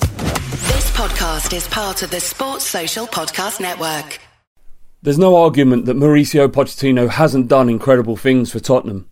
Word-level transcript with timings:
This 0.00 0.90
podcast 0.92 1.56
is 1.56 1.68
part 1.68 2.02
of 2.02 2.10
the 2.10 2.20
Sports 2.20 2.66
Social 2.66 3.06
Podcast 3.06 3.60
Network. 3.60 4.20
There's 5.02 5.18
no 5.18 5.36
argument 5.36 5.86
that 5.86 5.96
Mauricio 5.96 6.48
Pochettino 6.48 7.08
hasn't 7.08 7.48
done 7.48 7.68
incredible 7.68 8.16
things 8.16 8.52
for 8.52 8.60
Tottenham. 8.60 9.08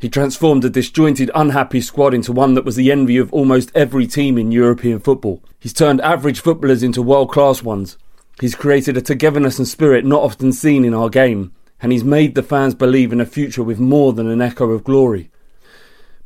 He 0.00 0.08
transformed 0.08 0.64
a 0.64 0.70
disjointed, 0.70 1.30
unhappy 1.34 1.80
squad 1.80 2.14
into 2.14 2.32
one 2.32 2.54
that 2.54 2.64
was 2.64 2.76
the 2.76 2.92
envy 2.92 3.16
of 3.18 3.32
almost 3.32 3.72
every 3.74 4.06
team 4.06 4.38
in 4.38 4.52
European 4.52 5.00
football. 5.00 5.42
He's 5.58 5.72
turned 5.72 6.00
average 6.02 6.40
footballers 6.40 6.82
into 6.82 7.02
world 7.02 7.30
class 7.30 7.62
ones. 7.62 7.98
He's 8.40 8.54
created 8.54 8.96
a 8.96 9.00
togetherness 9.00 9.58
and 9.58 9.66
spirit 9.66 10.04
not 10.04 10.22
often 10.22 10.52
seen 10.52 10.84
in 10.84 10.94
our 10.94 11.08
game, 11.08 11.52
and 11.80 11.90
he's 11.90 12.04
made 12.04 12.34
the 12.34 12.42
fans 12.42 12.74
believe 12.74 13.12
in 13.12 13.20
a 13.20 13.26
future 13.26 13.62
with 13.62 13.80
more 13.80 14.12
than 14.12 14.28
an 14.28 14.40
echo 14.40 14.70
of 14.70 14.84
glory. 14.84 15.30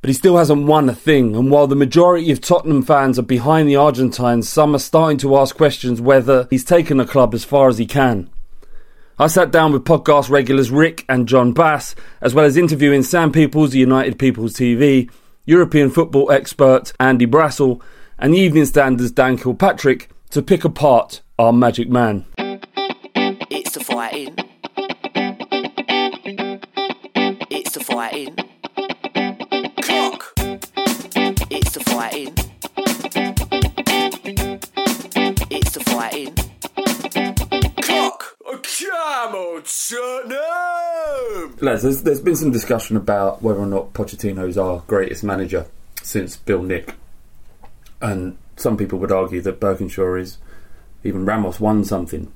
But 0.02 0.08
he 0.08 0.14
still 0.14 0.36
hasn't 0.36 0.66
won 0.66 0.88
a 0.88 0.94
thing, 0.96 1.36
and 1.36 1.48
while 1.48 1.68
the 1.68 1.76
majority 1.76 2.32
of 2.32 2.40
Tottenham 2.40 2.82
fans 2.82 3.20
are 3.20 3.22
behind 3.22 3.68
the 3.68 3.76
Argentines, 3.76 4.48
some 4.48 4.74
are 4.74 4.80
starting 4.80 5.16
to 5.18 5.36
ask 5.36 5.56
questions 5.56 6.00
whether 6.00 6.48
he's 6.50 6.64
taken 6.64 6.96
the 6.96 7.04
club 7.04 7.32
as 7.34 7.44
far 7.44 7.68
as 7.68 7.78
he 7.78 7.86
can. 7.86 8.28
I 9.16 9.28
sat 9.28 9.52
down 9.52 9.72
with 9.72 9.84
podcast 9.84 10.28
regulars 10.28 10.72
Rick 10.72 11.04
and 11.08 11.28
John 11.28 11.52
Bass, 11.52 11.94
as 12.20 12.34
well 12.34 12.44
as 12.44 12.56
interviewing 12.56 13.04
Sam 13.04 13.30
Peoples, 13.30 13.76
United 13.76 14.18
People's 14.18 14.54
TV, 14.54 15.08
European 15.44 15.88
football 15.88 16.32
expert 16.32 16.92
Andy 16.98 17.26
Brassell, 17.26 17.80
and 18.18 18.34
the 18.34 18.38
Evening 18.38 18.64
Standard's 18.64 19.12
Dan 19.12 19.36
Kilpatrick 19.36 20.10
to 20.30 20.42
pick 20.42 20.64
apart 20.64 21.20
our 21.38 21.52
magic 21.52 21.88
man. 21.88 22.24
It's 22.38 23.74
the 23.74 23.84
fighting. 23.84 24.34
It's 27.50 27.74
the 27.74 27.84
fighting. 27.84 28.51
Come 39.52 39.58
on, 39.58 39.64
Tottenham. 40.30 41.56
Lads, 41.60 41.82
there's, 41.82 42.02
there's 42.02 42.20
been 42.20 42.36
some 42.36 42.50
discussion 42.50 42.96
about 42.96 43.42
whether 43.42 43.60
or 43.60 43.66
not 43.66 43.92
Pochettino's 43.92 44.56
our 44.56 44.82
greatest 44.86 45.22
manager 45.22 45.66
since 46.02 46.36
Bill 46.36 46.62
Nick. 46.62 46.94
And 48.00 48.38
some 48.56 48.76
people 48.76 48.98
would 49.00 49.12
argue 49.12 49.40
that 49.42 49.60
Burkinshaw 49.60 50.20
is, 50.20 50.38
even 51.04 51.26
Ramos 51.26 51.60
won 51.60 51.84
something. 51.84 52.32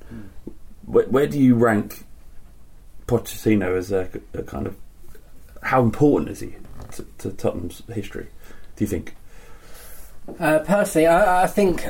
Where, 0.85 1.05
where 1.07 1.27
do 1.27 1.39
you 1.39 1.55
rank 1.55 2.05
Pochettino 3.07 3.75
as 3.77 3.91
a, 3.91 4.09
a 4.33 4.43
kind 4.43 4.67
of. 4.67 4.75
How 5.63 5.81
important 5.81 6.29
is 6.29 6.41
he 6.41 6.53
to, 6.91 7.05
to 7.17 7.31
Tottenham's 7.31 7.81
history, 7.91 8.27
do 8.75 8.83
you 8.83 8.87
think? 8.87 9.15
Uh, 10.39 10.59
personally, 10.59 11.07
I, 11.07 11.43
I 11.43 11.47
think 11.47 11.83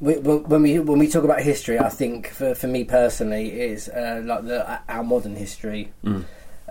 we, 0.00 0.14
when 0.14 0.62
we 0.62 0.78
when 0.78 0.98
we 0.98 1.08
talk 1.08 1.24
about 1.24 1.40
history, 1.40 1.78
I 1.78 1.88
think 1.88 2.28
for, 2.28 2.54
for 2.54 2.66
me 2.66 2.84
personally, 2.84 3.50
it's 3.50 3.88
uh, 3.88 4.22
like 4.24 4.44
the 4.44 4.80
our 4.88 5.02
modern 5.02 5.36
history. 5.36 5.92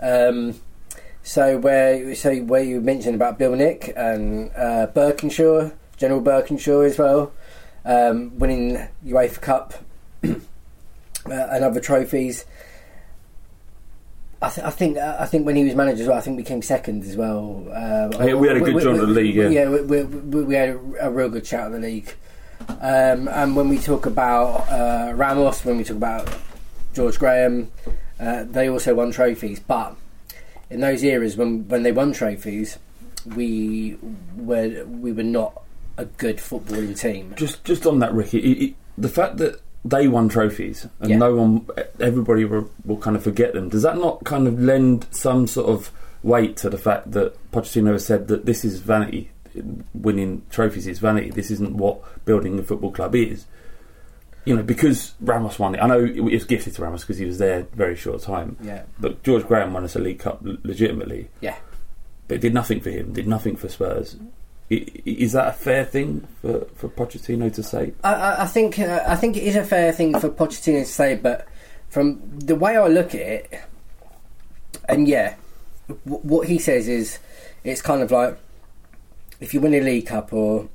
Um, 0.00 0.60
so 1.22 1.58
where 1.58 2.14
so 2.14 2.36
where 2.36 2.62
you 2.62 2.80
mentioned 2.80 3.16
about 3.16 3.38
Bill 3.38 3.56
Nick 3.56 3.92
and 3.96 4.50
uh, 4.56 4.86
Burkinshaw, 4.94 5.72
General 5.96 6.22
Burkinshaw 6.22 6.86
as 6.86 6.98
well, 6.98 7.32
um, 7.84 8.38
winning 8.38 8.86
UEFA 9.04 9.40
Cup 9.40 9.74
uh, 10.24 10.28
and 11.26 11.64
other 11.64 11.80
trophies. 11.80 12.44
I, 14.40 14.50
th- 14.50 14.66
I 14.66 14.70
think 14.70 14.98
I 14.98 15.24
think 15.24 15.46
when 15.46 15.56
he 15.56 15.64
was 15.64 15.74
manager 15.74 16.02
as 16.02 16.08
well, 16.08 16.18
I 16.18 16.20
think 16.20 16.36
we 16.36 16.44
came 16.44 16.62
second 16.62 17.02
as 17.04 17.16
well. 17.16 17.64
Oh, 17.74 18.24
yeah, 18.24 18.34
we 18.34 18.46
had 18.46 18.58
a 18.58 18.60
good 18.60 18.80
job 18.80 18.94
in 18.94 19.00
the 19.00 19.06
league, 19.06 19.34
yeah. 19.34 19.48
yeah, 19.48 19.68
we, 19.68 19.80
we, 19.80 20.02
we, 20.04 20.44
we 20.44 20.54
had 20.54 20.78
a, 21.00 21.10
real 21.10 21.30
good 21.30 21.44
chat 21.44 21.66
in 21.66 21.72
the 21.72 21.78
league. 21.78 22.14
Um, 22.68 23.28
and 23.28 23.56
when 23.56 23.68
we 23.68 23.78
talk 23.78 24.06
about 24.06 24.68
uh, 24.70 25.12
Ramos, 25.14 25.64
when 25.64 25.76
we 25.78 25.84
talk 25.84 25.96
about 25.96 26.28
George 26.94 27.18
Graham, 27.18 27.70
uh, 28.20 28.44
they 28.44 28.68
also 28.68 28.94
won 28.94 29.10
trophies. 29.12 29.60
But 29.60 29.96
in 30.70 30.80
those 30.80 31.02
eras, 31.02 31.36
when 31.36 31.68
when 31.68 31.82
they 31.82 31.92
won 31.92 32.12
trophies, 32.12 32.78
we 33.34 33.96
were 34.36 34.84
we 34.84 35.12
were 35.12 35.22
not 35.22 35.62
a 35.96 36.04
good 36.04 36.38
footballing 36.38 36.98
team. 36.98 37.34
Just 37.36 37.64
just 37.64 37.86
on 37.86 37.98
that, 38.00 38.12
Ricky, 38.12 38.38
it, 38.38 38.62
it, 38.70 38.74
the 38.98 39.08
fact 39.08 39.36
that 39.38 39.60
they 39.84 40.08
won 40.08 40.28
trophies 40.28 40.86
and 41.00 41.10
Yeah. 41.10 41.18
no 41.18 41.34
one, 41.36 41.66
everybody 42.00 42.44
will, 42.44 42.68
will 42.84 42.96
kind 42.96 43.14
of 43.16 43.22
forget 43.22 43.52
them. 43.54 43.68
Does 43.68 43.82
that 43.82 43.96
not 43.96 44.24
kind 44.24 44.48
of 44.48 44.60
lend 44.60 45.06
some 45.12 45.46
sort 45.46 45.68
of 45.68 45.92
weight 46.24 46.56
to 46.56 46.68
the 46.68 46.76
fact 46.78 47.12
that 47.12 47.32
Pochettino 47.52 47.92
has 47.92 48.04
said 48.04 48.26
that 48.28 48.46
this 48.46 48.64
is 48.64 48.80
vanity, 48.80 49.30
winning 49.94 50.42
trophies 50.50 50.86
is 50.86 50.98
vanity. 50.98 51.30
This 51.30 51.50
isn't 51.50 51.76
what 51.76 52.24
building 52.24 52.58
a 52.58 52.62
football 52.62 52.92
club 52.92 53.14
is. 53.14 53.46
You 54.44 54.54
know, 54.56 54.62
because 54.62 55.14
Ramos 55.20 55.58
won 55.58 55.74
it. 55.74 55.80
I 55.82 55.86
know 55.88 56.04
it 56.04 56.20
was 56.20 56.44
gifted 56.44 56.74
to 56.74 56.82
Ramos 56.82 57.00
because 57.02 57.18
he 57.18 57.24
was 57.26 57.38
there 57.38 57.60
a 57.60 57.62
very 57.76 57.96
short 57.96 58.22
time. 58.22 58.56
Yeah. 58.62 58.82
But 59.00 59.22
George 59.24 59.44
Graham 59.46 59.72
won 59.72 59.82
us 59.84 59.96
a 59.96 59.98
League 59.98 60.20
Cup 60.20 60.38
legitimately, 60.42 61.28
Yeah. 61.40 61.56
but 62.28 62.36
it 62.36 62.40
did 62.42 62.54
nothing 62.54 62.80
for 62.80 62.90
him. 62.90 63.12
Did 63.12 63.26
nothing 63.26 63.56
for 63.56 63.68
Spurs. 63.68 64.16
Is 64.70 65.32
that 65.32 65.48
a 65.48 65.52
fair 65.52 65.84
thing 65.84 66.26
for, 66.42 66.66
for 66.76 66.88
Pochettino 66.88 67.52
to 67.54 67.62
say? 67.62 67.92
I, 68.04 68.14
I, 68.14 68.42
I 68.42 68.46
think 68.46 68.78
uh, 68.78 69.02
I 69.06 69.14
think 69.16 69.36
it 69.36 69.42
is 69.44 69.54
a 69.56 69.64
fair 69.64 69.92
thing 69.92 70.18
for 70.18 70.28
Pochettino 70.28 70.80
to 70.80 70.84
say, 70.84 71.16
but 71.16 71.46
from 71.88 72.20
the 72.38 72.54
way 72.56 72.76
I 72.76 72.86
look 72.88 73.14
at 73.14 73.20
it, 73.20 73.60
and 74.88 75.06
yeah, 75.08 75.34
w- 75.88 76.20
what 76.22 76.48
he 76.48 76.58
says 76.58 76.88
is 76.88 77.18
it's 77.64 77.80
kind 77.82 78.02
of 78.02 78.10
like 78.10 78.36
if 79.40 79.54
you 79.54 79.60
win 79.60 79.74
a 79.74 79.80
League 79.80 80.06
Cup 80.06 80.32
or 80.32 80.68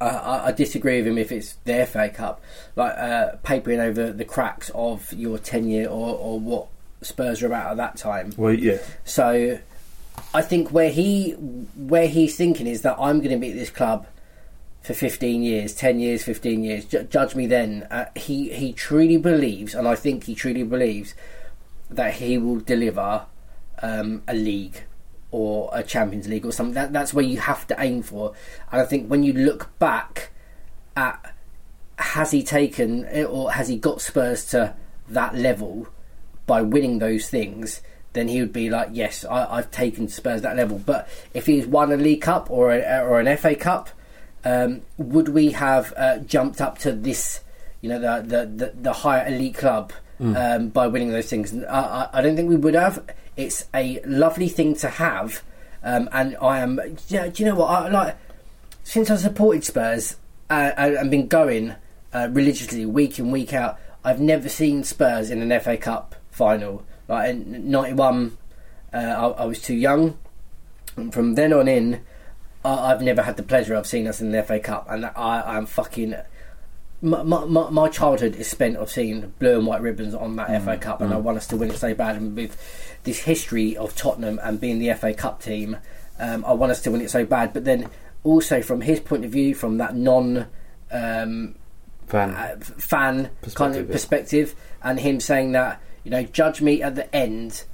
I, 0.00 0.48
I, 0.48 0.52
disagree 0.52 0.98
with 0.98 1.06
him 1.06 1.18
if 1.18 1.30
it's 1.30 1.54
the 1.64 1.86
FA 1.86 2.08
Cup, 2.08 2.40
like 2.74 2.96
uh, 2.96 3.36
papering 3.42 3.80
over 3.80 4.12
the 4.12 4.24
cracks 4.24 4.70
of 4.74 5.12
your 5.12 5.38
tenure 5.38 5.86
or, 5.86 6.16
or 6.16 6.40
what 6.40 6.66
Spurs 7.02 7.42
are 7.42 7.46
about 7.46 7.72
at 7.72 7.76
that 7.76 7.96
time. 7.96 8.32
Well, 8.36 8.52
yeah. 8.52 8.78
So 9.04 9.58
I 10.34 10.42
think 10.42 10.70
where 10.70 10.90
he 10.90 11.32
where 11.32 12.08
he's 12.08 12.36
thinking 12.36 12.66
is 12.66 12.82
that 12.82 12.96
I'm 12.98 13.18
going 13.18 13.30
to 13.30 13.38
be 13.38 13.50
at 13.50 13.56
this 13.56 13.70
club 13.70 14.06
for 14.82 14.94
15 14.94 15.42
years, 15.42 15.74
10 15.74 16.00
years, 16.00 16.24
15 16.24 16.64
years. 16.64 16.84
Ju- 16.84 17.04
judge 17.04 17.34
me 17.34 17.46
then. 17.46 17.86
Uh, 17.90 18.06
he 18.16 18.52
he 18.52 18.72
truly 18.72 19.16
believes, 19.16 19.74
and 19.74 19.86
I 19.86 19.94
think 19.94 20.24
he 20.24 20.34
truly 20.34 20.64
believes 20.64 21.14
that 21.90 22.14
he 22.14 22.38
will 22.38 22.60
deliver 22.60 23.26
um, 23.82 24.22
a 24.26 24.34
league 24.34 24.82
or 25.32 25.70
a 25.72 25.82
Champions 25.82 26.28
League 26.28 26.46
or 26.46 26.52
something. 26.52 26.74
That, 26.74 26.92
that's 26.92 27.12
where 27.12 27.24
you 27.24 27.40
have 27.40 27.66
to 27.66 27.76
aim 27.78 28.02
for. 28.02 28.34
And 28.70 28.80
I 28.80 28.84
think 28.84 29.08
when 29.08 29.24
you 29.24 29.32
look 29.32 29.76
back 29.80 30.30
at 30.96 31.34
has 31.98 32.30
he 32.30 32.42
taken 32.42 33.04
or 33.24 33.52
has 33.52 33.68
he 33.68 33.76
got 33.76 34.00
Spurs 34.00 34.44
to 34.46 34.74
that 35.08 35.34
level 35.34 35.88
by 36.46 36.62
winning 36.62 36.98
those 36.98 37.28
things, 37.28 37.80
then 38.12 38.28
he 38.28 38.40
would 38.40 38.52
be 38.52 38.68
like, 38.68 38.88
yes, 38.92 39.24
I, 39.24 39.56
I've 39.56 39.70
taken 39.70 40.08
Spurs 40.08 40.42
that 40.42 40.56
level. 40.56 40.78
But 40.78 41.08
if 41.32 41.46
he's 41.46 41.66
won 41.66 41.92
a 41.92 41.96
League 41.96 42.22
Cup 42.22 42.50
or 42.50 42.72
a, 42.72 43.00
or 43.00 43.20
an 43.20 43.36
FA 43.36 43.54
Cup, 43.54 43.90
um, 44.44 44.82
would 44.98 45.28
we 45.28 45.52
have 45.52 45.94
uh, 45.96 46.18
jumped 46.18 46.60
up 46.60 46.78
to 46.78 46.92
this, 46.92 47.40
you 47.80 47.88
know, 47.88 47.98
the 47.98 48.22
the, 48.26 48.46
the, 48.46 48.72
the 48.74 48.92
higher 48.92 49.26
elite 49.26 49.56
club 49.56 49.92
um, 50.20 50.68
by 50.68 50.86
winning 50.86 51.10
those 51.10 51.30
things? 51.30 51.52
And 51.52 51.64
I, 51.66 52.10
I, 52.12 52.18
I 52.18 52.22
don't 52.22 52.36
think 52.36 52.48
we 52.48 52.56
would 52.56 52.74
have. 52.74 53.02
It's 53.36 53.66
a 53.74 54.00
lovely 54.04 54.48
thing 54.48 54.74
to 54.76 54.88
have, 54.88 55.42
um, 55.82 56.08
and 56.12 56.36
I 56.40 56.58
am. 56.58 56.80
Yeah, 57.08 57.28
do 57.28 57.42
you 57.42 57.48
know 57.48 57.54
what? 57.56 57.68
I 57.68 57.88
like 57.88 58.16
since 58.84 59.10
I 59.10 59.16
supported 59.16 59.64
Spurs 59.64 60.16
uh, 60.50 60.72
and, 60.76 60.94
and 60.96 61.10
been 61.10 61.28
going 61.28 61.74
uh, 62.12 62.28
religiously 62.30 62.84
week 62.84 63.18
in 63.18 63.30
week 63.30 63.52
out. 63.52 63.78
I've 64.04 64.20
never 64.20 64.48
seen 64.48 64.84
Spurs 64.84 65.30
in 65.30 65.40
an 65.40 65.60
FA 65.60 65.76
Cup 65.76 66.14
final. 66.30 66.84
Like 67.08 67.30
in 67.30 67.70
'91, 67.70 68.36
uh, 68.92 68.96
I, 68.96 69.26
I 69.28 69.44
was 69.46 69.62
too 69.62 69.74
young. 69.74 70.18
And 70.96 71.12
from 71.12 71.34
then 71.34 71.52
on 71.52 71.68
in, 71.68 72.02
I, 72.64 72.92
I've 72.92 73.02
never 73.02 73.22
had 73.22 73.36
the 73.36 73.42
pleasure 73.42 73.74
of 73.74 73.86
seeing 73.86 74.06
us 74.06 74.20
in 74.20 74.32
the 74.32 74.42
FA 74.42 74.60
Cup, 74.60 74.86
and 74.90 75.06
I, 75.06 75.42
I'm 75.56 75.66
fucking. 75.66 76.16
My, 77.04 77.22
my, 77.24 77.44
my- 77.44 77.70
my 77.70 77.88
childhood 77.88 78.36
is 78.36 78.48
spent 78.48 78.76
of 78.76 78.88
seeing 78.90 79.32
blue 79.40 79.58
and 79.58 79.66
white 79.66 79.80
ribbons 79.82 80.14
on 80.14 80.36
that 80.36 80.62
FA 80.62 80.76
Cup, 80.78 81.00
and 81.00 81.12
I 81.12 81.16
want 81.16 81.36
us 81.36 81.48
to 81.48 81.56
win 81.56 81.70
it 81.70 81.76
so 81.78 81.94
bad. 81.94 82.14
And 82.16 82.36
with 82.36 82.56
this 83.02 83.18
history 83.18 83.76
of 83.76 83.96
Tottenham 83.96 84.38
and 84.42 84.60
being 84.60 84.78
the 84.78 84.94
FA 84.94 85.12
Cup 85.12 85.42
team, 85.42 85.76
um, 86.20 86.44
I 86.44 86.52
want 86.52 86.70
us 86.70 86.80
to 86.82 86.90
win 86.92 87.00
it 87.00 87.10
so 87.10 87.24
bad. 87.26 87.52
But 87.52 87.64
then 87.64 87.90
also 88.22 88.62
from 88.62 88.82
his 88.82 89.00
point 89.00 89.24
of 89.24 89.32
view, 89.32 89.52
from 89.54 89.78
that 89.78 89.96
non 89.96 90.46
um, 90.92 91.56
Fan. 92.06 92.30
uh, 92.30 92.56
fan 92.60 93.14
kind 93.16 93.30
Perspective, 93.42 93.84
of 93.86 93.90
perspective, 93.90 94.54
and 94.82 95.00
him 95.00 95.18
saying 95.18 95.52
that 95.52 95.80
you 96.04 96.10
know 96.10 96.22
judge 96.22 96.60
me 96.62 96.82
at 96.82 96.94
the 96.94 97.12
end, 97.16 97.64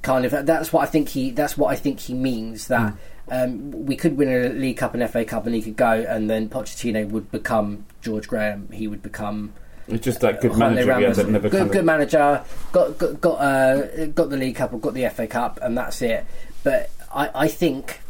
kind 0.00 0.24
of 0.24 0.46
that's 0.46 0.72
what 0.72 0.82
I 0.82 0.86
think 0.86 1.10
he 1.10 1.30
that's 1.30 1.58
what 1.58 1.70
I 1.72 1.76
think 1.76 2.00
he 2.00 2.14
means 2.14 2.68
that. 2.68 2.92
Hmm. 2.92 2.96
Um, 3.30 3.70
we 3.86 3.96
could 3.96 4.16
win 4.16 4.28
a 4.28 4.48
League 4.48 4.78
Cup 4.78 4.94
and 4.94 5.10
FA 5.10 5.24
Cup, 5.24 5.46
and 5.46 5.54
he 5.54 5.62
could 5.62 5.76
go, 5.76 5.90
and 6.08 6.28
then 6.30 6.48
Pochettino 6.48 7.08
would 7.10 7.30
become 7.30 7.84
George 8.00 8.28
Graham. 8.28 8.68
He 8.72 8.88
would 8.88 9.02
become 9.02 9.52
It's 9.86 10.04
just 10.04 10.20
that 10.20 10.40
good 10.40 10.52
Jose 10.52 10.60
manager 10.60 11.08
we 11.08 11.12
that 11.14 11.28
never 11.28 11.48
good, 11.48 11.58
kind 11.58 11.70
good 11.70 11.80
of, 11.80 11.84
manager. 11.84 12.44
Got 12.72 12.98
got 12.98 13.20
got, 13.20 13.40
uh, 13.40 14.06
got 14.06 14.30
the 14.30 14.36
League 14.36 14.56
Cup 14.56 14.72
or 14.72 14.78
got 14.78 14.94
the 14.94 15.08
FA 15.08 15.26
Cup, 15.26 15.58
and 15.62 15.76
that's 15.76 16.00
it. 16.02 16.24
But 16.62 16.90
I, 17.14 17.30
I 17.34 17.48
think, 17.48 18.00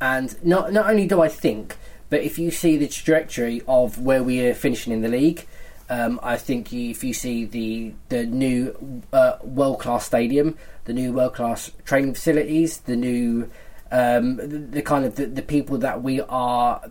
and 0.00 0.36
not 0.44 0.72
not 0.72 0.90
only 0.90 1.06
do 1.06 1.20
I 1.20 1.28
think, 1.28 1.76
but 2.10 2.22
if 2.22 2.38
you 2.38 2.50
see 2.50 2.76
the 2.76 2.88
trajectory 2.88 3.62
of 3.68 3.98
where 4.00 4.22
we 4.22 4.46
are 4.46 4.54
finishing 4.54 4.92
in 4.92 5.02
the 5.02 5.08
league, 5.08 5.46
um, 5.90 6.20
I 6.22 6.36
think 6.36 6.72
you, 6.72 6.90
if 6.90 7.02
you 7.02 7.14
see 7.14 7.44
the 7.44 7.94
the 8.08 8.26
new 8.26 9.02
uh, 9.12 9.38
world 9.42 9.80
class 9.80 10.06
stadium, 10.06 10.56
the 10.84 10.92
new 10.92 11.12
world 11.12 11.34
class 11.34 11.72
training 11.84 12.14
facilities, 12.14 12.78
the 12.80 12.96
new 12.96 13.50
um, 13.90 14.36
the, 14.36 14.46
the 14.46 14.82
kind 14.82 15.04
of 15.04 15.16
the, 15.16 15.26
the 15.26 15.42
people 15.42 15.78
that 15.78 16.02
we 16.02 16.20
are 16.20 16.82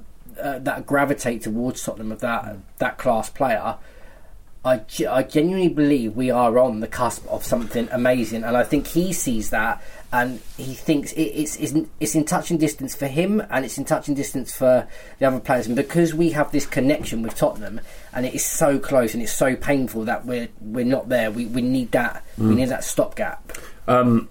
uh, 0.41 0.59
that 0.59 0.85
gravitate 0.85 1.41
towards 1.43 1.81
Tottenham 1.83 2.11
of 2.11 2.19
that 2.21 2.57
that 2.77 2.97
class 2.97 3.29
player. 3.29 3.75
I, 4.65 4.81
I 5.09 5.23
genuinely 5.23 5.69
believe 5.69 6.17
we 6.17 6.29
are 6.29 6.59
on 6.59 6.81
the 6.81 6.87
cusp 6.87 7.25
of 7.27 7.45
something 7.45 7.87
amazing, 7.89 8.43
and 8.43 8.57
I 8.57 8.63
think 8.63 8.87
he 8.87 9.13
sees 9.13 9.49
that, 9.51 9.81
and 10.11 10.41
he 10.57 10.73
thinks 10.73 11.13
it, 11.13 11.21
it's, 11.21 11.55
it's 11.55 11.71
in- 11.71 11.89
it's 12.01 12.15
in 12.15 12.25
touching 12.25 12.57
distance 12.57 12.93
for 12.93 13.07
him, 13.07 13.41
and 13.49 13.63
it's 13.63 13.77
in 13.77 13.85
touching 13.85 14.13
distance 14.13 14.53
for 14.53 14.85
the 15.19 15.25
other 15.25 15.39
players, 15.39 15.67
and 15.67 15.75
because 15.75 16.13
we 16.13 16.31
have 16.31 16.51
this 16.51 16.65
connection 16.65 17.21
with 17.21 17.35
Tottenham, 17.35 17.79
and 18.13 18.25
it 18.25 18.33
is 18.33 18.43
so 18.45 18.77
close 18.77 19.13
and 19.13 19.23
it's 19.23 19.31
so 19.31 19.55
painful 19.55 20.03
that 20.05 20.25
we're 20.25 20.49
we're 20.59 20.83
not 20.83 21.07
there. 21.07 21.31
We 21.31 21.45
we 21.45 21.61
need 21.61 21.91
that 21.93 22.25
we 22.37 22.53
need 22.55 22.69
that 22.69 22.83
stopgap. 22.83 23.53
Um, 23.87 24.27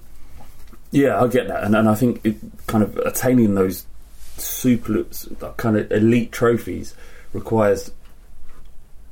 yeah, 0.91 1.21
I 1.21 1.27
get 1.29 1.49
that, 1.49 1.65
and, 1.65 1.75
and 1.75 1.89
I 1.89 1.95
think 1.95 2.25
it, 2.25 2.37
kind 2.67 2.83
of 2.83 2.97
attaining 2.99 3.55
those 3.55 3.87
super 4.37 5.05
kind 5.57 5.77
of 5.77 5.91
elite 5.91 6.33
trophies 6.33 6.95
requires 7.33 7.91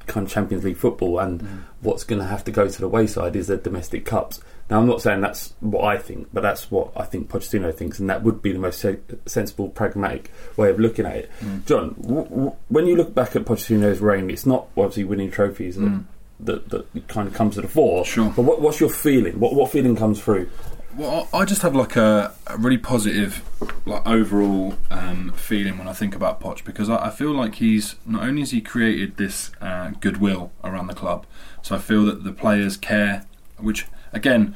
kind 0.07 0.27
of 0.27 0.33
Champions 0.33 0.65
League 0.65 0.77
football, 0.77 1.19
and 1.19 1.41
mm. 1.41 1.61
what's 1.81 2.05
going 2.05 2.21
to 2.21 2.27
have 2.27 2.45
to 2.45 2.51
go 2.51 2.69
to 2.69 2.81
the 2.81 2.89
wayside 2.89 3.37
is 3.37 3.47
the 3.47 3.57
domestic 3.57 4.05
cups. 4.05 4.41
Now, 4.71 4.81
I'm 4.81 4.87
not 4.87 5.03
saying 5.03 5.21
that's 5.21 5.53
what 5.61 5.85
I 5.85 5.99
think, 5.99 6.29
but 6.33 6.43
that's 6.43 6.71
what 6.71 6.93
I 6.97 7.05
think 7.05 7.29
Pochettino 7.29 7.75
thinks, 7.75 7.99
and 7.99 8.09
that 8.09 8.23
would 8.23 8.41
be 8.41 8.53
the 8.53 8.59
most 8.59 8.81
se- 8.81 9.01
sensible, 9.27 9.69
pragmatic 9.69 10.31
way 10.57 10.71
of 10.71 10.79
looking 10.81 11.05
at 11.05 11.17
it. 11.17 11.31
Mm. 11.41 11.67
John, 11.67 11.95
w- 12.01 12.29
w- 12.29 12.57
when 12.69 12.87
you 12.87 12.97
look 12.97 13.15
back 13.15 13.37
at 13.37 13.45
Pochettino's 13.45 14.01
reign, 14.01 14.31
it's 14.31 14.47
not 14.47 14.69
obviously 14.77 15.05
winning 15.05 15.31
trophies 15.31 15.77
that, 15.77 15.83
mm. 15.83 16.05
that, 16.41 16.69
that 16.71 17.09
kind 17.09 17.29
of 17.29 17.35
comes 17.35 17.57
to 17.57 17.61
the 17.61 17.69
fore. 17.69 18.05
Sure. 18.05 18.33
But 18.35 18.43
what, 18.43 18.61
what's 18.61 18.81
your 18.81 18.91
feeling? 18.91 19.39
What, 19.39 19.55
what 19.55 19.71
feeling 19.71 19.97
comes 19.97 20.21
through? 20.21 20.49
Well, 20.97 21.29
I 21.33 21.45
just 21.45 21.63
have 21.63 21.75
like 21.75 21.97
a, 21.97 22.33
a 22.47 22.57
really 22.57 22.79
positive, 22.79 23.43
like 23.85 24.07
overall 24.07 24.75
um, 24.91 25.33
feeling 25.33 25.77
when 25.77 25.89
I 25.89 25.93
think 25.93 26.15
about 26.15 26.41
Poch 26.41 26.65
because 26.65 26.89
I, 26.89 27.07
I 27.07 27.11
feel 27.11 27.33
like 27.33 27.57
he's 27.57 27.97
not 28.07 28.23
only 28.23 28.43
has 28.43 28.53
he 28.53 28.61
created 28.61 29.17
this 29.17 29.51
uh, 29.61 29.91
goodwill 29.99 30.53
around 30.63 30.87
the 30.87 30.95
club, 30.95 31.27
so 31.63 31.75
I 31.75 31.79
feel 31.79 32.05
that 32.05 32.23
the 32.23 32.33
players 32.33 32.77
care, 32.77 33.27
which 33.59 33.87
again, 34.13 34.55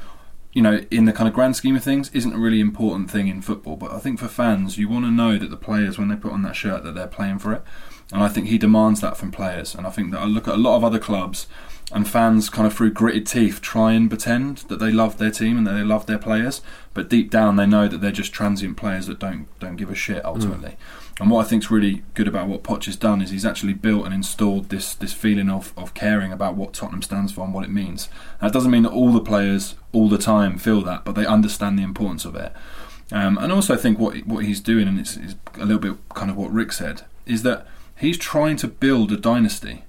you 0.53 0.61
know, 0.61 0.85
in 0.89 1.03
the 1.03 1.11
kind 1.11 1.27
of 1.27 1.33
grand 1.33 1.57
scheme 1.57 1.75
of 1.75 1.83
things, 1.83 2.09
isn't 2.11 2.33
a 2.33 2.39
really 2.39 2.61
important 2.61 3.11
thing 3.11 3.27
in 3.27 3.41
football. 3.41 3.75
But 3.75 3.91
I 3.91 3.99
think 3.99 4.17
for 4.17 4.29
fans, 4.29 4.77
you 4.77 4.87
want 4.87 5.03
to 5.05 5.11
know 5.11 5.37
that 5.37 5.49
the 5.49 5.57
players, 5.57 5.99
when 5.99 6.07
they 6.07 6.15
put 6.15 6.31
on 6.31 6.43
that 6.43 6.55
shirt, 6.55 6.83
that 6.85 6.95
they're 6.95 7.07
playing 7.07 7.39
for 7.39 7.51
it, 7.51 7.63
and 8.13 8.23
I 8.23 8.29
think 8.29 8.47
he 8.47 8.57
demands 8.57 9.01
that 9.01 9.17
from 9.17 9.31
players. 9.31 9.75
And 9.75 9.85
I 9.85 9.89
think 9.89 10.11
that 10.11 10.21
I 10.21 10.25
look 10.25 10.47
at 10.47 10.55
a 10.55 10.57
lot 10.57 10.77
of 10.77 10.85
other 10.85 10.99
clubs 10.99 11.47
and 11.91 12.07
fans 12.07 12.49
kind 12.49 12.67
of 12.67 12.73
through 12.73 12.91
gritted 12.91 13.25
teeth 13.25 13.61
try 13.61 13.93
and 13.93 14.09
pretend 14.09 14.59
that 14.69 14.77
they 14.77 14.91
love 14.91 15.17
their 15.17 15.31
team 15.31 15.57
and 15.57 15.65
that 15.65 15.73
they 15.73 15.83
love 15.83 16.05
their 16.05 16.17
players, 16.17 16.61
but 16.93 17.09
deep 17.09 17.31
down 17.31 17.55
they 17.55 17.65
know 17.65 17.87
that 17.87 17.99
they're 17.99 18.11
just 18.11 18.33
transient 18.33 18.77
players 18.77 19.07
that 19.07 19.19
don't 19.19 19.47
don't 19.59 19.75
give 19.75 19.89
a 19.89 19.95
shit 19.95 20.23
ultimately. 20.23 20.77
And 21.19 21.29
what 21.29 21.45
I 21.45 21.49
think's 21.49 21.69
really 21.69 22.03
good 22.13 22.27
about 22.27 22.47
what 22.47 22.63
Poch 22.63 22.85
has 22.85 22.95
done 22.95 23.21
is 23.21 23.29
he's 23.29 23.45
actually 23.45 23.73
built 23.73 24.05
and 24.05 24.13
installed 24.13 24.69
this 24.69 24.93
this 24.93 25.13
feeling 25.13 25.49
of, 25.49 25.73
of 25.75 25.93
caring 25.93 26.31
about 26.31 26.55
what 26.55 26.73
Tottenham 26.73 27.01
stands 27.01 27.31
for 27.31 27.43
and 27.43 27.53
what 27.53 27.65
it 27.65 27.71
means. 27.71 28.09
That 28.41 28.53
doesn't 28.53 28.71
mean 28.71 28.83
that 28.83 28.93
all 28.93 29.11
the 29.11 29.19
players 29.21 29.75
all 29.91 30.09
the 30.09 30.17
time 30.17 30.57
feel 30.57 30.81
that, 30.81 31.03
but 31.05 31.15
they 31.15 31.25
understand 31.25 31.77
the 31.77 31.83
importance 31.83 32.25
of 32.25 32.35
it. 32.35 32.53
Um, 33.11 33.37
and 33.39 33.51
also, 33.51 33.73
I 33.73 33.77
think 33.77 33.97
what 33.99 34.25
what 34.25 34.45
he's 34.45 34.61
doing, 34.61 34.87
and 34.87 34.99
it's, 34.99 35.17
it's 35.17 35.35
a 35.55 35.65
little 35.65 35.79
bit 35.79 35.97
kind 36.13 36.29
of 36.29 36.37
what 36.37 36.51
Rick 36.51 36.71
said, 36.71 37.01
is 37.25 37.43
that 37.43 37.65
He's 37.99 38.17
trying 38.17 38.55
to 38.57 38.67
build 38.67 39.11
a 39.11 39.17
dynasty. 39.17 39.83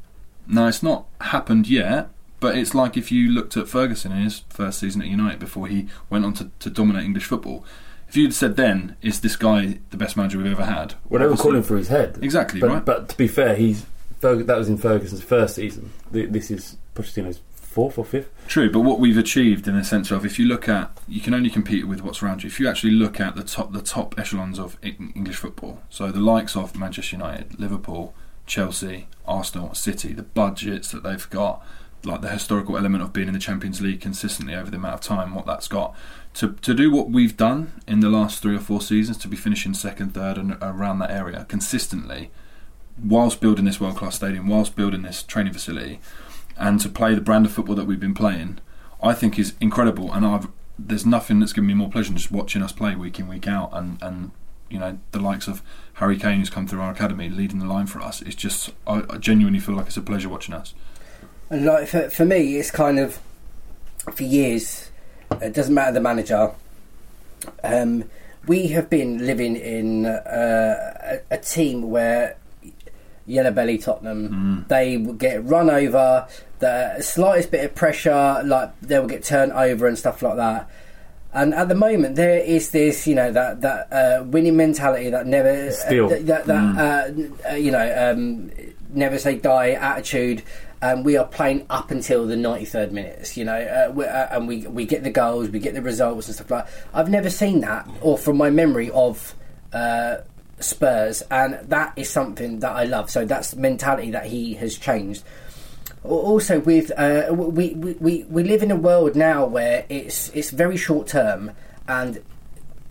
Now, 0.50 0.66
it's 0.66 0.82
not 0.82 1.06
happened 1.20 1.68
yet, 1.68 2.08
but 2.40 2.56
it's 2.56 2.74
like 2.74 2.96
if 2.96 3.12
you 3.12 3.30
looked 3.30 3.56
at 3.56 3.68
Ferguson 3.68 4.12
in 4.12 4.22
his 4.22 4.40
first 4.48 4.80
season 4.80 5.02
at 5.02 5.08
United 5.08 5.38
before 5.38 5.66
he 5.68 5.86
went 6.08 6.24
on 6.24 6.34
to, 6.34 6.50
to 6.58 6.70
dominate 6.70 7.04
English 7.04 7.26
football. 7.26 7.64
If 8.08 8.16
you'd 8.16 8.34
said 8.34 8.56
then, 8.56 8.96
is 9.02 9.20
this 9.20 9.36
guy 9.36 9.78
the 9.90 9.96
best 9.96 10.16
manager 10.16 10.38
we've 10.38 10.48
ever 10.48 10.64
had? 10.64 10.94
Well, 11.08 11.20
they 11.22 11.28
were 11.28 11.36
calling 11.36 11.62
for 11.62 11.76
his 11.76 11.88
head. 11.88 12.18
Exactly, 12.20 12.60
but, 12.60 12.68
right? 12.68 12.84
But 12.84 13.10
to 13.10 13.16
be 13.16 13.28
fair, 13.28 13.54
he's 13.54 13.86
Ferg- 14.20 14.46
that 14.46 14.58
was 14.58 14.68
in 14.68 14.76
Ferguson's 14.76 15.22
first 15.22 15.54
season. 15.54 15.92
This 16.10 16.50
is 16.50 16.76
Pochettino's 16.94 17.40
fourth 17.54 17.96
or 17.98 18.04
fifth. 18.04 18.30
True, 18.48 18.70
but 18.70 18.80
what 18.80 18.98
we've 18.98 19.16
achieved 19.16 19.68
in 19.68 19.76
the 19.76 19.84
sense 19.84 20.10
of 20.10 20.26
if 20.26 20.38
you 20.38 20.46
look 20.46 20.68
at, 20.68 20.90
you 21.06 21.20
can 21.20 21.32
only 21.32 21.50
compete 21.50 21.86
with 21.86 22.02
what's 22.02 22.22
around 22.22 22.42
you. 22.42 22.48
If 22.48 22.58
you 22.58 22.68
actually 22.68 22.92
look 22.92 23.20
at 23.20 23.36
the 23.36 23.44
top, 23.44 23.72
the 23.72 23.80
top 23.80 24.18
echelons 24.18 24.58
of 24.58 24.76
English 24.82 25.36
football, 25.36 25.80
so 25.88 26.10
the 26.10 26.20
likes 26.20 26.56
of 26.56 26.76
Manchester 26.76 27.16
United, 27.16 27.60
Liverpool, 27.60 28.12
Chelsea, 28.50 29.06
Arsenal, 29.26 29.74
City, 29.74 30.12
the 30.12 30.24
budgets 30.24 30.90
that 30.90 31.04
they've 31.04 31.30
got, 31.30 31.64
like 32.02 32.20
the 32.20 32.30
historical 32.30 32.76
element 32.76 33.00
of 33.00 33.12
being 33.12 33.28
in 33.28 33.34
the 33.34 33.38
Champions 33.38 33.80
League 33.80 34.00
consistently 34.00 34.56
over 34.56 34.68
the 34.68 34.76
amount 34.76 34.94
of 34.94 35.00
time, 35.00 35.36
what 35.36 35.46
that's 35.46 35.68
got. 35.68 35.94
To, 36.34 36.54
to 36.54 36.74
do 36.74 36.90
what 36.90 37.10
we've 37.10 37.36
done 37.36 37.80
in 37.86 38.00
the 38.00 38.08
last 38.08 38.42
three 38.42 38.56
or 38.56 38.60
four 38.60 38.80
seasons, 38.80 39.18
to 39.18 39.28
be 39.28 39.36
finishing 39.36 39.72
second, 39.72 40.14
third, 40.14 40.36
and 40.36 40.56
around 40.60 40.98
that 40.98 41.12
area 41.12 41.46
consistently, 41.48 42.32
whilst 43.00 43.40
building 43.40 43.66
this 43.66 43.80
world 43.80 43.96
class 43.96 44.16
stadium, 44.16 44.48
whilst 44.48 44.74
building 44.74 45.02
this 45.02 45.22
training 45.22 45.52
facility, 45.52 46.00
and 46.58 46.80
to 46.80 46.88
play 46.88 47.14
the 47.14 47.20
brand 47.20 47.46
of 47.46 47.52
football 47.52 47.76
that 47.76 47.86
we've 47.86 48.00
been 48.00 48.14
playing, 48.14 48.58
I 49.00 49.14
think 49.14 49.38
is 49.38 49.54
incredible. 49.60 50.12
And 50.12 50.26
I've 50.26 50.48
there's 50.76 51.06
nothing 51.06 51.38
that's 51.38 51.52
given 51.52 51.68
me 51.68 51.74
more 51.74 51.90
pleasure 51.90 52.08
than 52.08 52.16
just 52.16 52.32
watching 52.32 52.62
us 52.62 52.72
play 52.72 52.96
week 52.96 53.20
in 53.20 53.28
week 53.28 53.46
out, 53.46 53.70
and 53.72 54.02
and 54.02 54.32
you 54.70 54.78
know 54.78 54.98
the 55.12 55.20
likes 55.20 55.48
of 55.48 55.62
Harry 55.94 56.16
Kane 56.16 56.38
who's 56.38 56.50
come 56.50 56.66
through 56.66 56.80
our 56.80 56.92
academy 56.92 57.28
leading 57.28 57.58
the 57.58 57.66
line 57.66 57.86
for 57.86 58.00
us. 58.00 58.22
It's 58.22 58.34
just 58.34 58.72
I, 58.86 59.04
I 59.10 59.18
genuinely 59.18 59.60
feel 59.60 59.74
like 59.74 59.86
it's 59.86 59.96
a 59.96 60.02
pleasure 60.02 60.28
watching 60.28 60.54
us. 60.54 60.74
And 61.50 61.64
like 61.64 61.88
for, 61.88 62.08
for 62.08 62.24
me, 62.24 62.56
it's 62.56 62.70
kind 62.70 62.98
of 62.98 63.18
for 64.14 64.22
years. 64.22 64.90
It 65.42 65.52
doesn't 65.52 65.74
matter 65.74 65.92
the 65.92 66.00
manager. 66.00 66.52
Um, 67.62 68.04
we 68.46 68.68
have 68.68 68.88
been 68.88 69.26
living 69.26 69.56
in 69.56 70.06
uh, 70.06 71.20
a, 71.30 71.34
a 71.34 71.38
team 71.38 71.90
where 71.90 72.36
yellow 73.26 73.50
belly 73.52 73.78
Tottenham 73.78 74.64
they 74.68 74.96
will 74.96 75.14
get 75.14 75.44
run 75.44 75.70
over. 75.70 76.26
The 76.58 77.00
slightest 77.00 77.50
bit 77.50 77.64
of 77.64 77.74
pressure, 77.74 78.42
like 78.44 78.78
they 78.80 78.98
will 78.98 79.06
get 79.06 79.24
turned 79.24 79.52
over 79.52 79.86
and 79.86 79.98
stuff 79.98 80.22
like 80.22 80.36
that. 80.36 80.68
And 81.32 81.54
at 81.54 81.68
the 81.68 81.74
moment, 81.74 82.16
there 82.16 82.38
is 82.38 82.70
this, 82.70 83.06
you 83.06 83.14
know, 83.14 83.30
that 83.30 83.60
that 83.60 83.92
uh, 83.92 84.24
winning 84.24 84.56
mentality 84.56 85.10
that 85.10 85.26
never, 85.26 85.70
Still. 85.70 86.06
uh, 86.06 86.18
that, 86.22 86.46
that 86.46 86.78
uh, 87.46 87.50
uh, 87.50 87.54
you 87.54 87.70
know, 87.70 88.12
um, 88.12 88.50
never 88.92 89.18
say 89.18 89.36
die 89.36 89.72
attitude. 89.72 90.42
And 90.82 91.04
we 91.04 91.18
are 91.18 91.26
playing 91.26 91.66
up 91.68 91.90
until 91.90 92.26
the 92.26 92.36
93rd 92.36 92.92
minutes, 92.92 93.36
you 93.36 93.44
know, 93.44 93.52
uh, 93.54 94.00
uh, 94.00 94.28
and 94.32 94.48
we 94.48 94.66
we 94.66 94.86
get 94.86 95.04
the 95.04 95.10
goals, 95.10 95.50
we 95.50 95.58
get 95.58 95.74
the 95.74 95.82
results 95.82 96.26
and 96.26 96.34
stuff 96.34 96.50
like. 96.50 96.64
that. 96.64 96.72
I've 96.94 97.10
never 97.10 97.28
seen 97.28 97.60
that, 97.60 97.86
or 98.00 98.16
from 98.16 98.38
my 98.38 98.48
memory 98.48 98.90
of 98.90 99.34
uh, 99.74 100.16
Spurs, 100.58 101.22
and 101.30 101.58
that 101.68 101.92
is 101.96 102.08
something 102.08 102.60
that 102.60 102.72
I 102.72 102.84
love. 102.84 103.10
So 103.10 103.26
that's 103.26 103.50
the 103.50 103.60
mentality 103.60 104.10
that 104.12 104.26
he 104.26 104.54
has 104.54 104.78
changed. 104.78 105.22
Al- 106.04 106.10
Also, 106.12 106.60
with 106.60 106.90
uh, 106.96 107.28
we, 107.32 107.74
we, 107.74 108.24
we, 108.24 108.42
live 108.44 108.62
in 108.62 108.70
a 108.70 108.76
world 108.76 109.16
now 109.16 109.44
where 109.44 109.84
it's 109.88 110.30
it's 110.30 110.50
very 110.50 110.76
short 110.76 111.08
term, 111.08 111.52
and 111.88 112.22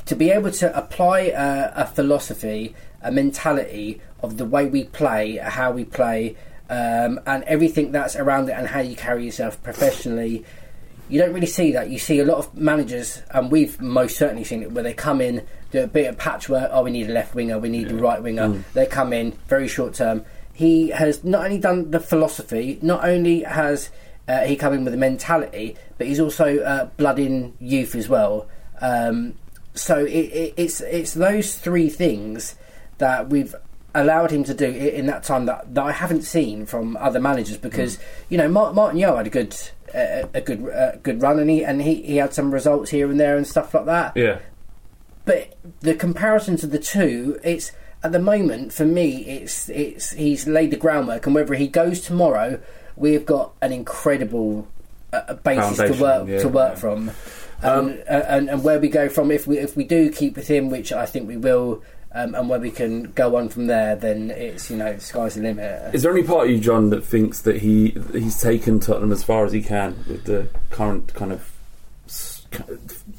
to 0.06 0.16
be 0.16 0.32
able 0.32 0.52
to 0.52 0.78
apply 0.78 1.32
a, 1.36 1.72
a 1.76 1.86
philosophy, 1.86 2.76
a 3.02 3.12
mentality 3.12 4.02
of 4.22 4.38
the 4.38 4.46
way 4.46 4.66
we 4.66 4.84
play, 4.86 5.38
how 5.38 5.72
we 5.72 5.86
play, 5.86 6.36
um, 6.70 7.20
and 7.26 7.44
everything 7.44 7.92
that's 7.92 8.16
around 8.16 8.50
it, 8.50 8.54
and 8.54 8.68
how 8.68 8.80
you 8.80 8.96
carry 8.96 9.26
yourself 9.26 9.62
professionally. 9.64 10.44
You 11.10 11.20
don't 11.20 11.34
really 11.34 11.48
see 11.48 11.72
that. 11.72 11.90
You 11.90 11.98
see 11.98 12.20
a 12.20 12.26
lot 12.26 12.38
of 12.38 12.56
managers, 12.56 13.24
and 13.32 13.52
we've 13.52 13.82
most 13.82 14.18
certainly 14.18 14.44
seen 14.44 14.62
it, 14.62 14.72
where 14.72 14.84
they 14.84 14.94
come 14.94 15.22
in, 15.22 15.44
do 15.72 15.82
a 15.84 15.88
bit 15.88 16.08
of 16.08 16.18
patchwork. 16.20 16.70
Oh, 16.72 16.84
we 16.84 16.92
need 16.92 17.10
a 17.10 17.14
left 17.14 17.34
winger, 17.34 17.58
we 17.58 17.70
need 17.70 17.90
a 17.92 17.96
right 17.96 18.22
winger. 18.22 18.64
They 18.76 18.86
come 18.86 19.14
in 19.14 19.32
very 19.48 19.68
short 19.68 19.96
term. 19.96 20.24
He 20.60 20.90
has 20.90 21.24
not 21.24 21.46
only 21.46 21.58
done 21.58 21.92
the 21.92 22.02
philosophy, 22.02 22.80
not 22.82 23.06
only 23.06 23.44
has 23.44 23.90
uh, 24.28 24.42
he 24.42 24.58
come 24.58 24.74
in 24.74 24.84
with 24.84 24.94
a 24.94 24.98
mentality, 24.98 25.78
but 25.98 26.06
he's 26.08 26.20
also 26.20 26.60
uh, 26.60 26.86
blood 26.98 27.18
in 27.18 27.54
youth 27.62 27.96
as 27.96 28.10
well. 28.10 28.46
Um, 28.82 29.36
so 29.74 30.04
it, 30.04 30.26
it, 30.44 30.54
it's 30.58 30.82
it's 30.82 31.14
those 31.14 31.56
three 31.56 31.90
things 31.90 32.56
that 32.98 33.30
we've 33.30 33.56
allowed 33.96 34.32
him 34.32 34.44
to 34.44 34.54
do 34.54 34.66
in 34.70 35.06
that 35.06 35.24
time 35.24 35.46
that, 35.46 35.74
that 35.74 35.82
I 35.84 35.94
haven't 35.94 36.24
seen 36.24 36.66
from 36.66 36.98
other 36.98 37.22
managers 37.22 37.56
because 37.58 37.98
you 38.28 38.38
know 38.38 38.50
Martin, 38.50 38.76
Martin 38.76 39.00
Jol 39.00 39.16
had 39.16 39.28
a 39.28 39.30
good 39.30 39.56
uh, 39.96 40.28
a 40.34 40.42
good 40.42 40.68
uh, 40.70 40.98
good 41.04 41.22
run 41.22 41.40
and 41.40 41.50
he 41.50 41.64
and 41.64 41.82
he, 41.82 42.02
he 42.04 42.18
had 42.18 42.34
some 42.34 42.52
results 42.54 42.90
here 42.92 43.10
and 43.10 43.18
there 43.18 43.38
and 43.38 43.48
stuff 43.48 43.74
like 43.74 43.86
that 43.86 44.12
Yeah. 44.18 44.40
but 45.24 45.56
the 45.80 45.96
comparison 45.96 46.58
to 46.58 46.68
the 46.68 46.80
two, 46.80 47.40
it's 47.46 47.72
at 48.04 48.12
the 48.12 48.20
moment 48.20 48.74
for 48.74 48.86
me, 48.86 49.26
it's 49.26 49.70
it's 49.70 50.12
he's 50.12 50.48
laid 50.48 50.72
the 50.72 50.78
groundwork, 50.78 51.26
and 51.26 51.36
whether 51.36 51.54
he 51.54 51.68
goes 51.68 52.02
tomorrow, 52.02 52.60
we've 52.96 53.26
got 53.26 53.54
an 53.62 53.74
incredible 53.74 54.68
uh, 55.12 55.34
basis 55.36 55.78
to 55.78 56.02
work 56.02 56.28
yeah. 56.28 56.40
to 56.40 56.48
work 56.48 56.78
from, 56.78 57.12
um, 57.62 57.98
uh, 58.10 58.14
and 58.14 58.50
and 58.50 58.64
where 58.64 58.80
we 58.80 58.88
go 58.88 59.10
from 59.10 59.32
if 59.32 59.48
we 59.48 59.58
if 59.58 59.76
we 59.76 59.84
do 59.84 60.12
keep 60.12 60.36
with 60.38 60.48
him, 60.48 60.70
which 60.70 60.92
I 60.92 61.06
think 61.06 61.28
we 61.28 61.38
will. 61.38 61.84
Um, 62.12 62.34
and 62.34 62.50
where 62.50 62.60
we 62.60 62.72
can 62.72 63.12
go 63.12 63.36
on 63.36 63.50
from 63.50 63.68
there, 63.68 63.96
then 63.96 64.32
it's 64.32 64.72
you 64.72 64.78
know 64.78 64.98
sky's 64.98 65.36
the 65.36 65.44
limit. 65.44 65.94
Is 65.94 66.02
there 66.02 66.12
any 66.12 66.24
part 66.24 66.46
of 66.46 66.50
you, 66.50 66.60
John, 66.60 66.90
that 66.90 67.06
thinks 67.06 67.42
that 67.42 67.58
he 67.58 67.96
he's 68.12 68.42
taken 68.42 68.80
Tottenham 68.80 69.12
as 69.12 69.24
far 69.24 69.46
as 69.46 69.52
he 69.52 69.62
can 69.62 69.96
with 70.08 70.24
the 70.24 70.50
current 70.72 71.14
kind 71.14 71.32
of 71.32 71.52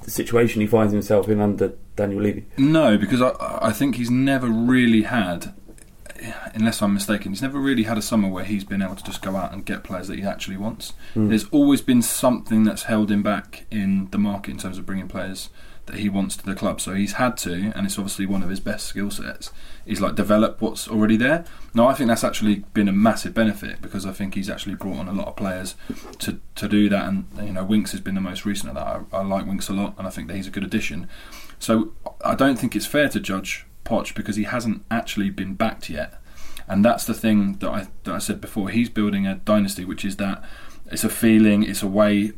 situation 0.06 0.60
he 0.60 0.66
finds 0.66 0.92
himself 0.92 1.28
in 1.28 1.40
under 1.40 1.74
Daniel 1.96 2.22
Levy? 2.22 2.46
No, 2.56 2.98
because 2.98 3.22
I, 3.22 3.34
I 3.40 3.72
think 3.72 3.96
he's 3.96 4.10
never 4.10 4.46
really 4.46 5.02
had, 5.02 5.54
unless 6.54 6.82
I'm 6.82 6.94
mistaken, 6.94 7.32
he's 7.32 7.42
never 7.42 7.58
really 7.58 7.84
had 7.84 7.98
a 7.98 8.02
summer 8.02 8.28
where 8.28 8.44
he's 8.44 8.64
been 8.64 8.82
able 8.82 8.96
to 8.96 9.04
just 9.04 9.22
go 9.22 9.36
out 9.36 9.52
and 9.52 9.64
get 9.64 9.84
players 9.84 10.08
that 10.08 10.18
he 10.18 10.24
actually 10.24 10.56
wants. 10.56 10.92
Hmm. 11.14 11.28
There's 11.28 11.48
always 11.48 11.80
been 11.82 12.02
something 12.02 12.64
that's 12.64 12.84
held 12.84 13.10
him 13.10 13.22
back 13.22 13.66
in 13.70 14.08
the 14.10 14.18
market 14.18 14.52
in 14.52 14.58
terms 14.58 14.78
of 14.78 14.86
bringing 14.86 15.08
players 15.08 15.50
that 15.86 15.96
he 15.96 16.08
wants 16.08 16.36
to 16.36 16.44
the 16.44 16.54
club. 16.54 16.80
So 16.80 16.94
he's 16.94 17.14
had 17.14 17.36
to, 17.38 17.72
and 17.74 17.86
it's 17.86 17.98
obviously 17.98 18.26
one 18.26 18.42
of 18.42 18.50
his 18.50 18.60
best 18.60 18.86
skill 18.86 19.10
sets, 19.10 19.50
is 19.86 20.00
like 20.00 20.14
develop 20.14 20.60
what's 20.60 20.88
already 20.88 21.16
there. 21.16 21.44
Now 21.74 21.88
I 21.88 21.94
think 21.94 22.08
that's 22.08 22.24
actually 22.24 22.64
been 22.74 22.88
a 22.88 22.92
massive 22.92 23.34
benefit 23.34 23.82
because 23.82 24.06
I 24.06 24.12
think 24.12 24.34
he's 24.34 24.50
actually 24.50 24.74
brought 24.74 24.98
on 24.98 25.08
a 25.08 25.12
lot 25.12 25.28
of 25.28 25.36
players 25.36 25.74
to, 26.18 26.40
to 26.56 26.68
do 26.68 26.88
that, 26.88 27.06
and 27.06 27.26
you 27.42 27.52
know 27.52 27.64
Winks 27.64 27.92
has 27.92 28.00
been 28.00 28.14
the 28.14 28.20
most 28.20 28.44
recent 28.44 28.70
of 28.70 28.74
that. 28.76 28.86
I, 29.12 29.18
I 29.18 29.22
like 29.22 29.46
Winks 29.46 29.68
a 29.68 29.72
lot, 29.72 29.94
and 29.98 30.06
I 30.06 30.10
think 30.10 30.28
that 30.28 30.36
he's 30.36 30.46
a 30.46 30.50
good 30.50 30.64
addition. 30.64 31.08
So 31.58 31.92
I 32.24 32.34
don't 32.34 32.58
think 32.58 32.74
it's 32.76 32.86
fair 32.86 33.08
to 33.08 33.20
judge 33.20 33.66
Poch 33.84 34.14
because 34.14 34.36
he 34.36 34.44
hasn't 34.44 34.84
actually 34.90 35.30
been 35.30 35.54
backed 35.54 35.90
yet, 35.90 36.20
and 36.68 36.84
that's 36.84 37.04
the 37.04 37.14
thing 37.14 37.54
that 37.58 37.68
I 37.68 37.86
that 38.04 38.14
I 38.14 38.18
said 38.18 38.40
before. 38.40 38.68
He's 38.68 38.88
building 38.88 39.26
a 39.26 39.36
dynasty, 39.36 39.84
which 39.84 40.04
is 40.04 40.16
that 40.16 40.44
it's 40.90 41.04
a 41.04 41.08
feeling, 41.08 41.62
it's 41.62 41.82
a 41.82 41.86
way, 41.86 42.32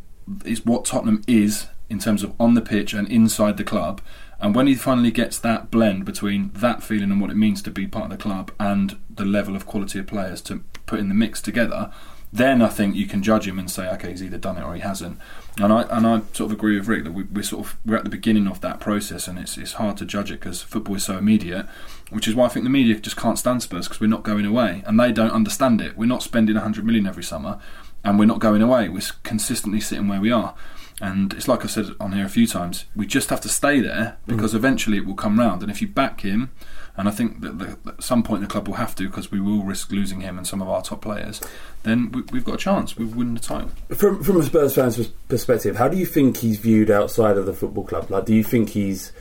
it's 0.44 0.64
what 0.64 0.84
Tottenham 0.84 1.22
is 1.26 1.66
in 1.92 1.98
terms 1.98 2.24
of 2.24 2.32
on 2.40 2.54
the 2.54 2.62
pitch 2.62 2.94
and 2.94 3.06
inside 3.08 3.58
the 3.58 3.64
club. 3.64 4.00
And 4.40 4.54
when 4.56 4.66
he 4.66 4.74
finally 4.74 5.12
gets 5.12 5.38
that 5.38 5.70
blend 5.70 6.04
between 6.04 6.50
that 6.54 6.82
feeling 6.82 7.12
and 7.12 7.20
what 7.20 7.30
it 7.30 7.36
means 7.36 7.62
to 7.62 7.70
be 7.70 7.86
part 7.86 8.06
of 8.06 8.10
the 8.10 8.16
club 8.16 8.50
and 8.58 8.98
the 9.08 9.26
level 9.26 9.54
of 9.54 9.66
quality 9.66 10.00
of 10.00 10.06
players 10.06 10.40
to 10.42 10.64
put 10.86 10.98
in 10.98 11.08
the 11.08 11.14
mix 11.14 11.40
together, 11.40 11.92
then 12.32 12.62
I 12.62 12.68
think 12.68 12.96
you 12.96 13.06
can 13.06 13.22
judge 13.22 13.46
him 13.46 13.58
and 13.58 13.70
say, 13.70 13.88
okay, 13.90 14.10
he's 14.10 14.22
either 14.22 14.38
done 14.38 14.56
it 14.56 14.64
or 14.64 14.74
he 14.74 14.80
hasn't. 14.80 15.18
And 15.60 15.70
I 15.70 15.82
and 15.82 16.06
I 16.06 16.20
sort 16.32 16.50
of 16.50 16.52
agree 16.52 16.78
with 16.78 16.88
Rick 16.88 17.04
that 17.04 17.12
we, 17.12 17.24
we're 17.24 17.42
sort 17.42 17.66
of 17.66 17.76
we're 17.84 17.96
at 17.96 18.04
the 18.04 18.10
beginning 18.10 18.48
of 18.48 18.62
that 18.62 18.80
process, 18.80 19.28
and 19.28 19.38
it's 19.38 19.58
it's 19.58 19.74
hard 19.74 19.98
to 19.98 20.06
judge 20.06 20.30
it 20.30 20.40
because 20.40 20.62
football 20.62 20.96
is 20.96 21.04
so 21.04 21.18
immediate. 21.18 21.66
Which 22.08 22.26
is 22.26 22.34
why 22.34 22.46
I 22.46 22.48
think 22.48 22.64
the 22.64 22.70
media 22.70 22.98
just 22.98 23.16
can't 23.16 23.38
stand 23.38 23.62
Spurs 23.62 23.86
because 23.86 24.00
we're 24.00 24.06
not 24.06 24.22
going 24.22 24.46
away, 24.46 24.82
and 24.86 24.98
they 24.98 25.12
don't 25.12 25.30
understand 25.30 25.82
it. 25.82 25.96
We're 25.96 26.06
not 26.06 26.22
spending 26.22 26.54
100 26.54 26.86
million 26.86 27.06
every 27.06 27.22
summer, 27.22 27.58
and 28.02 28.18
we're 28.18 28.24
not 28.24 28.38
going 28.38 28.62
away. 28.62 28.88
We're 28.88 29.02
consistently 29.22 29.80
sitting 29.80 30.08
where 30.08 30.20
we 30.20 30.32
are. 30.32 30.54
And 31.00 31.32
it's 31.32 31.48
like 31.48 31.64
I 31.64 31.68
said 31.68 31.86
on 31.98 32.12
here 32.12 32.24
a 32.24 32.28
few 32.28 32.46
times, 32.46 32.84
we 32.94 33.06
just 33.06 33.30
have 33.30 33.40
to 33.42 33.48
stay 33.48 33.80
there 33.80 34.16
mm. 34.26 34.26
because 34.26 34.54
eventually 34.54 34.98
it 34.98 35.06
will 35.06 35.14
come 35.14 35.38
round. 35.38 35.62
And 35.62 35.70
if 35.70 35.80
you 35.82 35.88
back 35.88 36.20
him, 36.20 36.50
and 36.96 37.08
I 37.08 37.10
think 37.10 37.40
that 37.40 37.58
the, 37.58 37.78
at 37.90 38.02
some 38.02 38.22
point 38.22 38.42
the 38.42 38.46
club 38.46 38.68
will 38.68 38.74
have 38.74 38.94
to 38.96 39.08
because 39.08 39.30
we 39.30 39.40
will 39.40 39.62
risk 39.62 39.90
losing 39.90 40.20
him 40.20 40.36
and 40.36 40.46
some 40.46 40.60
of 40.60 40.68
our 40.68 40.82
top 40.82 41.02
players, 41.02 41.40
then 41.84 42.12
we, 42.12 42.22
we've 42.32 42.44
got 42.44 42.56
a 42.56 42.58
chance. 42.58 42.96
We 42.96 43.06
win 43.06 43.34
the 43.34 43.40
title. 43.40 43.70
From 43.94 44.22
from 44.22 44.36
a 44.38 44.42
Spurs 44.42 44.74
fan's 44.74 45.08
perspective, 45.28 45.76
how 45.76 45.88
do 45.88 45.96
you 45.96 46.06
think 46.06 46.36
he's 46.36 46.58
viewed 46.58 46.90
outside 46.90 47.38
of 47.38 47.46
the 47.46 47.54
football 47.54 47.84
club? 47.84 48.10
Like, 48.10 48.26
do 48.26 48.34
you 48.34 48.44
think 48.44 48.70
he's 48.70 49.12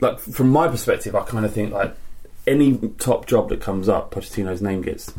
like 0.00 0.20
from 0.20 0.50
my 0.50 0.68
perspective? 0.68 1.16
I 1.16 1.22
kind 1.24 1.44
of 1.44 1.52
think 1.52 1.72
like 1.72 1.94
any 2.46 2.78
top 2.98 3.26
job 3.26 3.48
that 3.48 3.60
comes 3.60 3.88
up, 3.88 4.12
Pochettino's 4.12 4.62
name 4.62 4.82
gets 4.82 5.12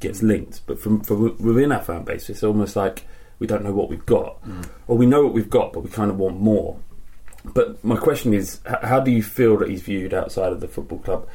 gets 0.00 0.22
linked. 0.22 0.60
But 0.66 0.80
from, 0.80 1.00
from 1.00 1.36
within 1.38 1.72
our 1.72 1.82
fan 1.82 2.04
base, 2.04 2.28
it's 2.28 2.42
almost 2.42 2.76
like 2.76 3.06
we 3.40 3.46
don't 3.48 3.64
know 3.64 3.72
what 3.72 3.88
we've 3.88 4.06
got, 4.06 4.38
or 4.86 4.96
we 4.96 5.06
know 5.06 5.24
what 5.24 5.32
we've 5.34 5.50
got, 5.50 5.72
but 5.72 5.80
we 5.80 5.90
kind 5.90 6.10
of 6.10 6.18
want 6.18 6.38
more. 6.40 6.78
But 7.44 7.82
my 7.82 7.96
question 7.96 8.32
is, 8.34 8.60
how 8.82 9.00
do 9.00 9.10
you 9.10 9.22
feel 9.22 9.56
that 9.58 9.68
he's 9.70 9.82
viewed 9.82 10.14
outside 10.14 10.52
of 10.52 10.60
the 10.60 10.68
football 10.68 10.98
club? 10.98 11.26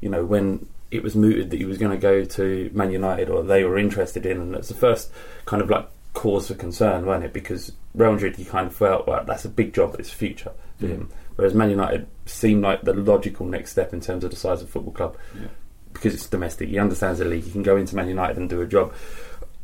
You 0.00 0.10
know, 0.10 0.24
when 0.24 0.66
it 0.90 1.02
was 1.02 1.16
mooted 1.16 1.50
that 1.50 1.56
he 1.56 1.64
was 1.64 1.78
going 1.78 1.90
to 1.90 1.96
go 1.98 2.24
to 2.24 2.70
Man 2.72 2.92
United 2.92 3.28
or 3.30 3.42
they 3.42 3.64
were 3.64 3.78
interested 3.78 4.24
in, 4.26 4.40
and 4.40 4.54
it's 4.54 4.68
the 4.68 4.74
first 4.74 5.10
kind 5.46 5.60
of 5.62 5.70
like 5.70 5.88
cause 6.12 6.46
for 6.48 6.54
concern, 6.54 7.06
wasn't 7.06 7.24
it? 7.24 7.32
Because 7.32 7.72
Real 7.94 8.12
Madrid, 8.12 8.36
kind 8.48 8.66
of 8.68 8.76
felt 8.76 9.06
well, 9.08 9.24
that's 9.24 9.44
a 9.44 9.48
big 9.48 9.72
job, 9.74 9.96
it's 9.98 10.10
future 10.10 10.52
for 10.78 10.86
him. 10.86 11.10
Whereas 11.36 11.54
Man 11.54 11.70
United 11.70 12.06
seemed 12.26 12.62
like 12.62 12.82
the 12.82 12.92
logical 12.94 13.46
next 13.46 13.70
step 13.72 13.92
in 13.92 14.00
terms 14.00 14.22
of 14.22 14.30
the 14.30 14.36
size 14.36 14.62
of 14.62 14.68
football 14.70 14.92
club 14.92 15.16
Yeah. 15.34 15.48
because 15.94 16.14
it's 16.14 16.28
domestic. 16.28 16.68
He 16.68 16.78
understands 16.78 17.18
the 17.18 17.24
league. 17.24 17.42
He 17.44 17.50
can 17.50 17.62
go 17.64 17.76
into 17.76 17.96
Man 17.96 18.08
United 18.08 18.36
and 18.36 18.48
do 18.50 18.60
a 18.60 18.66
job. 18.66 18.92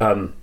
um, 0.00 0.34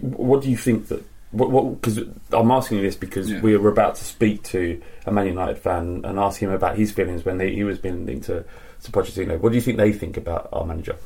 what 0.00 0.42
do 0.42 0.50
you 0.50 0.56
think 0.56 0.88
that? 0.88 1.02
What? 1.30 1.80
Because 1.80 1.98
I'm 2.32 2.50
asking 2.50 2.78
you 2.78 2.84
this 2.84 2.96
because 2.96 3.30
Yeah. 3.30 3.40
we 3.42 3.56
were 3.56 3.68
about 3.68 3.96
to 3.96 4.04
speak 4.04 4.42
to 4.44 4.80
a 5.04 5.12
Man 5.12 5.26
United 5.26 5.58
fan 5.58 6.00
and 6.04 6.18
ask 6.18 6.40
him 6.40 6.50
about 6.50 6.76
his 6.76 6.90
feelings 6.90 7.24
when 7.24 7.36
they, 7.36 7.54
he 7.54 7.64
was 7.64 7.78
being 7.78 8.06
linked 8.06 8.26
to, 8.26 8.44
to 8.84 8.92
Pochettino. 8.92 9.38
What 9.38 9.50
do 9.50 9.56
you 9.56 9.60
think 9.60 9.76
they 9.76 9.92
think 9.92 10.16
about 10.16 10.48
our 10.52 10.64
manager? 10.64 10.96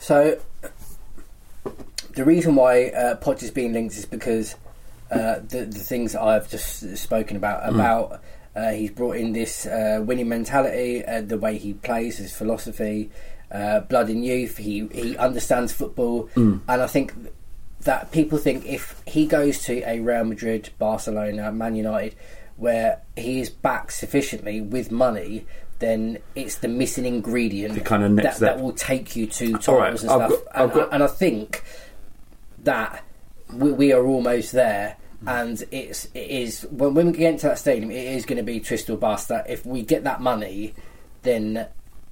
So 0.00 0.38
the 2.14 2.24
reason 2.24 2.56
why 2.56 2.88
uh, 2.88 3.16
Poch 3.16 3.42
is 3.42 3.50
being 3.50 3.72
linked 3.72 3.96
is 3.96 4.04
because 4.04 4.54
uh, 5.10 5.36
the 5.48 5.64
the 5.64 5.78
things 5.78 6.14
I've 6.14 6.48
just 6.50 6.96
spoken 6.98 7.36
about 7.36 7.66
about 7.68 8.20
uh, 8.54 8.70
he's 8.72 8.90
brought 8.90 9.16
in 9.16 9.32
this 9.32 9.66
uh, 9.66 10.02
winning 10.04 10.28
mentality, 10.28 11.04
uh, 11.04 11.22
the 11.22 11.38
way 11.38 11.56
he 11.58 11.72
plays, 11.74 12.18
his 12.18 12.34
philosophy, 12.34 13.10
uh, 13.50 13.80
blood 13.80 14.10
in 14.10 14.22
youth. 14.22 14.58
He 14.58 14.86
he 14.92 15.16
understands 15.16 15.72
football, 15.72 16.28
and 16.36 16.60
I 16.68 16.86
think 16.86 17.14
that 17.88 18.12
people 18.12 18.36
think 18.36 18.66
if 18.66 19.00
he 19.06 19.24
goes 19.26 19.62
to 19.62 19.80
a 19.88 19.98
Real 20.00 20.22
Madrid, 20.22 20.68
Barcelona, 20.78 21.50
Man 21.50 21.74
United, 21.74 22.14
where 22.58 23.00
he 23.16 23.40
is 23.40 23.48
back 23.48 23.90
sufficiently 23.90 24.60
with 24.60 24.90
money. 24.90 25.46
Then 25.78 26.18
it's 26.34 26.56
the 26.56 26.68
missing 26.68 27.06
ingredient 27.06 27.74
The 27.76 27.80
kind 27.80 28.02
of 28.04 28.16
that, 28.16 28.36
step. 28.36 28.56
that 28.56 28.62
will 28.62 28.72
take 28.72 29.16
you 29.16 29.26
to 29.28 29.52
titles 29.52 29.68
right, 29.68 29.90
and 29.90 29.98
stuff. 30.00 30.30
got- 30.30 30.42
and, 30.62 30.72
got- 30.72 30.92
and 30.92 31.02
I 31.02 31.06
think 31.06 31.64
that 32.64 33.02
we, 33.54 33.72
we 33.72 33.92
are 33.94 34.04
almost 34.04 34.52
there. 34.52 34.96
And 35.26 35.62
it's 35.70 36.04
it 36.14 36.30
is 36.30 36.66
when, 36.70 36.92
when 36.94 37.06
we 37.06 37.12
get 37.12 37.32
into 37.32 37.46
that 37.46 37.58
stadium, 37.58 37.90
it 37.90 38.04
is 38.04 38.26
going 38.26 38.36
to 38.36 38.42
be 38.42 38.60
twist 38.60 38.90
or 38.90 38.98
bust. 38.98 39.28
That 39.28 39.48
if 39.48 39.64
we 39.64 39.82
get 39.82 40.04
that 40.04 40.20
money, 40.20 40.74
then 41.22 41.66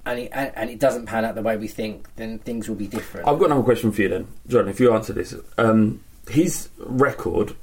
and 0.07 0.19
it, 0.19 0.29
and, 0.31 0.51
and 0.55 0.69
it 0.69 0.79
doesn't 0.79 1.05
pan 1.05 1.25
out 1.25 1.35
the 1.35 1.41
way 1.41 1.57
we 1.57 1.67
think, 1.67 2.07
then 2.15 2.39
things 2.39 2.67
will 2.67 2.75
be 2.75 2.87
different. 2.87 3.27
I've 3.27 3.37
got 3.37 3.45
another 3.45 3.63
question 3.63 3.91
for 3.91 4.01
you 4.01 4.09
then, 4.09 4.27
John. 4.47 4.67
If 4.67 4.79
you 4.79 4.93
answer 4.93 5.13
this, 5.13 5.35
um, 5.57 6.01
his 6.29 6.69
record, 6.77 7.55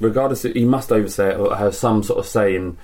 regardless, 0.00 0.44
of, 0.44 0.54
he 0.54 0.64
must 0.64 0.90
oversay 0.90 1.32
it 1.32 1.36
or 1.36 1.54
have 1.56 1.74
some 1.74 2.02
sort 2.02 2.18
of 2.18 2.26
say 2.26 2.54
in 2.54 2.78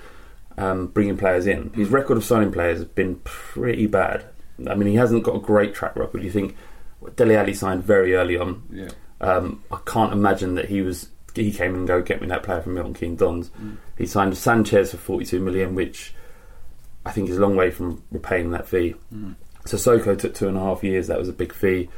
um, 0.57 0.87
bringing 0.87 1.17
players 1.17 1.47
in. 1.47 1.71
His 1.73 1.89
record 1.89 2.17
of 2.17 2.23
signing 2.23 2.51
players 2.51 2.79
has 2.79 2.87
been 2.87 3.15
pretty 3.23 3.87
bad. 3.87 4.25
I 4.67 4.75
mean, 4.75 4.87
he 4.87 4.95
hasn't 4.95 5.23
got 5.23 5.35
a 5.35 5.39
great 5.39 5.73
track 5.73 5.95
record. 5.95 6.23
You 6.23 6.31
think 6.31 6.55
Dele 7.15 7.35
Alli 7.35 7.53
signed 7.53 7.83
very 7.83 8.15
early 8.15 8.37
on. 8.37 8.63
Yeah. 8.71 8.89
Um, 9.21 9.63
I 9.71 9.79
can't 9.85 10.13
imagine 10.13 10.55
that 10.55 10.65
he 10.65 10.81
was. 10.81 11.09
He 11.35 11.51
came 11.51 11.75
and 11.75 11.87
go 11.87 12.01
get 12.01 12.19
me 12.19 12.27
that 12.29 12.41
player 12.41 12.61
from 12.61 12.73
Milton 12.73 12.95
Keynes 12.95 13.19
Dons. 13.19 13.51
He 13.95 14.07
signed 14.07 14.35
Sanchez 14.35 14.89
for 14.91 14.97
forty-two 14.97 15.39
million, 15.39 15.75
which 15.75 16.13
I 17.07 17.11
think 17.11 17.29
is 17.29 17.37
a 17.37 17.41
long 17.41 17.55
way 17.55 17.71
from 17.71 18.03
repaying 18.11 18.51
that 18.51 18.67
fee. 18.67 18.95
Sissoko 19.63 20.17
took 20.17 20.33
two 20.33 20.47
and 20.47 20.57
a 20.57 20.59
half 20.59 20.83
years. 20.83 21.07
That 21.07 21.17
was 21.17 21.29
a 21.29 21.33
big 21.33 21.53
fee. 21.53 21.89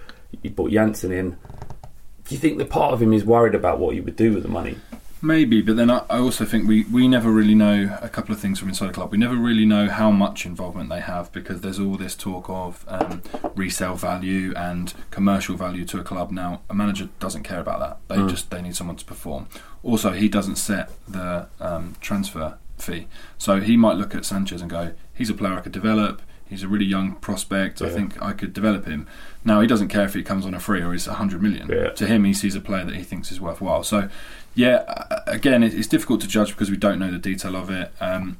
He 0.43 0.49
brought 0.49 0.71
Janssen 0.71 1.11
in. 1.11 1.31
Do 1.31 2.35
you 2.35 2.37
think 2.37 2.59
that 2.59 2.69
part 2.69 2.93
of 2.93 3.01
him 3.01 3.11
is 3.11 3.25
worried 3.25 3.55
about 3.55 3.79
what 3.79 3.95
he 3.95 4.01
would 4.01 4.15
do 4.15 4.33
with 4.33 4.43
the 4.43 4.49
money? 4.49 4.77
Maybe, 5.21 5.61
but 5.61 5.75
then 5.75 5.89
I, 5.89 6.05
I 6.09 6.19
also 6.19 6.45
think 6.45 6.67
we, 6.67 6.85
we 6.85 7.07
never 7.07 7.29
really 7.29 7.55
know 7.55 7.97
a 8.01 8.07
couple 8.07 8.33
of 8.33 8.39
things 8.39 8.57
from 8.57 8.69
inside 8.69 8.87
the 8.89 8.93
club. 8.93 9.11
We 9.11 9.17
never 9.17 9.35
really 9.35 9.65
know 9.65 9.89
how 9.89 10.11
much 10.11 10.45
involvement 10.45 10.89
they 10.89 11.01
have 11.01 11.31
because 11.33 11.59
there's 11.59 11.79
all 11.79 11.97
this 11.97 12.15
talk 12.15 12.49
of 12.49 12.85
um, 12.87 13.21
resale 13.55 13.95
value 13.95 14.53
and 14.55 14.93
commercial 15.11 15.57
value 15.57 15.83
to 15.85 15.99
a 15.99 16.03
club. 16.03 16.31
Now, 16.31 16.61
a 16.69 16.73
manager 16.73 17.09
doesn't 17.19 17.43
care 17.43 17.59
about 17.59 17.79
that. 17.79 18.15
They 18.15 18.31
just 18.31 18.49
they 18.49 18.61
need 18.61 18.77
someone 18.77 18.95
to 18.95 19.05
perform. 19.05 19.47
Also, 19.83 20.11
he 20.11 20.29
doesn't 20.29 20.55
set 20.55 20.91
the 21.07 21.47
um, 21.59 21.95
transfer 21.99 22.57
fee, 22.81 23.07
so 23.37 23.59
he 23.59 23.77
might 23.77 23.97
look 23.97 24.13
at 24.15 24.25
Sanchez 24.25 24.61
and 24.61 24.69
go, 24.69 24.93
"He's 25.13 25.29
a 25.29 25.33
player 25.33 25.53
I 25.53 25.61
could 25.61 25.71
develop. 25.71 26.21
He's 26.47 26.63
a 26.63 26.67
really 26.67 26.85
young 26.85 27.15
prospect. 27.15 27.79
I 27.81 27.89
think 27.89 28.21
I 28.21 28.33
could 28.33 28.53
develop 28.53 28.85
him." 28.85 29.07
Now, 29.45 29.61
he 29.61 29.67
doesn't 29.67 29.87
care 29.89 30.03
if 30.05 30.13
he 30.13 30.23
comes 30.23 30.45
on 30.45 30.53
a 30.53 30.59
free 30.59 30.81
or 30.81 30.91
he's 30.93 31.07
a 31.07 31.13
hundred 31.13 31.41
million. 31.43 31.69
Yeah. 31.69 31.89
To 31.91 32.07
him, 32.07 32.23
he 32.23 32.33
sees 32.33 32.55
a 32.55 32.61
player 32.61 32.85
that 32.85 32.95
he 32.95 33.03
thinks 33.03 33.31
is 33.31 33.39
worthwhile. 33.39 33.83
So 33.83 34.09
yeah, 34.55 34.83
again, 35.27 35.61
it's 35.63 35.87
difficult 35.87 36.21
to 36.21 36.27
judge 36.27 36.49
because 36.49 36.69
we 36.71 36.77
don't 36.77 36.99
know 36.99 37.11
the 37.11 37.19
detail 37.19 37.55
of 37.55 37.69
it. 37.69 37.91
Um, 38.01 38.37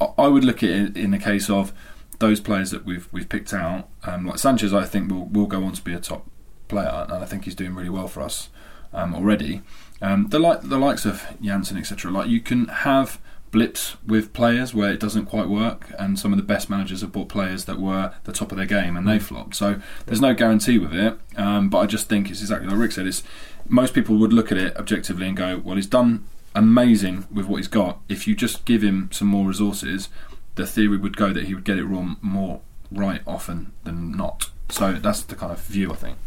I- 0.00 0.12
I 0.18 0.28
would 0.28 0.44
look 0.44 0.62
at 0.62 0.70
it 0.70 0.96
in 0.96 1.10
the 1.12 1.18
case 1.18 1.48
of 1.48 1.72
those 2.18 2.40
players 2.40 2.70
that 2.70 2.84
we've 2.84 3.08
we've 3.12 3.28
picked 3.28 3.52
out. 3.54 3.88
Um, 4.04 4.26
like 4.26 4.38
Sanchez, 4.38 4.72
I 4.74 4.84
think 4.84 5.10
will 5.10 5.24
will 5.26 5.46
go 5.46 5.64
on 5.64 5.72
to 5.72 5.82
be 5.82 5.94
a 5.94 5.98
top 6.00 6.26
player, 6.68 7.06
and 7.08 7.22
I 7.22 7.26
think 7.26 7.44
he's 7.44 7.54
doing 7.54 7.74
really 7.74 7.90
well 7.90 8.08
for 8.08 8.20
us 8.22 8.48
um, 8.92 9.14
already. 9.14 9.62
Um, 10.02 10.28
the 10.28 10.38
like 10.38 10.60
the 10.62 10.78
likes 10.78 11.04
of 11.06 11.22
Janssen, 11.40 11.78
etc. 11.78 12.10
Like 12.10 12.28
you 12.28 12.40
can 12.40 12.66
have 12.68 13.18
blips 13.56 13.96
with 14.06 14.34
players 14.34 14.74
where 14.74 14.92
it 14.92 15.00
doesn't 15.00 15.24
quite 15.24 15.48
work, 15.48 15.90
and 15.98 16.18
some 16.18 16.30
of 16.30 16.36
the 16.36 16.42
best 16.42 16.68
managers 16.68 17.00
have 17.00 17.10
bought 17.10 17.30
players 17.30 17.64
that 17.64 17.78
were 17.80 18.12
the 18.24 18.32
top 18.32 18.52
of 18.52 18.58
their 18.58 18.66
game 18.66 18.98
and 18.98 19.08
they 19.08 19.18
flopped. 19.18 19.56
So 19.56 19.80
there's 20.04 20.20
no 20.20 20.34
guarantee 20.34 20.76
with 20.76 20.92
it. 20.92 21.18
Um, 21.38 21.70
but 21.70 21.78
I 21.78 21.86
just 21.86 22.06
think 22.06 22.28
it's 22.30 22.42
exactly 22.42 22.68
like 22.68 22.78
Rick 22.78 22.92
said. 22.92 23.06
It's 23.06 23.22
most 23.66 23.94
people 23.94 24.14
would 24.18 24.34
look 24.34 24.52
at 24.52 24.58
it 24.58 24.76
objectively 24.76 25.26
and 25.26 25.34
go, 25.34 25.62
well, 25.64 25.76
he's 25.76 25.86
done 25.86 26.26
amazing 26.54 27.26
with 27.32 27.46
what 27.46 27.56
he's 27.56 27.68
got. 27.68 27.98
If 28.10 28.28
you 28.28 28.34
just 28.34 28.66
give 28.66 28.82
him 28.82 29.08
some 29.10 29.28
more 29.28 29.46
resources, 29.48 30.10
the 30.56 30.66
theory 30.66 30.98
would 30.98 31.16
go 31.16 31.32
that 31.32 31.44
he 31.44 31.54
would 31.54 31.64
get 31.64 31.78
it 31.78 31.84
wrong 31.84 32.18
more 32.20 32.60
right 32.92 33.22
often 33.26 33.72
than 33.84 34.12
not. 34.12 34.50
So 34.68 34.92
that's 34.92 35.22
the 35.22 35.34
kind 35.34 35.50
of 35.52 35.60
view 35.62 35.90
I 35.90 35.94
think. 35.94 36.18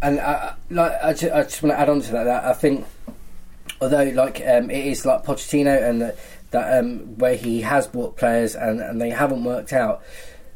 and 0.00 0.18
I, 0.18 0.54
like 0.70 0.92
I 1.02 1.12
just, 1.12 1.32
I 1.34 1.42
just 1.42 1.62
want 1.62 1.74
to 1.74 1.78
add 1.80 1.90
on 1.90 2.00
to 2.00 2.12
that 2.12 2.26
I 2.26 2.54
think 2.54 2.86
although 3.80 4.04
like 4.04 4.40
um, 4.46 4.70
it 4.70 4.86
is 4.86 5.04
like 5.04 5.24
Pochettino 5.24 5.88
and 5.88 6.00
that, 6.02 6.18
that 6.50 6.78
um, 6.78 7.18
where 7.18 7.36
he 7.36 7.62
has 7.62 7.86
bought 7.86 8.16
players 8.16 8.54
and, 8.54 8.80
and 8.80 9.00
they 9.00 9.10
haven't 9.10 9.44
worked 9.44 9.72
out. 9.72 10.02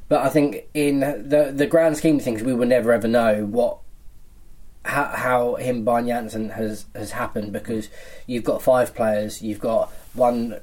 But 0.09 0.23
I 0.23 0.29
think 0.29 0.67
in 0.75 1.01
the 1.01 1.53
the 1.55 1.67
grand 1.67 1.97
scheme 1.97 2.17
of 2.17 2.23
things 2.23 2.43
we 2.43 2.55
will 2.55 2.67
never 2.67 2.93
ever 2.93 3.09
know 3.09 3.45
what 3.45 3.79
how, 4.85 5.05
how 5.05 5.55
him 5.57 5.85
buying 5.85 6.07
Janssen 6.07 6.51
has 6.51 6.87
has 6.95 7.13
happened 7.13 7.53
because 7.53 7.89
you've 8.27 8.45
got 8.45 8.63
five 8.63 8.95
players. 8.95 9.43
You've 9.43 9.61
got 9.61 9.93
one 10.15 10.59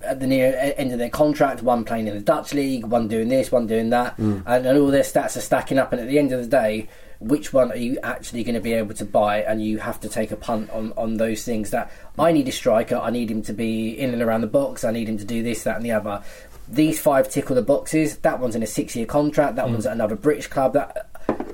at 0.00 0.20
the 0.20 0.26
near 0.26 0.74
end 0.76 0.92
of 0.92 0.98
their 0.98 1.10
contract, 1.10 1.62
one 1.62 1.84
playing 1.84 2.06
in 2.06 2.14
the 2.14 2.20
Dutch 2.20 2.54
league, 2.54 2.84
one 2.84 3.08
doing 3.08 3.28
this, 3.28 3.50
one 3.50 3.66
doing 3.66 3.90
that, 3.90 4.16
and, 4.46 4.66
and 4.66 4.78
all 4.78 4.88
their 4.88 5.02
stats 5.02 5.36
are 5.36 5.40
stacking 5.40 5.78
up. 5.78 5.92
And 5.92 6.00
at 6.00 6.08
the 6.08 6.18
end 6.18 6.32
of 6.32 6.40
the 6.40 6.46
day, 6.46 6.88
which 7.20 7.52
one 7.52 7.72
are 7.72 7.76
you 7.76 7.98
actually 8.02 8.44
going 8.44 8.54
to 8.54 8.60
be 8.60 8.74
able 8.74 8.94
to 8.94 9.04
buy? 9.04 9.42
And 9.42 9.62
you 9.62 9.78
have 9.78 10.00
to 10.00 10.08
take 10.08 10.30
a 10.30 10.36
punt 10.36 10.70
on, 10.70 10.92
on 10.96 11.16
those 11.16 11.44
things. 11.44 11.70
That 11.70 11.90
I 12.18 12.32
need 12.32 12.48
a 12.48 12.52
striker, 12.52 12.96
I 12.96 13.10
need 13.10 13.30
him 13.30 13.42
to 13.42 13.52
be 13.52 13.90
in 13.90 14.12
and 14.12 14.22
around 14.22 14.42
the 14.42 14.46
box, 14.46 14.84
I 14.84 14.90
need 14.92 15.08
him 15.08 15.18
to 15.18 15.24
do 15.24 15.42
this, 15.42 15.64
that, 15.64 15.76
and 15.76 15.84
the 15.84 15.92
other. 15.92 16.22
These 16.70 17.00
five 17.00 17.30
tickle 17.30 17.56
the 17.56 17.62
boxes. 17.62 18.18
That 18.18 18.40
one's 18.40 18.54
in 18.54 18.62
a 18.62 18.66
six-year 18.66 19.06
contract. 19.06 19.56
That 19.56 19.70
one's 19.70 19.86
at 19.86 19.92
another 19.94 20.16
British 20.16 20.48
club. 20.48 20.74
That 20.74 21.08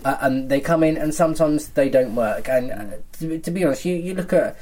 uh, 0.04 0.18
and 0.20 0.50
they 0.50 0.60
come 0.60 0.82
in, 0.82 0.96
and 0.96 1.14
sometimes 1.14 1.68
they 1.68 1.88
don't 1.88 2.14
work. 2.14 2.48
And 2.48 2.70
uh, 2.72 2.84
to, 3.20 3.38
to 3.38 3.50
be 3.50 3.64
honest, 3.64 3.84
you, 3.84 3.94
you 3.94 4.14
look 4.14 4.32
at 4.32 4.56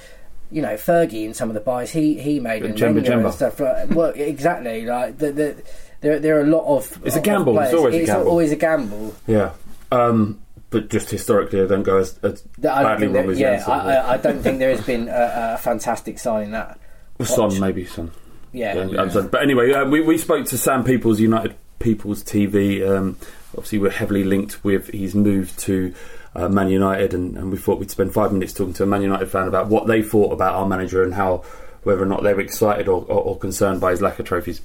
you 0.51 0.61
know 0.61 0.75
Fergie 0.75 1.25
and 1.25 1.35
some 1.35 1.49
of 1.49 1.55
the 1.55 1.61
buys 1.61 1.91
he 1.91 2.21
he 2.21 2.39
made 2.39 2.65
and 2.65 2.77
Djemba-Djemba. 2.77 3.25
and 3.25 3.35
stuff. 3.35 3.59
Like, 3.59 3.91
well, 3.91 4.13
exactly. 4.15 4.85
Like 4.85 5.19
the, 5.19 5.33
the, 5.33 5.63
there 6.01 6.19
there 6.19 6.39
are 6.39 6.43
a 6.43 6.47
lot 6.47 6.67
of 6.67 7.01
It's 7.05 7.17
a 7.17 7.21
gamble, 7.21 7.59
it's 7.59 7.73
always 7.75 7.95
a 7.95 8.05
gamble. 8.07 8.29
always 8.29 8.53
a 8.53 8.57
gamble. 8.57 9.15
Yeah. 9.27 9.53
Um, 9.91 10.41
but 10.73 10.89
just 10.91 11.11
historically, 11.11 11.61
I 11.63 11.67
don't 11.67 11.83
go 11.85 11.99
as, 11.99 12.19
as 12.23 12.43
I 12.59 12.61
don't 12.61 12.83
badly 12.83 13.07
think 13.07 13.17
wrong 13.17 13.27
that- 13.27 13.33
as 13.35 13.39
yeah, 13.39 13.51
Janssen. 13.57 13.73
I, 13.73 13.95
I, 13.97 14.13
I 14.15 14.17
don't 14.17 14.43
think 14.43 14.59
there 14.59 14.71
has 14.71 14.85
been 14.85 15.09
a, 15.09 15.53
a 15.55 15.59
fantastic 15.59 16.19
signing 16.19 16.51
that. 16.53 16.79
Son, 17.23 17.61
maybe 17.61 17.87
Son. 17.87 18.11
Yeah, 18.53 18.75
Yeah, 18.87 19.03
I'm. 19.03 19.29
But 19.29 19.43
anyway, 19.43 19.73
uh, 19.73 19.85
we, 19.89 20.01
we 20.01 20.19
spoke 20.19 20.47
to 20.47 20.59
Sam 20.59 20.83
Peoples, 20.83 21.21
United 21.21 21.55
People's 21.79 22.25
TV. 22.25 22.87
Um, 22.87 23.17
obviously, 23.53 23.79
we're 23.79 23.91
heavily 23.91 24.25
linked 24.25 24.65
with 24.65 24.89
his 24.89 25.15
move 25.15 25.57
to 25.59 25.95
uh, 26.35 26.49
Man 26.49 26.69
United, 26.69 27.15
and, 27.15 27.37
and 27.37 27.51
we 27.53 27.59
thought 27.59 27.79
we'd 27.79 27.91
spend 27.91 28.13
five 28.13 28.33
minutes 28.33 28.53
talking 28.53 28.73
to 28.75 28.83
a 28.83 28.87
Man 28.87 29.03
United 29.03 29.27
fan 29.31 29.47
about 29.47 29.69
what 29.69 29.87
they 29.87 30.03
thought 30.03 30.33
about 30.33 30.55
our 30.55 30.67
manager 30.67 31.03
and 31.03 31.15
how 31.15 31.45
whether 31.85 32.03
or 32.03 32.07
not 32.07 32.23
they 32.23 32.33
were 32.35 32.41
excited 32.41 32.89
or, 32.89 33.03
or, 33.03 33.23
or 33.23 33.39
concerned 33.39 33.81
by 33.81 33.91
his 33.91 34.01
lack 34.03 34.19
of 34.19 34.27
trophies. 34.27 34.61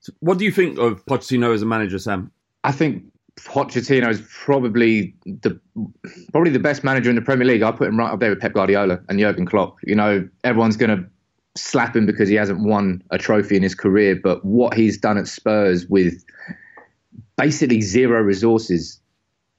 So 0.00 0.12
what 0.20 0.38
do 0.38 0.44
you 0.44 0.52
think 0.52 0.78
of 0.78 1.04
Pochettino 1.06 1.54
as 1.54 1.62
a 1.62 1.66
manager, 1.66 1.98
Sam? 1.98 2.30
I 2.62 2.72
think 2.72 3.04
Pochettino 3.36 4.08
is 4.08 4.22
probably 4.30 5.14
the 5.26 5.60
probably 6.32 6.50
the 6.50 6.58
best 6.58 6.84
manager 6.84 7.10
in 7.10 7.16
the 7.16 7.22
Premier 7.22 7.46
League. 7.46 7.62
I 7.62 7.72
put 7.72 7.88
him 7.88 7.98
right 7.98 8.10
up 8.12 8.20
there 8.20 8.30
with 8.30 8.40
Pep 8.40 8.52
Guardiola 8.52 9.00
and 9.08 9.18
Jurgen 9.18 9.46
Klopp. 9.46 9.76
You 9.82 9.94
know, 9.94 10.28
everyone's 10.44 10.76
going 10.76 10.96
to 10.96 11.04
slap 11.56 11.94
him 11.94 12.06
because 12.06 12.28
he 12.28 12.34
hasn't 12.34 12.60
won 12.60 13.02
a 13.10 13.18
trophy 13.18 13.56
in 13.56 13.62
his 13.62 13.74
career, 13.74 14.18
but 14.20 14.44
what 14.44 14.74
he's 14.74 14.98
done 14.98 15.18
at 15.18 15.26
Spurs 15.26 15.86
with 15.86 16.24
basically 17.36 17.80
zero 17.80 18.20
resources 18.20 19.00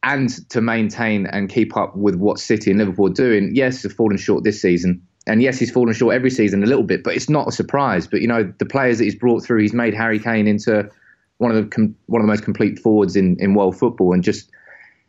and 0.03 0.47
to 0.49 0.61
maintain 0.61 1.25
and 1.27 1.49
keep 1.49 1.75
up 1.75 1.95
with 1.95 2.15
what 2.15 2.39
City 2.39 2.69
and 2.69 2.79
Liverpool 2.79 3.07
are 3.07 3.13
doing, 3.13 3.51
yes, 3.53 3.83
have 3.83 3.93
fallen 3.93 4.17
short 4.17 4.43
this 4.43 4.61
season. 4.61 5.01
And 5.27 5.41
yes, 5.41 5.57
he's 5.57 5.71
fallen 5.71 5.93
short 5.93 6.13
every 6.13 6.29
season 6.29 6.63
a 6.63 6.67
little 6.67 6.83
bit, 6.83 7.03
but 7.03 7.15
it's 7.15 7.29
not 7.29 7.47
a 7.47 7.51
surprise. 7.51 8.07
But 8.07 8.21
you 8.21 8.27
know, 8.27 8.53
the 8.59 8.65
players 8.65 8.99
that 8.99 9.05
he's 9.05 9.15
brought 9.15 9.43
through, 9.43 9.61
he's 9.61 9.73
made 9.73 9.95
Harry 9.95 10.19
Kane 10.19 10.47
into 10.47 10.89
one 11.37 11.51
of 11.51 11.57
the 11.57 11.69
com- 11.69 11.95
one 12.07 12.21
of 12.21 12.27
the 12.27 12.31
most 12.31 12.43
complete 12.43 12.79
forwards 12.79 13.15
in, 13.15 13.37
in 13.39 13.53
world 13.53 13.77
football, 13.77 14.13
and 14.13 14.23
just 14.23 14.49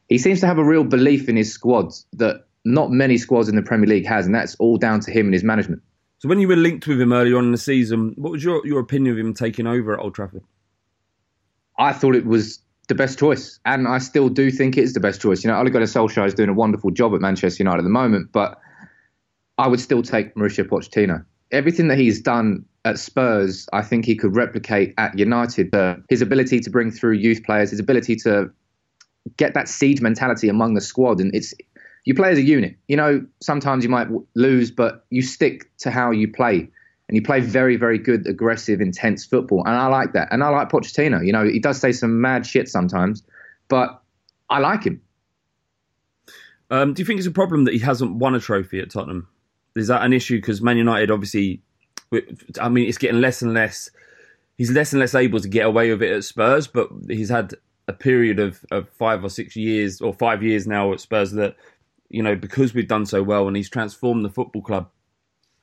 he 0.09 0.19
seems 0.19 0.41
to 0.41 0.47
have 0.47 0.59
a 0.59 0.65
real 0.65 0.85
belief 0.85 1.29
in 1.29 1.37
his 1.37 1.53
squad 1.53 1.93
that 2.15 2.47
not 2.65 2.91
many 2.91 3.17
squads 3.17 3.49
in 3.49 3.57
the 3.57 3.63
Premier 3.63 3.89
League 3.89 4.07
has, 4.07 4.27
and 4.27 4.35
that's 4.35 4.57
all 4.57 4.77
down 4.77 5.01
to 5.01 5.11
him 5.11 5.27
and 5.27 5.35
his 5.35 5.45
management. 5.45 5.83
So 6.19 6.29
when 6.29 6.41
you 6.41 6.49
were 6.49 6.57
linked 6.57 6.87
with 6.87 7.01
him 7.01 7.13
earlier 7.13 7.37
on 7.37 7.45
in 7.45 7.53
the 7.53 7.59
season, 7.59 8.15
what 8.17 8.33
was 8.33 8.43
your, 8.43 8.67
your 8.67 8.81
opinion 8.81 9.13
of 9.13 9.19
him 9.19 9.35
taking 9.35 9.67
over 9.67 9.95
at 9.95 10.01
Old 10.01 10.15
Trafford? 10.15 10.43
I 11.79 11.93
thought 11.93 12.17
it 12.17 12.25
was 12.25 12.61
the 12.89 12.95
best 12.95 13.19
choice, 13.19 13.61
and 13.65 13.87
I 13.87 13.99
still 13.99 14.29
do 14.29 14.51
think 14.51 14.79
it 14.79 14.85
is 14.85 14.95
the 14.95 15.01
best 15.01 15.21
choice. 15.21 15.45
You 15.45 15.51
know, 15.51 15.59
Ole 15.59 15.69
Gunnar 15.69 15.87
Solskjaer 15.87 16.27
is 16.27 16.35
doing 16.35 16.49
a 16.49 16.55
wonderful 16.55 16.91
job 16.91 17.15
at 17.15 17.21
Manchester 17.21 17.63
United 17.63 17.81
at 17.81 17.85
the 17.85 17.91
moment, 17.91 18.33
but 18.33 18.59
I 19.59 19.69
would 19.69 19.81
still 19.81 20.03
take 20.03 20.35
Mauricio 20.35 20.65
Pochettino. 20.65 21.25
Everything 21.51 21.89
that 21.89 21.99
he's 21.99 22.21
done 22.21 22.65
at 22.87 22.99
Spurs, 22.99 23.69
I 23.73 23.83
think 23.83 24.05
he 24.05 24.15
could 24.15 24.37
replicate 24.37 24.95
at 24.97 25.19
United. 25.19 25.75
Uh, 25.75 25.97
his 26.09 26.23
ability 26.23 26.61
to 26.61 26.71
bring 26.71 26.91
through 26.91 27.15
youth 27.15 27.43
players, 27.43 27.71
his 27.71 27.81
ability 27.81 28.17
to 28.17 28.51
get 29.37 29.55
that 29.55 29.69
siege 29.69 30.01
mentality 30.01 30.49
among 30.49 30.75
the 30.75 30.81
squad, 30.81 31.21
and 31.21 31.35
it's 31.35 31.53
you 32.05 32.15
play 32.15 32.31
as 32.31 32.39
a 32.39 32.43
unit. 32.43 32.77
You 32.87 32.97
know, 32.97 33.27
sometimes 33.43 33.83
you 33.83 33.91
might 33.91 34.07
lose, 34.37 34.71
but 34.71 35.05
you 35.11 35.21
stick 35.21 35.69
to 35.79 35.91
how 35.91 36.13
you 36.13 36.33
play. 36.33 36.71
And 37.09 37.15
you 37.15 37.23
play 37.23 37.41
very, 37.41 37.77
very 37.77 37.99
good, 37.99 38.27
aggressive, 38.27 38.81
intense 38.81 39.25
football. 39.25 39.63
And 39.65 39.77
I 39.77 39.87
like 39.87 40.13
that. 40.15 40.27
And 40.33 40.43
I 40.43 40.49
like 40.49 40.71
Pochettino. 40.71 41.25
You 41.25 41.33
know, 41.33 41.45
he 41.45 41.61
does 41.61 41.79
say 41.79 41.93
some 41.93 42.21
mad 42.21 42.45
shit 42.45 42.69
sometimes, 42.69 43.23
but 43.69 44.03
I 44.51 44.59
like 44.59 44.83
him. 44.83 45.01
Um, 46.69 46.95
do 46.95 47.03
you 47.03 47.07
think 47.07 47.19
it's 47.19 47.29
a 47.29 47.33
problem 47.33 47.65
that 47.65 47.75
he 47.75 47.79
hasn't 47.79 48.17
won 48.17 48.35
a 48.35 48.41
trophy 48.41 48.81
at 48.81 48.91
Tottenham? 48.91 49.29
Is 49.77 49.87
that 49.87 50.05
an 50.05 50.13
issue? 50.13 50.39
Because 50.39 50.61
Man 50.61 50.79
United, 50.79 51.13
obviously, 51.13 51.63
I 52.61 52.69
mean, 52.69 52.89
it's 52.89 52.99
getting 52.99 53.21
less 53.21 53.43
and 53.43 53.55
less. 53.55 53.91
He's 54.57 54.71
less 54.71 54.93
and 54.93 55.01
less 55.01 55.15
able 55.15 55.41
to 55.41 55.49
get 55.49 55.67
away 55.67 55.91
with 55.91 56.03
it 56.03 56.13
at 56.13 56.25
Spurs, 56.25 56.67
but 56.67 56.89
he's 57.09 57.29
had 57.29 57.55
a 57.89 57.93
period 57.93 58.39
of, 58.39 58.65
of 58.71 58.89
five 58.89 59.23
or 59.23 59.29
six 59.29 59.55
years, 59.55 60.01
or 60.01 60.13
five 60.13 60.43
years 60.43 60.67
now 60.67 60.93
at 60.93 61.01
Spurs 61.01 61.33
that, 61.33 61.57
you 62.09 62.23
know, 62.23 62.35
because 62.35 62.73
we've 62.73 62.89
done 62.89 63.07
so 63.07 63.23
well 63.23 63.47
and 63.47 63.57
he's 63.57 63.69
transformed 63.69 64.25
the 64.25 64.31
football 64.31 64.63
club, 64.63 64.89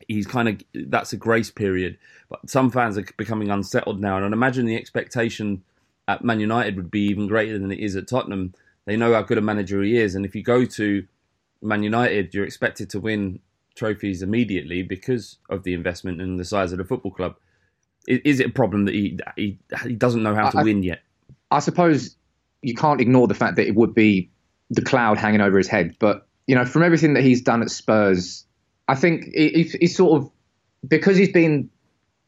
he's 0.07 0.27
kind 0.27 0.47
of, 0.47 0.61
that's 0.89 1.13
a 1.13 1.17
grace 1.17 1.49
period. 1.49 1.97
But 2.29 2.49
some 2.49 2.69
fans 2.69 2.97
are 2.97 3.05
becoming 3.17 3.49
unsettled 3.49 3.99
now. 3.99 4.17
And 4.17 4.25
I'd 4.25 4.33
imagine 4.33 4.65
the 4.65 4.75
expectation 4.75 5.63
at 6.07 6.23
Man 6.23 6.39
United 6.39 6.75
would 6.75 6.91
be 6.91 7.07
even 7.07 7.27
greater 7.27 7.57
than 7.57 7.71
it 7.71 7.79
is 7.79 7.95
at 7.95 8.07
Tottenham. 8.07 8.53
They 8.85 8.97
know 8.97 9.13
how 9.13 9.21
good 9.21 9.37
a 9.37 9.41
manager 9.41 9.81
he 9.81 9.97
is. 9.97 10.15
And 10.15 10.25
if 10.25 10.35
you 10.35 10.43
go 10.43 10.65
to 10.65 11.07
Man 11.61 11.83
United, 11.83 12.33
you're 12.33 12.45
expected 12.45 12.89
to 12.91 12.99
win 12.99 13.39
trophies 13.75 14.21
immediately 14.21 14.83
because 14.83 15.37
of 15.49 15.63
the 15.63 15.73
investment 15.73 16.21
and 16.21 16.39
the 16.39 16.45
size 16.45 16.71
of 16.71 16.77
the 16.77 16.83
football 16.85 17.11
club. 17.11 17.35
Is, 18.07 18.19
is 18.25 18.39
it 18.39 18.47
a 18.47 18.51
problem 18.51 18.85
that 18.85 18.93
he, 18.93 19.17
he 19.35 19.59
he 19.83 19.93
doesn't 19.95 20.23
know 20.23 20.35
how 20.35 20.49
to 20.49 20.59
I- 20.59 20.63
win 20.63 20.83
yet? 20.83 21.01
I 21.51 21.59
suppose 21.59 22.15
you 22.61 22.73
can't 22.73 22.99
ignore 23.01 23.27
the 23.27 23.33
fact 23.35 23.55
that 23.57 23.67
it 23.67 23.75
would 23.75 23.93
be 23.93 24.29
the 24.69 24.81
cloud 24.81 25.17
hanging 25.17 25.41
over 25.41 25.57
his 25.57 25.67
head. 25.67 25.95
But 25.99 26.27
you 26.47 26.55
know, 26.55 26.65
from 26.65 26.83
everything 26.83 27.13
that 27.13 27.23
he's 27.23 27.41
done 27.41 27.61
at 27.61 27.69
Spurs, 27.69 28.45
I 28.87 28.95
think 28.95 29.25
he, 29.33 29.49
he- 29.49 29.77
he's 29.81 29.95
sort 29.95 30.21
of 30.21 30.29
because 30.87 31.15
he's 31.15 31.31
been, 31.31 31.69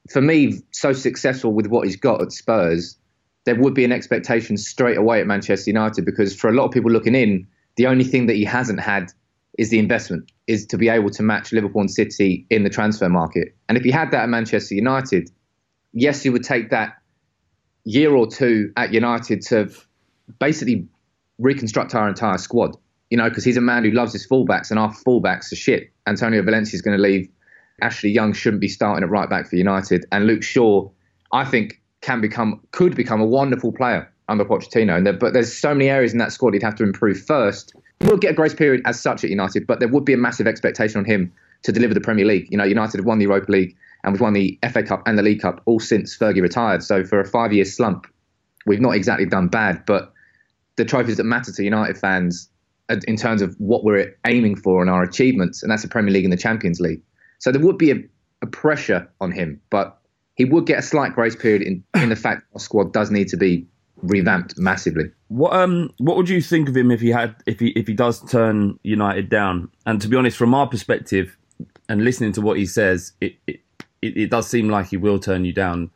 for 0.09 0.21
me, 0.21 0.53
so 0.71 0.93
successful 0.93 1.51
with 1.53 1.67
what 1.67 1.85
he's 1.85 1.97
got 1.97 2.21
at 2.21 2.31
Spurs. 2.31 2.97
There 3.45 3.55
would 3.55 3.73
be 3.75 3.83
an 3.85 3.91
expectation 3.91 4.57
straight 4.57 4.97
away 4.97 5.19
at 5.21 5.27
Manchester 5.27 5.69
United 5.69 6.03
because 6.05 6.35
for 6.35 6.49
a 6.49 6.53
lot 6.53 6.65
of 6.65 6.71
people 6.71 6.89
looking 6.89 7.13
in, 7.13 7.45
the 7.75 7.85
only 7.85 8.03
thing 8.03 8.25
that 8.27 8.35
he 8.35 8.43
hasn't 8.45 8.79
had 8.79 9.11
is 9.57 9.69
the 9.69 9.79
investment, 9.79 10.31
is 10.47 10.65
to 10.67 10.77
be 10.77 10.89
able 10.89 11.09
to 11.09 11.23
match 11.23 11.51
Liverpool 11.51 11.81
and 11.81 11.91
City 11.91 12.45
in 12.49 12.63
the 12.63 12.69
transfer 12.69 13.09
market. 13.09 13.55
And 13.69 13.77
if 13.77 13.83
he 13.83 13.91
had 13.91 14.11
that 14.11 14.23
at 14.23 14.29
Manchester 14.29 14.75
United, 14.75 15.29
yes, 15.93 16.21
he 16.21 16.29
would 16.29 16.43
take 16.43 16.69
that 16.71 16.95
year 17.85 18.13
or 18.13 18.27
two 18.27 18.71
at 18.75 18.93
United 18.93 19.41
to 19.43 19.71
basically 20.39 20.87
reconstruct 21.37 21.95
our 21.95 22.07
entire 22.07 22.37
squad. 22.37 22.75
You 23.11 23.17
know, 23.17 23.29
because 23.29 23.43
he's 23.43 23.57
a 23.57 23.61
man 23.61 23.83
who 23.83 23.91
loves 23.91 24.13
his 24.13 24.27
fullbacks, 24.27 24.71
and 24.71 24.79
our 24.79 24.91
fullbacks 24.91 25.51
are 25.51 25.55
shit. 25.55 25.91
Antonio 26.07 26.41
Valencia 26.41 26.75
is 26.75 26.81
going 26.81 26.97
to 26.97 27.01
leave. 27.01 27.29
Ashley 27.81 28.09
Young 28.09 28.33
shouldn't 28.33 28.61
be 28.61 28.67
starting 28.67 29.03
at 29.03 29.09
right 29.09 29.29
back 29.29 29.47
for 29.47 29.55
United, 29.57 30.05
and 30.11 30.25
Luke 30.25 30.43
Shaw, 30.43 30.89
I 31.31 31.45
think, 31.45 31.81
can 32.01 32.19
become 32.19 32.61
could 32.71 32.95
become 32.95 33.21
a 33.21 33.25
wonderful 33.25 33.71
player 33.71 34.11
under 34.27 34.43
Pochettino. 34.43 34.97
And 34.97 35.05
there, 35.05 35.13
but 35.13 35.33
there's 35.33 35.55
so 35.55 35.73
many 35.73 35.89
areas 35.89 36.13
in 36.13 36.19
that 36.19 36.31
squad 36.31 36.53
he'd 36.53 36.63
have 36.63 36.75
to 36.75 36.83
improve 36.83 37.23
first. 37.25 37.75
He 37.99 38.07
will 38.07 38.17
get 38.17 38.31
a 38.31 38.33
grace 38.33 38.53
period 38.53 38.81
as 38.85 38.99
such 38.99 39.23
at 39.23 39.29
United, 39.29 39.65
but 39.67 39.79
there 39.79 39.87
would 39.87 40.05
be 40.05 40.13
a 40.13 40.17
massive 40.17 40.47
expectation 40.47 40.99
on 40.99 41.05
him 41.05 41.31
to 41.63 41.71
deliver 41.71 41.93
the 41.93 42.01
Premier 42.01 42.25
League. 42.25 42.47
You 42.51 42.57
know, 42.57 42.63
United 42.63 42.97
have 42.97 43.05
won 43.05 43.19
the 43.19 43.23
Europa 43.23 43.51
League 43.51 43.75
and 44.03 44.13
we've 44.13 44.21
won 44.21 44.33
the 44.33 44.59
FA 44.71 44.83
Cup 44.83 45.03
and 45.07 45.17
the 45.17 45.23
League 45.23 45.41
Cup 45.41 45.61
all 45.65 45.79
since 45.79 46.15
Fergie 46.15 46.41
retired. 46.41 46.83
So 46.83 47.03
for 47.03 47.19
a 47.19 47.25
five-year 47.25 47.65
slump, 47.65 48.05
we've 48.65 48.81
not 48.81 48.95
exactly 48.95 49.25
done 49.25 49.47
bad, 49.47 49.85
but 49.85 50.13
the 50.75 50.85
trophies 50.85 51.17
that 51.17 51.23
matter 51.23 51.51
to 51.51 51.63
United 51.63 51.97
fans 51.97 52.49
in 53.07 53.15
terms 53.15 53.41
of 53.41 53.55
what 53.57 53.83
we're 53.83 54.15
aiming 54.27 54.55
for 54.55 54.81
and 54.81 54.91
our 54.91 55.01
achievements, 55.01 55.63
and 55.63 55.71
that's 55.71 55.81
the 55.81 55.87
Premier 55.87 56.13
League 56.13 56.23
and 56.23 56.31
the 56.31 56.37
Champions 56.37 56.79
League. 56.79 57.01
So 57.39 57.51
there 57.51 57.61
would 57.61 57.77
be 57.77 57.91
a, 57.91 57.95
a 58.43 58.47
pressure 58.47 59.09
on 59.19 59.31
him, 59.31 59.59
but 59.71 59.97
he 60.35 60.45
would 60.45 60.67
get 60.67 60.77
a 60.79 60.81
slight 60.83 61.15
grace 61.15 61.35
period 61.35 61.63
in, 61.63 61.83
in 61.95 62.09
the 62.09 62.15
fact 62.15 62.43
our 62.53 62.59
squad 62.59 62.93
does 62.93 63.09
need 63.09 63.29
to 63.29 63.37
be 63.37 63.65
revamped 64.01 64.57
massively. 64.57 65.11
What 65.27 65.53
um 65.53 65.91
what 65.97 66.17
would 66.17 66.29
you 66.29 66.41
think 66.41 66.69
of 66.69 66.77
him 66.77 66.91
if 66.91 67.01
he 67.01 67.09
had 67.09 67.35
if 67.45 67.59
he 67.59 67.69
if 67.69 67.87
he 67.87 67.93
does 67.93 68.21
turn 68.29 68.79
United 68.83 69.29
down? 69.29 69.69
And 69.85 70.01
to 70.01 70.07
be 70.07 70.15
honest, 70.15 70.37
from 70.37 70.53
our 70.53 70.67
perspective, 70.67 71.37
and 71.89 72.03
listening 72.03 72.31
to 72.33 72.41
what 72.41 72.57
he 72.57 72.65
says, 72.65 73.13
it 73.21 73.35
it, 73.47 73.61
it, 74.01 74.29
does 74.29 74.47
seem 74.47 74.69
like 74.69 74.87
he 74.87 74.97
will 74.97 75.19
turn 75.19 75.45
you 75.45 75.53
down, 75.53 75.89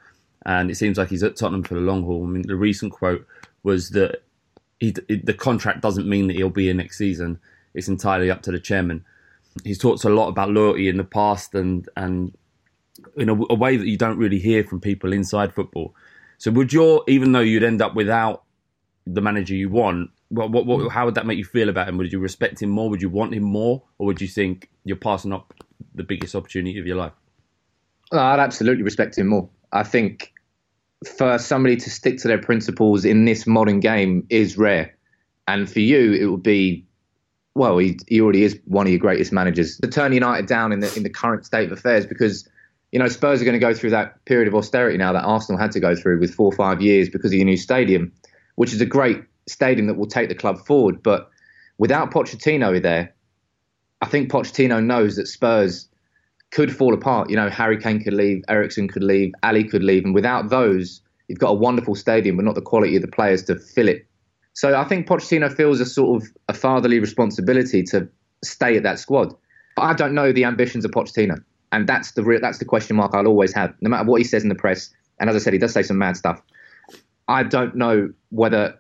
and 0.46 0.72
it 0.72 0.76
seems 0.76 0.98
like 0.98 1.10
he's 1.10 1.24
at 1.24 1.36
Tottenham 1.36 1.64
for 1.64 1.76
the 1.76 1.82
long 1.82 2.04
haul. 2.04 2.24
I 2.24 2.28
mean, 2.28 2.48
the 2.48 2.56
recent 2.56 2.92
quote 2.92 3.26
was 3.64 3.92
that 3.92 4.24
he 4.80 4.92
the 4.92 5.36
contract 5.38 5.82
doesn't 5.82 6.08
mean 6.08 6.28
that 6.28 6.36
he'll 6.36 6.50
be 6.50 6.66
here 6.66 6.74
next 6.74 6.98
season. 6.98 7.40
It's 7.74 7.88
entirely 7.88 8.32
up 8.32 8.42
to 8.44 8.52
the 8.52 8.60
chairman. 8.60 9.06
He's 9.64 9.78
talked 9.78 10.04
a 10.06 10.10
lot 10.10 10.30
about 10.30 10.52
loyalty 10.52 10.90
in 10.90 10.98
the 10.98 11.04
past, 11.04 11.54
and 11.54 11.88
and 11.96 12.36
in 13.16 13.30
a, 13.30 13.34
a 13.50 13.56
way 13.56 13.78
that 13.78 13.88
you 13.88 13.98
don't 13.98 14.18
really 14.18 14.40
hear 14.40 14.64
from 14.64 14.80
people 14.80 15.14
inside 15.14 15.54
football. 15.54 15.94
So 16.40 16.50
would 16.52 16.74
your 16.74 17.04
even 17.08 17.32
though 17.32 17.40
you'd 17.42 17.64
end 17.64 17.82
up 17.82 17.94
without 17.96 18.44
the 19.06 19.22
manager 19.22 19.54
you 19.54 19.70
want, 19.70 20.10
what, 20.30 20.52
what, 20.52 20.66
what, 20.66 20.80
mm. 20.80 20.92
how 20.92 21.06
would 21.06 21.16
that 21.16 21.26
make 21.26 21.38
you 21.38 21.44
feel 21.44 21.70
about 21.70 21.88
him? 21.88 21.98
Would 21.98 22.12
you 22.12 22.20
respect 22.20 22.62
him 22.62 22.70
more? 22.70 22.90
Would 22.90 23.02
you 23.02 23.10
want 23.10 23.34
him 23.34 23.44
more, 23.44 23.84
or 23.98 24.08
would 24.08 24.22
you 24.22 24.28
think 24.28 24.70
you're 24.84 24.98
passing 24.98 25.34
up 25.34 25.54
the 25.96 26.04
biggest 26.04 26.36
opportunity 26.36 26.80
of 26.80 26.86
your 26.86 26.98
life? 26.98 27.14
I'd 28.12 28.40
absolutely 28.40 28.84
respect 28.84 29.18
him 29.18 29.28
more. 29.28 29.50
I 29.72 29.84
think 29.84 30.34
for 31.18 31.38
somebody 31.38 31.76
to 31.78 31.90
stick 31.90 32.18
to 32.20 32.28
their 32.28 32.42
principles 32.42 33.06
in 33.06 33.26
this 33.26 33.48
modern 33.48 33.80
game 33.80 34.26
is 34.30 34.58
rare. 34.58 34.98
And 35.48 35.70
for 35.70 35.80
you, 35.80 36.14
it 36.14 36.26
would 36.26 36.44
be, 36.44 36.86
well, 37.56 37.78
he, 37.78 37.98
he 38.08 38.22
already 38.22 38.44
is 38.44 38.60
one 38.66 38.86
of 38.86 38.92
your 38.92 39.00
greatest 39.00 39.32
managers. 39.32 39.78
To 39.78 39.88
turn 39.88 40.14
United 40.14 40.46
down 40.46 40.72
in 40.72 40.80
the, 40.80 40.94
in 40.96 41.04
the 41.04 41.10
current 41.10 41.46
state 41.46 41.72
of 41.72 41.78
affairs, 41.78 42.06
because, 42.06 42.48
you 42.92 43.00
know, 43.00 43.08
Spurs 43.08 43.42
are 43.42 43.46
going 43.46 43.54
to 43.54 43.60
go 43.60 43.74
through 43.74 43.92
that 43.92 44.24
period 44.26 44.48
of 44.48 44.56
austerity 44.56 44.98
now 44.98 45.14
that 45.14 45.24
Arsenal 45.24 45.60
had 45.60 45.72
to 45.72 45.80
go 45.80 45.96
through 45.96 46.20
with 46.20 46.34
four 46.34 46.48
or 46.48 46.56
five 46.56 46.82
years 46.82 47.10
because 47.10 47.32
of 47.32 47.36
your 47.36 47.46
new 47.46 47.58
stadium, 47.58 48.12
which 48.56 48.74
is 48.74 48.82
a 48.82 48.86
great 48.86 49.22
stadium 49.48 49.88
that 49.88 49.96
will 49.96 50.08
take 50.08 50.30
the 50.30 50.36
club 50.36 50.58
forward. 50.66 51.02
But 51.04 51.30
without 51.78 52.12
Pochettino 52.12 52.82
there, 52.82 53.14
I 54.02 54.08
think 54.08 54.32
Pochettino 54.32 54.84
knows 54.84 55.16
that 55.18 55.28
Spurs 55.28 55.88
could 56.52 56.76
fall 56.76 56.94
apart. 56.94 57.30
You 57.30 57.36
know, 57.36 57.50
Harry 57.50 57.80
Kane 57.80 58.02
could 58.02 58.14
leave, 58.14 58.44
Eriksen 58.48 58.88
could 58.88 59.04
leave, 59.04 59.34
Alli 59.44 59.64
could 59.64 59.84
leave, 59.84 60.04
and 60.04 60.16
without 60.16 60.50
those, 60.50 61.02
you've 61.28 61.40
got 61.40 61.52
a 61.52 61.56
wonderful 61.56 61.96
stadium, 61.96 62.38
but 62.38 62.46
not 62.46 62.56
the 62.56 62.62
quality 62.62 62.96
of 62.96 63.02
the 63.02 63.08
players 63.08 63.44
to 63.44 63.56
fill 63.56 63.88
it. 63.88 64.08
So 64.54 64.76
I 64.76 64.84
think 64.84 65.08
Pochettino 65.08 65.56
feels 65.56 65.80
a 65.80 65.86
sort 65.86 66.22
of 66.22 66.30
a 66.48 66.54
fatherly 66.54 67.00
responsibility 67.00 67.84
to 67.84 68.10
stay 68.44 68.76
at 68.78 68.84
that 68.84 69.00
squad. 69.00 69.34
But 69.76 69.84
I 69.84 69.94
don't 69.94 70.14
know 70.14 70.32
the 70.32 70.46
ambitions 70.46 70.86
of 70.86 70.92
Pochettino, 70.92 71.42
and 71.72 71.88
that's 71.88 72.12
the 72.14 72.24
real, 72.24 72.40
that's 72.42 72.58
the 72.58 72.66
question 72.66 72.96
mark 72.96 73.14
I'll 73.14 73.28
always 73.28 73.54
have, 73.54 73.74
no 73.82 73.90
matter 73.90 74.06
what 74.06 74.20
he 74.20 74.24
says 74.24 74.44
in 74.44 74.50
the 74.50 74.56
press. 74.56 74.90
And 75.20 75.30
as 75.30 75.36
I 75.36 75.40
said, 75.40 75.54
he 75.54 75.60
does 75.60 75.74
say 75.74 75.84
some 75.84 75.98
mad 75.98 76.18
stuff. 76.18 76.42
I 77.28 77.44
don't 77.44 77.76
know 77.76 78.12
whether 78.30 78.80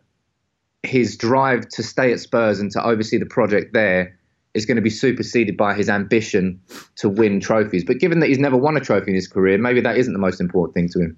his 0.83 1.17
drive 1.17 1.67
to 1.69 1.83
stay 1.83 2.11
at 2.11 2.19
Spurs 2.19 2.59
and 2.59 2.71
to 2.71 2.83
oversee 2.83 3.17
the 3.17 3.25
project 3.25 3.73
there 3.73 4.17
is 4.53 4.65
going 4.65 4.77
to 4.77 4.81
be 4.81 4.89
superseded 4.89 5.55
by 5.55 5.73
his 5.73 5.89
ambition 5.89 6.59
to 6.95 7.09
win 7.09 7.39
trophies. 7.39 7.83
But 7.83 7.99
given 7.99 8.19
that 8.19 8.27
he's 8.27 8.39
never 8.39 8.57
won 8.57 8.75
a 8.75 8.79
trophy 8.79 9.11
in 9.11 9.15
his 9.15 9.27
career, 9.27 9.57
maybe 9.57 9.81
that 9.81 9.97
isn't 9.97 10.13
the 10.13 10.19
most 10.19 10.41
important 10.41 10.73
thing 10.73 10.89
to 10.89 10.99
him. 10.99 11.17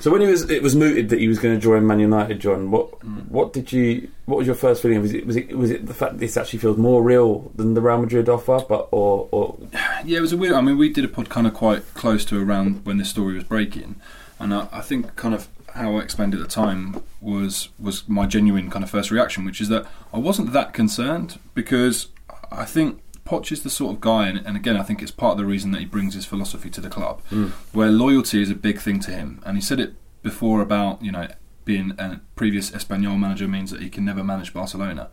So 0.00 0.10
when 0.10 0.22
he 0.22 0.26
was, 0.26 0.48
it 0.50 0.62
was 0.62 0.74
mooted 0.74 1.10
that 1.10 1.18
he 1.18 1.28
was 1.28 1.38
going 1.38 1.54
to 1.54 1.60
join 1.60 1.86
Man 1.86 2.00
United. 2.00 2.40
John, 2.40 2.70
what 2.70 3.00
mm. 3.00 3.28
what 3.28 3.52
did 3.52 3.70
you? 3.70 4.10
What 4.24 4.38
was 4.38 4.46
your 4.46 4.56
first 4.56 4.82
feeling? 4.82 5.00
Was 5.02 5.12
it 5.12 5.26
was 5.26 5.36
it 5.36 5.56
was 5.56 5.70
it 5.70 5.86
the 5.86 5.94
fact 5.94 6.12
that 6.12 6.18
this 6.18 6.36
actually 6.36 6.58
feels 6.58 6.78
more 6.78 7.02
real 7.02 7.52
than 7.54 7.74
the 7.74 7.82
Real 7.82 7.98
Madrid 7.98 8.28
offer? 8.28 8.64
But 8.66 8.88
or 8.90 9.28
or 9.30 9.58
Yeah, 10.04 10.18
it 10.18 10.22
was 10.22 10.32
a 10.32 10.36
weird. 10.36 10.54
I 10.54 10.62
mean, 10.62 10.78
we 10.78 10.88
did 10.88 11.04
a 11.04 11.08
pod 11.08 11.28
kind 11.28 11.46
of 11.46 11.54
quite 11.54 11.82
close 11.94 12.24
to 12.26 12.42
around 12.42 12.84
when 12.86 12.96
this 12.96 13.10
story 13.10 13.34
was 13.34 13.44
breaking, 13.44 13.96
and 14.38 14.54
I, 14.54 14.68
I 14.72 14.80
think 14.80 15.14
kind 15.16 15.34
of 15.34 15.48
how 15.74 15.96
I 15.96 16.00
explained 16.00 16.34
it 16.34 16.38
at 16.38 16.42
the 16.42 16.48
time 16.48 17.02
was 17.20 17.68
was 17.78 18.08
my 18.08 18.26
genuine 18.26 18.70
kind 18.70 18.82
of 18.82 18.90
first 18.90 19.10
reaction, 19.10 19.44
which 19.44 19.60
is 19.60 19.68
that 19.68 19.86
I 20.14 20.18
wasn't 20.18 20.52
that 20.54 20.72
concerned 20.72 21.38
because 21.54 22.08
I 22.50 22.64
think 22.64 23.02
Poch 23.30 23.52
is 23.52 23.62
the 23.62 23.70
sort 23.70 23.94
of 23.94 24.00
guy, 24.00 24.26
and, 24.26 24.44
and 24.44 24.56
again, 24.56 24.76
I 24.76 24.82
think 24.82 25.00
it's 25.02 25.12
part 25.12 25.32
of 25.32 25.38
the 25.38 25.44
reason 25.44 25.70
that 25.70 25.78
he 25.78 25.84
brings 25.84 26.14
his 26.14 26.26
philosophy 26.26 26.68
to 26.70 26.80
the 26.80 26.90
club, 26.90 27.22
hmm. 27.28 27.46
where 27.72 27.88
loyalty 27.88 28.42
is 28.42 28.50
a 28.50 28.56
big 28.56 28.80
thing 28.80 28.98
to 29.00 29.12
him, 29.12 29.40
and 29.46 29.56
he 29.56 29.62
said 29.62 29.78
it 29.78 29.94
before 30.22 30.60
about 30.60 31.00
you 31.00 31.12
know 31.12 31.28
being 31.64 31.92
a 31.96 32.20
previous 32.34 32.72
Espanyol 32.72 33.18
manager 33.18 33.46
means 33.46 33.70
that 33.70 33.80
he 33.80 33.88
can 33.88 34.04
never 34.04 34.24
manage 34.24 34.52
Barcelona, 34.52 35.10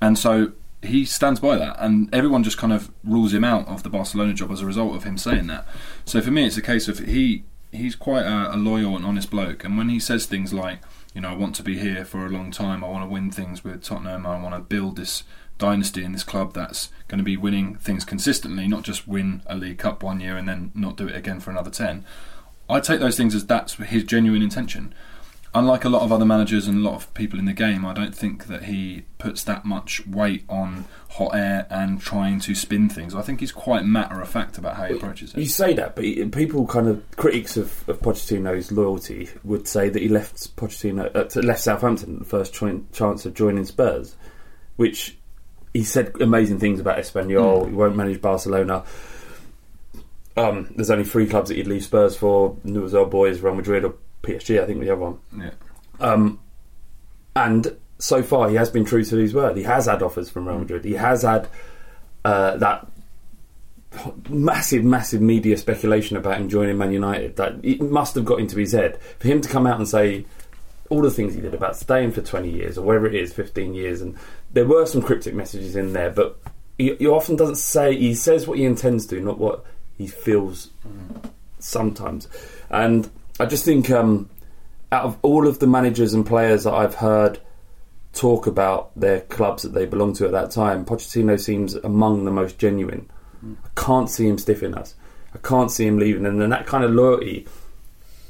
and 0.00 0.18
so 0.18 0.52
he 0.82 1.04
stands 1.04 1.38
by 1.38 1.56
that, 1.56 1.76
and 1.78 2.12
everyone 2.12 2.42
just 2.42 2.58
kind 2.58 2.72
of 2.72 2.90
rules 3.04 3.32
him 3.32 3.44
out 3.44 3.68
of 3.68 3.84
the 3.84 3.88
Barcelona 3.88 4.34
job 4.34 4.50
as 4.50 4.60
a 4.60 4.66
result 4.66 4.96
of 4.96 5.04
him 5.04 5.16
saying 5.16 5.46
that. 5.46 5.64
So 6.04 6.20
for 6.20 6.32
me, 6.32 6.44
it's 6.44 6.56
a 6.56 6.62
case 6.62 6.88
of 6.88 6.98
he 6.98 7.44
he's 7.70 7.94
quite 7.94 8.24
a, 8.24 8.54
a 8.54 8.56
loyal 8.56 8.96
and 8.96 9.06
honest 9.06 9.30
bloke, 9.30 9.62
and 9.62 9.78
when 9.78 9.88
he 9.88 10.00
says 10.00 10.26
things 10.26 10.52
like, 10.52 10.80
you 11.14 11.20
know, 11.20 11.28
I 11.28 11.36
want 11.36 11.54
to 11.56 11.62
be 11.62 11.78
here 11.78 12.04
for 12.04 12.26
a 12.26 12.28
long 12.28 12.50
time, 12.50 12.82
I 12.82 12.88
want 12.88 13.04
to 13.04 13.08
win 13.08 13.30
things 13.30 13.62
with 13.62 13.84
Tottenham, 13.84 14.26
I 14.26 14.42
want 14.42 14.56
to 14.56 14.60
build 14.60 14.96
this 14.96 15.22
dynasty 15.62 16.02
in 16.02 16.10
this 16.10 16.24
club 16.24 16.54
that's 16.54 16.88
going 17.06 17.18
to 17.18 17.24
be 17.24 17.36
winning 17.36 17.76
things 17.76 18.04
consistently, 18.04 18.66
not 18.66 18.82
just 18.82 19.06
win 19.06 19.42
a 19.46 19.54
League 19.54 19.78
Cup 19.78 20.02
one 20.02 20.18
year 20.18 20.36
and 20.36 20.48
then 20.48 20.72
not 20.74 20.96
do 20.96 21.06
it 21.06 21.14
again 21.14 21.38
for 21.38 21.52
another 21.52 21.70
10. 21.70 22.04
I 22.68 22.80
take 22.80 22.98
those 22.98 23.16
things 23.16 23.32
as 23.32 23.46
that's 23.46 23.74
his 23.74 24.02
genuine 24.02 24.42
intention. 24.42 24.92
Unlike 25.54 25.84
a 25.84 25.88
lot 25.88 26.02
of 26.02 26.10
other 26.10 26.24
managers 26.24 26.66
and 26.66 26.78
a 26.78 26.80
lot 26.80 26.94
of 26.94 27.14
people 27.14 27.38
in 27.38 27.44
the 27.44 27.52
game, 27.52 27.86
I 27.86 27.92
don't 27.92 28.12
think 28.14 28.46
that 28.46 28.64
he 28.64 29.04
puts 29.18 29.44
that 29.44 29.64
much 29.64 30.04
weight 30.04 30.44
on 30.48 30.86
hot 31.10 31.36
air 31.36 31.68
and 31.70 32.00
trying 32.00 32.40
to 32.40 32.56
spin 32.56 32.88
things. 32.88 33.14
I 33.14 33.22
think 33.22 33.38
he's 33.38 33.52
quite 33.52 33.84
matter 33.84 34.20
of 34.20 34.28
fact 34.28 34.58
about 34.58 34.76
how 34.76 34.86
he 34.86 34.96
approaches 34.96 35.32
it. 35.32 35.38
You 35.38 35.46
say 35.46 35.74
that, 35.74 35.94
but 35.94 36.02
people 36.32 36.66
kind 36.66 36.88
of 36.88 37.04
critics 37.16 37.56
of, 37.56 37.88
of 37.88 38.00
Pochettino's 38.00 38.72
loyalty 38.72 39.28
would 39.44 39.68
say 39.68 39.90
that 39.90 40.02
he 40.02 40.08
left 40.08 40.56
Pochettino 40.56 41.14
uh, 41.14 41.40
left 41.40 41.60
Southampton 41.60 42.14
at 42.14 42.18
the 42.18 42.24
first 42.24 42.52
join, 42.52 42.88
chance 42.92 43.26
of 43.26 43.34
joining 43.34 43.66
Spurs, 43.66 44.16
which 44.74 45.18
he 45.72 45.84
said 45.84 46.12
amazing 46.20 46.58
things 46.58 46.80
about 46.80 46.98
Espanyol. 46.98 47.68
He 47.68 47.74
won't 47.74 47.96
manage 47.96 48.20
Barcelona. 48.20 48.84
Um, 50.36 50.72
there's 50.76 50.90
only 50.90 51.04
three 51.04 51.26
clubs 51.26 51.48
that 51.48 51.56
he'd 51.56 51.66
leave 51.66 51.84
Spurs 51.84 52.16
for: 52.16 52.56
Newell's 52.64 52.94
Old 52.94 53.10
Boys, 53.10 53.40
Real 53.40 53.54
Madrid, 53.54 53.84
or 53.84 53.94
PSG. 54.22 54.62
I 54.62 54.66
think 54.66 54.80
the 54.80 54.90
other 54.90 55.00
one. 55.00 55.18
Yeah. 55.36 55.50
Um, 56.00 56.40
and 57.34 57.76
so 57.98 58.22
far, 58.22 58.48
he 58.48 58.56
has 58.56 58.70
been 58.70 58.84
true 58.84 59.04
to 59.04 59.16
his 59.16 59.34
word. 59.34 59.56
He 59.56 59.62
has 59.62 59.86
had 59.86 60.02
offers 60.02 60.28
from 60.28 60.48
Real 60.48 60.58
Madrid. 60.58 60.84
He 60.84 60.94
has 60.94 61.22
had 61.22 61.48
uh, 62.24 62.56
that 62.58 62.86
massive, 64.28 64.84
massive 64.84 65.20
media 65.20 65.56
speculation 65.56 66.16
about 66.16 66.38
him 66.38 66.48
joining 66.48 66.78
Man 66.78 66.92
United. 66.92 67.36
That 67.36 67.54
it 67.62 67.80
must 67.80 68.14
have 68.14 68.24
got 68.24 68.40
into 68.40 68.58
his 68.58 68.72
head 68.72 69.00
for 69.18 69.28
him 69.28 69.40
to 69.40 69.48
come 69.48 69.66
out 69.66 69.78
and 69.78 69.88
say 69.88 70.24
all 70.88 71.00
the 71.00 71.10
things 71.10 71.34
he 71.34 71.40
did 71.40 71.54
about 71.54 71.76
staying 71.76 72.12
for 72.12 72.20
20 72.20 72.50
years 72.50 72.76
or 72.76 72.82
whatever 72.82 73.06
it 73.06 73.14
is, 73.14 73.32
15 73.32 73.72
years. 73.72 74.02
And 74.02 74.16
there 74.52 74.66
were 74.66 74.86
some 74.86 75.02
cryptic 75.02 75.34
messages 75.34 75.76
in 75.76 75.92
there, 75.92 76.10
but 76.10 76.38
he, 76.78 76.94
he 76.96 77.06
often 77.06 77.36
doesn't 77.36 77.56
say. 77.56 77.96
He 77.96 78.14
says 78.14 78.46
what 78.46 78.58
he 78.58 78.64
intends 78.64 79.06
to, 79.06 79.20
not 79.20 79.38
what 79.38 79.64
he 79.96 80.06
feels 80.06 80.70
sometimes. 81.58 82.28
And 82.70 83.08
I 83.38 83.46
just 83.46 83.64
think 83.64 83.90
um, 83.90 84.28
out 84.90 85.04
of 85.04 85.18
all 85.22 85.46
of 85.46 85.58
the 85.58 85.66
managers 85.66 86.14
and 86.14 86.26
players 86.26 86.64
that 86.64 86.74
I've 86.74 86.96
heard 86.96 87.40
talk 88.12 88.46
about 88.46 88.90
their 88.98 89.20
clubs 89.22 89.62
that 89.62 89.72
they 89.72 89.86
belong 89.86 90.12
to 90.14 90.26
at 90.26 90.32
that 90.32 90.50
time, 90.50 90.84
Pochettino 90.84 91.40
seems 91.40 91.74
among 91.76 92.24
the 92.24 92.30
most 92.30 92.58
genuine. 92.58 93.08
I 93.44 93.68
can't 93.74 94.10
see 94.10 94.28
him 94.28 94.38
stiffing 94.38 94.74
us. 94.74 94.94
I 95.34 95.38
can't 95.38 95.70
see 95.70 95.86
him 95.86 95.98
leaving, 95.98 96.26
and 96.26 96.40
then 96.40 96.50
that 96.50 96.66
kind 96.66 96.84
of 96.84 96.92
loyalty, 96.92 97.46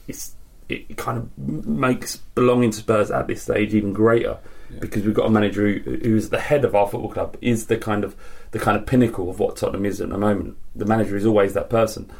it's, 0.06 0.34
it 0.68 0.96
kind 0.96 1.18
of 1.18 1.66
makes 1.66 2.16
belonging 2.16 2.70
to 2.70 2.78
Spurs 2.78 3.10
at 3.10 3.26
this 3.26 3.42
stage 3.42 3.74
even 3.74 3.92
greater 3.92 4.38
because 4.80 5.04
we've 5.04 5.14
got 5.14 5.26
a 5.26 5.30
manager 5.30 5.66
who, 5.66 5.96
who's 5.96 6.30
the 6.30 6.40
head 6.40 6.64
of 6.64 6.74
our 6.74 6.88
football 6.88 7.10
club, 7.10 7.36
is 7.40 7.66
the 7.66 7.76
kind 7.76 8.04
of 8.04 8.16
the 8.50 8.58
kind 8.58 8.76
of 8.76 8.86
pinnacle 8.86 9.30
of 9.30 9.38
what 9.38 9.56
Tottenham 9.56 9.86
is 9.86 10.00
at 10.00 10.08
the 10.08 10.18
moment. 10.18 10.56
The 10.74 10.86
manager 10.86 11.16
is 11.16 11.26
always 11.26 11.54
that 11.54 11.70
person. 11.70 12.10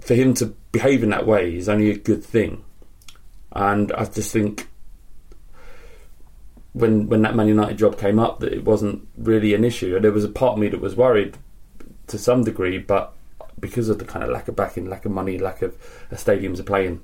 For 0.00 0.14
him 0.14 0.34
to 0.34 0.46
behave 0.72 1.02
in 1.02 1.10
that 1.10 1.26
way 1.26 1.56
is 1.56 1.68
only 1.68 1.90
a 1.90 1.96
good 1.96 2.24
thing, 2.24 2.64
and 3.52 3.92
I 3.92 4.04
just 4.04 4.32
think 4.32 4.68
when 6.72 7.08
when 7.08 7.22
that 7.22 7.34
Man 7.34 7.48
United 7.48 7.78
job 7.78 7.98
came 7.98 8.18
up 8.18 8.40
that 8.40 8.52
it 8.52 8.64
wasn't 8.64 9.08
really 9.16 9.54
an 9.54 9.64
issue. 9.64 9.96
And 9.96 10.04
there 10.04 10.12
was 10.12 10.24
a 10.24 10.28
part 10.28 10.54
of 10.54 10.58
me 10.58 10.68
that 10.68 10.80
was 10.80 10.96
worried 10.96 11.38
to 12.08 12.18
some 12.18 12.44
degree, 12.44 12.78
but 12.78 13.12
because 13.58 13.88
of 13.88 13.98
the 13.98 14.04
kind 14.04 14.24
of 14.24 14.30
lack 14.30 14.48
of 14.48 14.56
backing, 14.56 14.88
lack 14.88 15.06
of 15.06 15.12
money, 15.12 15.38
lack 15.38 15.62
of 15.62 15.74
a 16.10 16.16
stadium 16.18 16.54
to 16.54 16.62
play 16.62 16.86
in, 16.86 17.00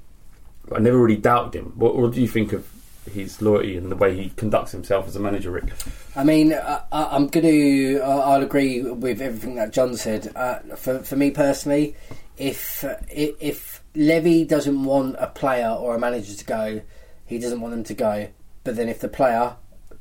I 0.70 0.78
never 0.78 0.98
really 0.98 1.16
doubted 1.16 1.58
him. 1.58 1.72
What, 1.76 1.96
what 1.96 2.12
do 2.12 2.20
you 2.20 2.28
think 2.28 2.52
of 2.52 2.68
his 3.10 3.42
loyalty 3.42 3.76
and 3.76 3.90
the 3.90 3.96
way 3.96 4.14
he 4.16 4.30
conducts 4.30 4.72
himself 4.72 5.06
as 5.08 5.16
a 5.16 5.20
manager, 5.20 5.50
Rick? 5.50 5.72
I 6.14 6.24
mean, 6.24 6.52
I, 6.54 6.82
I- 6.92 7.08
I'm 7.16 7.26
going 7.28 7.46
to. 7.46 8.00
I'll 8.04 8.42
agree 8.42 8.82
with 8.82 9.20
everything 9.20 9.56
that 9.56 9.72
John 9.72 9.96
said. 9.96 10.32
Uh, 10.36 10.58
for 10.76 11.00
for 11.00 11.16
me 11.16 11.30
personally, 11.30 11.96
if 12.38 12.84
uh, 12.84 12.96
if 13.10 13.82
Levy 13.94 14.44
doesn't 14.44 14.84
want 14.84 15.16
a 15.18 15.26
player 15.26 15.68
or 15.68 15.94
a 15.94 15.98
manager 15.98 16.34
to 16.34 16.44
go, 16.44 16.80
he 17.26 17.38
doesn't 17.38 17.60
want 17.60 17.72
them 17.72 17.84
to 17.84 17.94
go. 17.94 18.28
But 18.64 18.76
then 18.76 18.88
if 18.88 19.00
the 19.00 19.08
player, 19.08 19.56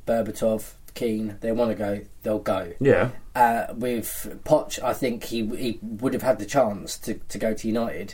Berbatov, 0.06 0.74
Keane, 0.94 1.38
they 1.42 1.52
want 1.52 1.72
to 1.72 1.76
go, 1.76 2.02
they'll 2.24 2.40
go. 2.40 2.74
Yeah, 2.80 3.10
Uh, 3.36 3.68
with 3.76 4.40
Poch, 4.46 4.82
I 4.84 4.94
think 4.94 5.24
he 5.24 5.46
he 5.56 5.80
would 5.82 6.14
have 6.14 6.22
had 6.24 6.38
the 6.40 6.46
chance 6.46 6.98
to, 7.00 7.16
to 7.16 7.38
go 7.40 7.54
to 7.56 7.68
United, 7.68 8.14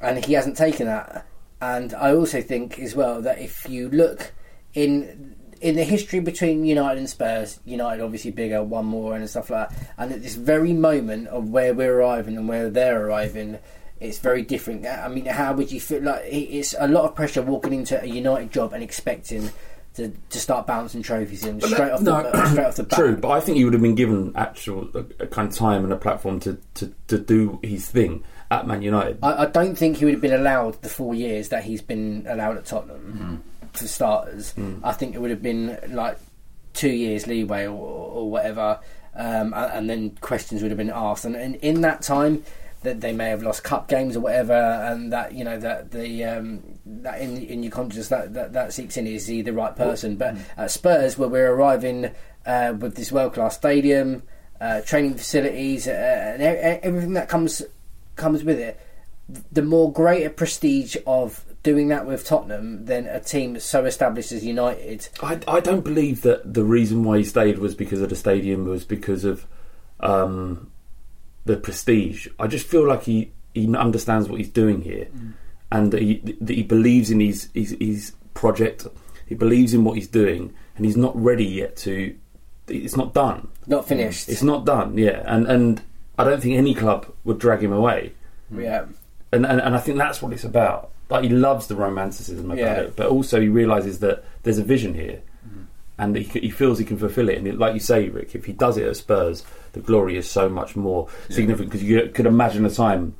and 0.00 0.22
he 0.24 0.34
hasn't 0.34 0.56
taken 0.56 0.86
that. 0.86 1.24
And 1.60 1.94
I 1.94 2.14
also 2.14 2.40
think 2.40 2.78
as 2.78 2.94
well 2.94 3.20
that 3.22 3.40
if 3.40 3.68
you 3.68 3.88
look 3.88 4.32
in 4.74 5.34
in 5.60 5.74
the 5.74 5.84
history 5.84 6.20
between 6.20 6.64
United 6.64 6.98
and 6.98 7.10
Spurs, 7.10 7.58
United 7.64 8.02
obviously 8.02 8.30
bigger, 8.30 8.62
one 8.62 8.86
more, 8.86 9.16
and 9.16 9.28
stuff 9.28 9.50
like 9.50 9.70
that. 9.70 9.92
And 9.98 10.12
at 10.12 10.22
this 10.22 10.36
very 10.36 10.72
moment 10.72 11.28
of 11.28 11.48
where 11.48 11.74
we're 11.74 11.98
arriving 11.98 12.36
and 12.36 12.48
where 12.48 12.70
they're 12.70 13.06
arriving, 13.06 13.58
it's 13.98 14.18
very 14.18 14.42
different. 14.42 14.86
I 14.86 15.08
mean, 15.08 15.26
how 15.26 15.54
would 15.54 15.72
you 15.72 15.80
feel? 15.80 16.02
Like 16.02 16.22
it's 16.26 16.74
a 16.78 16.86
lot 16.86 17.04
of 17.04 17.14
pressure 17.16 17.42
walking 17.42 17.72
into 17.72 18.00
a 18.00 18.06
United 18.06 18.52
job 18.52 18.72
and 18.72 18.82
expecting. 18.82 19.50
To, 19.94 20.12
to 20.30 20.38
start 20.38 20.68
bouncing 20.68 21.02
trophies 21.02 21.44
in 21.44 21.60
straight 21.60 21.90
off 21.90 22.04
the 22.04 22.22
no, 22.22 22.44
straight 22.50 22.66
off 22.66 22.76
the 22.76 22.84
bat. 22.84 22.96
true. 22.96 23.16
But 23.16 23.30
I 23.30 23.40
think 23.40 23.56
he 23.56 23.64
would 23.64 23.72
have 23.72 23.82
been 23.82 23.96
given 23.96 24.30
actual 24.36 24.88
a, 24.94 25.24
a 25.24 25.26
kind 25.26 25.48
of 25.48 25.56
time 25.56 25.82
and 25.82 25.92
a 25.92 25.96
platform 25.96 26.38
to, 26.40 26.56
to, 26.74 26.94
to 27.08 27.18
do 27.18 27.58
his 27.64 27.88
thing 27.88 28.22
at 28.50 28.66
Man 28.66 28.82
United. 28.82 29.18
I, 29.22 29.44
I 29.44 29.46
don't 29.46 29.76
think 29.76 29.98
he 29.98 30.04
would 30.04 30.14
have 30.14 30.20
been 30.20 30.34
allowed 30.34 30.80
the 30.82 30.88
four 30.88 31.14
years 31.14 31.50
that 31.50 31.64
he's 31.64 31.82
been 31.82 32.26
allowed 32.28 32.56
at 32.56 32.66
Tottenham 32.66 33.42
for 33.72 33.86
starters. 33.86 34.54
I 34.82 34.92
think 34.92 35.14
it 35.14 35.20
would 35.20 35.30
have 35.30 35.42
been 35.42 35.78
like 35.88 36.18
two 36.72 36.90
years 36.90 37.26
leeway 37.26 37.66
or, 37.66 37.72
or 37.72 38.30
whatever, 38.30 38.80
um, 39.14 39.52
and, 39.54 39.72
and 39.72 39.90
then 39.90 40.10
questions 40.20 40.62
would 40.62 40.70
have 40.70 40.78
been 40.78 40.90
asked. 40.90 41.24
And, 41.24 41.36
and 41.36 41.56
in 41.56 41.82
that 41.82 42.02
time, 42.02 42.44
that 42.82 43.00
they 43.00 43.12
may 43.12 43.28
have 43.28 43.42
lost 43.42 43.64
cup 43.64 43.88
games 43.88 44.16
or 44.16 44.20
whatever, 44.20 44.54
and 44.54 45.12
that 45.12 45.32
you 45.32 45.44
know 45.44 45.58
that 45.58 45.90
the 45.90 46.24
um, 46.24 46.62
that 46.86 47.20
in 47.20 47.36
in 47.38 47.62
your 47.62 47.72
conscience 47.72 48.08
that, 48.08 48.34
that 48.34 48.52
that 48.52 48.72
seeps 48.72 48.96
in 48.96 49.06
is 49.06 49.26
he 49.26 49.42
the 49.42 49.52
right 49.52 49.74
person? 49.74 50.16
But 50.16 50.36
at 50.56 50.70
Spurs, 50.70 51.18
where 51.18 51.28
we're 51.28 51.52
arriving 51.52 52.10
uh, 52.46 52.74
with 52.78 52.94
this 52.94 53.10
world 53.10 53.34
class 53.34 53.56
stadium, 53.56 54.22
uh, 54.60 54.80
training 54.82 55.16
facilities, 55.16 55.88
uh, 55.88 55.90
and 55.90 56.42
everything 56.42 57.14
that 57.14 57.28
comes 57.28 57.62
comes 58.18 58.44
with 58.44 58.58
it, 58.58 58.78
the 59.52 59.62
more 59.62 59.92
greater 59.92 60.30
prestige 60.30 60.96
of 61.06 61.44
doing 61.62 61.88
that 61.88 62.06
with 62.06 62.24
Tottenham 62.24 62.86
than 62.86 63.06
a 63.06 63.20
team 63.20 63.58
so 63.60 63.84
established 63.84 64.32
as 64.32 64.44
United. 64.44 65.08
I, 65.22 65.40
I 65.46 65.60
don't 65.60 65.84
believe 65.84 66.22
that 66.22 66.54
the 66.54 66.64
reason 66.64 67.04
why 67.04 67.18
he 67.18 67.24
stayed 67.24 67.58
was 67.58 67.74
because 67.74 68.00
of 68.00 68.08
the 68.08 68.16
stadium, 68.16 68.64
was 68.64 68.84
because 68.84 69.24
of 69.24 69.46
um, 70.00 70.70
the 71.44 71.56
prestige. 71.56 72.28
I 72.38 72.46
just 72.46 72.66
feel 72.66 72.86
like 72.86 73.04
he, 73.04 73.32
he 73.54 73.74
understands 73.76 74.28
what 74.28 74.38
he's 74.38 74.50
doing 74.50 74.82
here 74.82 75.08
and 75.70 75.92
that 75.92 76.02
he, 76.02 76.36
that 76.40 76.54
he 76.54 76.62
believes 76.62 77.10
in 77.10 77.20
his, 77.20 77.48
his, 77.54 77.76
his 77.78 78.12
project, 78.34 78.86
he 79.26 79.34
believes 79.34 79.74
in 79.74 79.84
what 79.84 79.96
he's 79.96 80.08
doing, 80.08 80.54
and 80.76 80.86
he's 80.86 80.96
not 80.96 81.14
ready 81.20 81.44
yet 81.44 81.76
to. 81.76 82.16
It's 82.68 82.96
not 82.96 83.12
done. 83.14 83.48
Not 83.66 83.88
finished. 83.88 84.28
It's 84.28 84.42
not 84.42 84.64
done, 84.64 84.96
yeah. 84.96 85.22
And, 85.26 85.46
and 85.46 85.82
I 86.18 86.24
don't 86.24 86.40
think 86.42 86.56
any 86.56 86.74
club 86.74 87.06
would 87.24 87.38
drag 87.38 87.62
him 87.62 87.72
away. 87.72 88.12
Mm. 88.52 88.62
yeah. 88.62 88.84
and, 89.32 89.44
and 89.46 89.60
and 89.60 89.74
I 89.74 89.78
think 89.78 89.98
that's 89.98 90.20
what 90.22 90.32
it's 90.32 90.44
about. 90.44 90.90
Like 91.10 91.22
he 91.24 91.30
loves 91.30 91.66
the 91.68 91.76
romanticism 91.76 92.46
about 92.50 92.58
Yeah. 92.58 92.80
it, 92.80 92.96
but 92.96 93.06
also 93.08 93.40
he 93.40 93.48
realizes 93.48 94.00
that 94.00 94.24
there's 94.42 94.58
a 94.58 94.64
vision 94.64 94.92
here, 94.94 95.20
mm. 95.48 95.64
and 95.98 96.16
he, 96.16 96.24
c- 96.24 96.40
he 96.40 96.50
feels 96.50 96.78
he 96.78 96.84
can 96.84 96.98
fulfill 96.98 97.28
it. 97.30 97.38
And 97.38 97.46
it, 97.46 97.58
like 97.58 97.72
you 97.74 97.80
say, 97.80 98.08
Rick, 98.08 98.34
if 98.34 98.44
he 98.44 98.52
does 98.52 98.76
it 98.76 98.86
at 98.86 98.96
Spurs, 98.96 99.44
the 99.72 99.80
glory 99.80 100.16
is 100.16 100.30
so 100.30 100.48
much 100.48 100.76
more 100.76 101.08
significant 101.30 101.70
because 101.70 101.82
you 101.82 102.10
could 102.14 102.26
imagine 102.26 102.64
a 102.66 102.70
time 102.70 103.14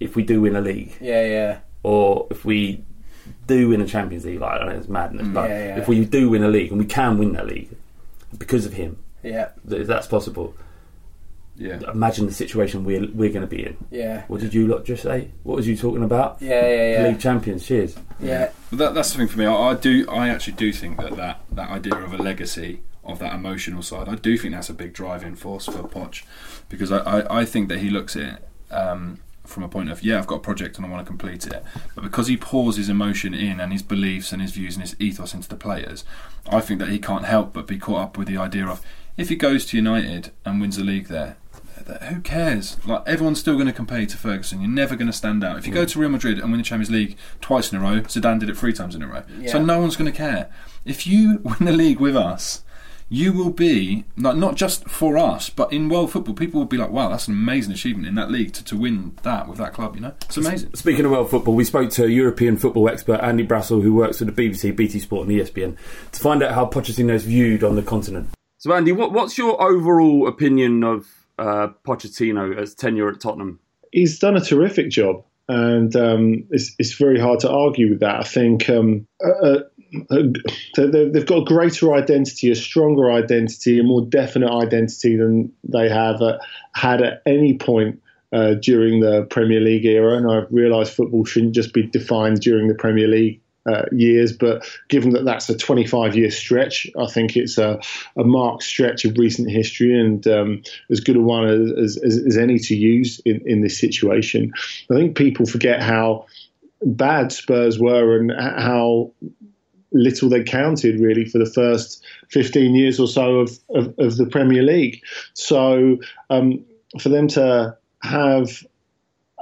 if 0.00 0.16
we 0.16 0.22
do 0.24 0.40
win 0.40 0.56
a 0.56 0.60
league, 0.60 0.92
Yeah, 1.00 1.24
yeah. 1.26 1.58
or 1.84 2.26
if 2.30 2.44
we 2.44 2.82
do 3.46 3.68
win 3.68 3.80
a 3.80 3.86
Champions 3.86 4.24
League. 4.24 4.40
Like 4.40 4.60
I 4.60 4.64
know 4.66 4.72
it's 4.72 4.88
madness, 4.88 5.26
mm, 5.26 5.34
but 5.34 5.48
Yeah, 5.50 5.64
yeah. 5.66 5.78
if 5.78 5.86
we 5.88 6.04
do 6.04 6.30
win 6.30 6.42
a 6.42 6.48
league 6.48 6.70
and 6.70 6.80
we 6.80 6.86
can 6.86 7.18
win 7.18 7.32
that 7.34 7.46
league 7.46 7.70
because 8.38 8.66
of 8.66 8.72
him, 8.72 8.98
Yeah, 9.22 9.50
th- 9.68 9.86
that's 9.86 10.06
possible. 10.08 10.54
Yeah. 11.56 11.78
Imagine 11.92 12.26
the 12.26 12.32
situation 12.32 12.84
we're 12.84 13.06
we're 13.12 13.30
going 13.30 13.42
to 13.42 13.46
be 13.46 13.64
in. 13.66 13.76
yeah, 13.90 14.24
What 14.28 14.40
did 14.40 14.54
you 14.54 14.66
lot 14.66 14.84
just 14.84 15.02
say? 15.02 15.30
What 15.42 15.56
was 15.56 15.68
you 15.68 15.76
talking 15.76 16.02
about? 16.02 16.38
yeah, 16.40 16.66
yeah, 16.66 16.92
yeah. 17.02 17.08
League 17.08 17.20
champions. 17.20 17.66
Cheers. 17.66 17.94
yeah. 18.20 18.50
But 18.70 18.78
that, 18.78 18.94
that's 18.94 19.12
the 19.12 19.18
thing 19.18 19.28
for 19.28 19.38
me. 19.38 19.46
I, 19.46 19.54
I 19.54 19.74
do. 19.74 20.06
I 20.08 20.28
actually 20.30 20.54
do 20.54 20.72
think 20.72 20.98
that, 20.98 21.16
that 21.16 21.40
that 21.52 21.70
idea 21.70 21.94
of 21.96 22.12
a 22.14 22.16
legacy 22.18 22.82
of 23.04 23.18
that 23.18 23.34
emotional 23.34 23.82
side, 23.82 24.08
I 24.08 24.14
do 24.14 24.38
think 24.38 24.54
that's 24.54 24.70
a 24.70 24.74
big 24.74 24.92
driving 24.92 25.34
force 25.34 25.66
for 25.66 25.82
Poch, 25.82 26.22
because 26.68 26.90
I, 26.92 26.98
I, 26.98 27.40
I 27.40 27.44
think 27.44 27.68
that 27.68 27.80
he 27.80 27.90
looks 27.90 28.14
at 28.16 28.22
it 28.22 28.48
um, 28.72 29.18
from 29.44 29.64
a 29.64 29.68
point 29.68 29.90
of 29.90 30.02
yeah, 30.02 30.18
I've 30.18 30.26
got 30.28 30.36
a 30.36 30.40
project 30.40 30.76
and 30.78 30.86
I 30.86 30.88
want 30.88 31.04
to 31.04 31.06
complete 31.10 31.46
it, 31.46 31.62
but 31.94 32.02
because 32.02 32.28
he 32.28 32.36
pours 32.36 32.76
his 32.76 32.88
emotion 32.88 33.34
in 33.34 33.60
and 33.60 33.72
his 33.72 33.82
beliefs 33.82 34.32
and 34.32 34.40
his 34.40 34.52
views 34.52 34.76
and 34.76 34.82
his 34.82 34.94
ethos 35.00 35.34
into 35.34 35.48
the 35.48 35.56
players, 35.56 36.04
I 36.48 36.60
think 36.60 36.78
that 36.80 36.88
he 36.90 36.98
can't 37.00 37.24
help 37.24 37.52
but 37.52 37.66
be 37.66 37.76
caught 37.76 38.00
up 38.00 38.16
with 38.16 38.28
the 38.28 38.36
idea 38.36 38.66
of 38.66 38.80
if 39.16 39.28
he 39.28 39.36
goes 39.36 39.66
to 39.66 39.76
United 39.76 40.30
and 40.44 40.60
wins 40.60 40.76
the 40.76 40.84
league 40.84 41.08
there, 41.08 41.36
who 41.86 42.20
cares? 42.20 42.76
Like 42.86 43.02
everyone's 43.06 43.40
still 43.40 43.54
going 43.54 43.66
to 43.66 43.72
compare 43.72 44.00
you 44.00 44.06
to 44.06 44.16
Ferguson. 44.16 44.60
You're 44.60 44.70
never 44.70 44.96
going 44.96 45.06
to 45.06 45.12
stand 45.12 45.44
out. 45.44 45.58
If 45.58 45.66
you 45.66 45.72
go 45.72 45.84
mm. 45.84 45.90
to 45.90 45.98
Real 45.98 46.10
Madrid 46.10 46.38
and 46.38 46.50
win 46.50 46.58
the 46.58 46.64
Champions 46.64 46.90
League 46.90 47.16
twice 47.40 47.72
in 47.72 47.78
a 47.78 47.80
row, 47.80 48.00
Zidane 48.02 48.40
did 48.40 48.48
it 48.48 48.56
three 48.56 48.72
times 48.72 48.94
in 48.94 49.02
a 49.02 49.06
row. 49.06 49.22
Yeah. 49.38 49.52
So 49.52 49.62
no 49.62 49.80
one's 49.80 49.96
going 49.96 50.10
to 50.10 50.16
care. 50.16 50.50
If 50.84 51.06
you 51.06 51.38
win 51.42 51.56
the 51.60 51.72
league 51.72 52.00
with 52.00 52.16
us, 52.16 52.62
you 53.08 53.34
will 53.34 53.50
be 53.50 54.06
not 54.16 54.38
not 54.38 54.56
just 54.56 54.88
for 54.88 55.18
us, 55.18 55.50
but 55.50 55.70
in 55.70 55.90
world 55.90 56.10
football, 56.10 56.34
people 56.34 56.60
will 56.60 56.66
be 56.66 56.78
like, 56.78 56.90
"Wow, 56.90 57.10
that's 57.10 57.28
an 57.28 57.34
amazing 57.34 57.72
achievement 57.72 58.08
in 58.08 58.14
that 58.14 58.30
league 58.30 58.54
to, 58.54 58.64
to 58.64 58.76
win 58.76 59.14
that 59.22 59.48
with 59.48 59.58
that 59.58 59.74
club." 59.74 59.96
You 59.96 60.00
know, 60.00 60.14
it's 60.22 60.38
amazing. 60.38 60.74
Speaking 60.74 61.04
of 61.04 61.10
world 61.10 61.28
football, 61.28 61.54
we 61.54 61.64
spoke 61.64 61.90
to 61.90 62.08
European 62.08 62.56
football 62.56 62.88
expert 62.88 63.20
Andy 63.20 63.46
Brassell, 63.46 63.82
who 63.82 63.92
works 63.92 64.20
for 64.20 64.24
the 64.24 64.32
BBC, 64.32 64.74
BT 64.74 64.98
Sport, 64.98 65.28
and 65.28 65.38
ESPN, 65.38 65.76
to 66.12 66.20
find 66.20 66.42
out 66.42 66.54
how 66.54 66.64
Pochettino 66.64 67.12
is 67.12 67.24
viewed 67.24 67.62
on 67.62 67.76
the 67.76 67.82
continent. 67.82 68.30
So, 68.56 68.72
Andy, 68.72 68.92
what, 68.92 69.12
what's 69.12 69.36
your 69.36 69.60
overall 69.60 70.28
opinion 70.28 70.84
of 70.84 71.21
uh, 71.38 71.68
Pochettino 71.86 72.56
as 72.56 72.74
tenure 72.74 73.08
at 73.08 73.20
Tottenham? 73.20 73.58
he's 73.92 74.18
done 74.18 74.36
a 74.36 74.40
terrific 74.40 74.88
job, 74.88 75.22
and 75.48 75.94
um, 75.96 76.44
it's, 76.50 76.74
it's 76.78 76.94
very 76.94 77.20
hard 77.20 77.40
to 77.40 77.50
argue 77.50 77.90
with 77.90 78.00
that. 78.00 78.20
I 78.20 78.22
think 78.24 78.70
um, 78.70 79.06
uh, 79.22 79.58
uh, 80.10 80.22
they- 80.76 81.08
they've 81.10 81.26
got 81.26 81.42
a 81.42 81.44
greater 81.44 81.92
identity, 81.92 82.50
a 82.50 82.54
stronger 82.54 83.10
identity, 83.12 83.78
a 83.78 83.82
more 83.82 84.00
definite 84.06 84.50
identity 84.50 85.14
than 85.16 85.52
they 85.64 85.90
have 85.90 86.22
uh, 86.22 86.38
had 86.74 87.02
at 87.02 87.22
any 87.26 87.58
point. 87.58 87.98
Uh, 88.34 88.54
during 88.54 89.00
the 89.00 89.26
Premier 89.26 89.60
League 89.60 89.84
era, 89.84 90.16
and 90.16 90.26
I 90.26 90.46
realise 90.50 90.88
football 90.88 91.22
shouldn't 91.26 91.54
just 91.54 91.74
be 91.74 91.82
defined 91.82 92.40
during 92.40 92.66
the 92.66 92.74
Premier 92.74 93.06
League 93.06 93.41
uh, 93.66 93.84
years, 93.92 94.32
but 94.32 94.64
given 94.88 95.10
that 95.10 95.24
that's 95.24 95.48
a 95.48 95.56
25 95.56 96.16
year 96.16 96.30
stretch, 96.30 96.86
I 96.98 97.06
think 97.06 97.36
it's 97.36 97.58
a, 97.58 97.80
a 98.16 98.24
marked 98.24 98.64
stretch 98.64 99.04
of 99.04 99.16
recent 99.16 99.50
history 99.50 99.98
and 99.98 100.26
um, 100.26 100.62
as 100.90 101.00
good 101.00 101.16
a 101.16 101.20
one 101.20 101.48
as, 101.78 101.98
as, 101.98 102.22
as 102.26 102.36
any 102.36 102.58
to 102.58 102.74
use 102.74 103.20
in, 103.24 103.40
in 103.46 103.62
this 103.62 103.78
situation. 103.78 104.52
I 104.90 104.94
think 104.94 105.16
people 105.16 105.46
forget 105.46 105.80
how 105.82 106.26
bad 106.84 107.30
Spurs 107.30 107.78
were 107.78 108.16
and 108.16 108.32
how 108.32 109.12
little 109.92 110.28
they 110.28 110.42
counted 110.42 110.98
really 110.98 111.24
for 111.24 111.38
the 111.38 111.50
first 111.50 112.04
15 112.30 112.74
years 112.74 112.98
or 112.98 113.06
so 113.06 113.40
of, 113.40 113.58
of, 113.74 113.94
of 113.98 114.16
the 114.16 114.26
Premier 114.26 114.62
League. 114.62 115.02
So 115.34 115.98
um, 116.30 116.64
for 116.98 117.10
them 117.10 117.28
to 117.28 117.76
have 118.02 118.66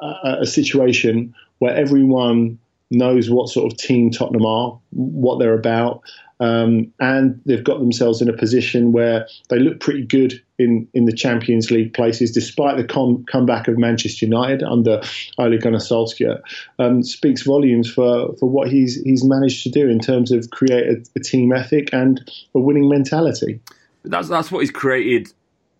a, 0.02 0.38
a 0.40 0.46
situation 0.46 1.34
where 1.58 1.74
everyone 1.74 2.58
knows 2.90 3.30
what 3.30 3.48
sort 3.48 3.72
of 3.72 3.78
team 3.78 4.10
Tottenham 4.10 4.46
are, 4.46 4.78
what 4.90 5.38
they're 5.38 5.54
about, 5.54 6.02
um, 6.40 6.90
and 6.98 7.40
they've 7.44 7.62
got 7.62 7.80
themselves 7.80 8.22
in 8.22 8.28
a 8.28 8.32
position 8.32 8.92
where 8.92 9.28
they 9.50 9.58
look 9.58 9.78
pretty 9.78 10.04
good 10.04 10.42
in, 10.58 10.88
in 10.94 11.04
the 11.04 11.12
Champions 11.12 11.70
League 11.70 11.92
places, 11.92 12.32
despite 12.32 12.78
the 12.78 12.84
com- 12.84 13.24
comeback 13.30 13.68
of 13.68 13.76
Manchester 13.78 14.24
United 14.24 14.62
under 14.62 15.02
Ole 15.38 15.58
Gunnar 15.58 15.78
Solskjaer, 15.78 16.40
um, 16.78 17.02
speaks 17.02 17.42
volumes 17.42 17.92
for, 17.92 18.34
for 18.36 18.48
what 18.48 18.70
he's 18.70 19.00
he's 19.02 19.22
managed 19.22 19.62
to 19.64 19.70
do 19.70 19.88
in 19.88 19.98
terms 19.98 20.32
of 20.32 20.50
create 20.50 20.86
a, 20.86 21.04
a 21.14 21.20
team 21.20 21.52
ethic 21.52 21.90
and 21.92 22.30
a 22.54 22.58
winning 22.58 22.88
mentality. 22.88 23.60
That's 24.04 24.28
that's 24.28 24.50
what 24.50 24.60
he's 24.60 24.70
created 24.70 25.28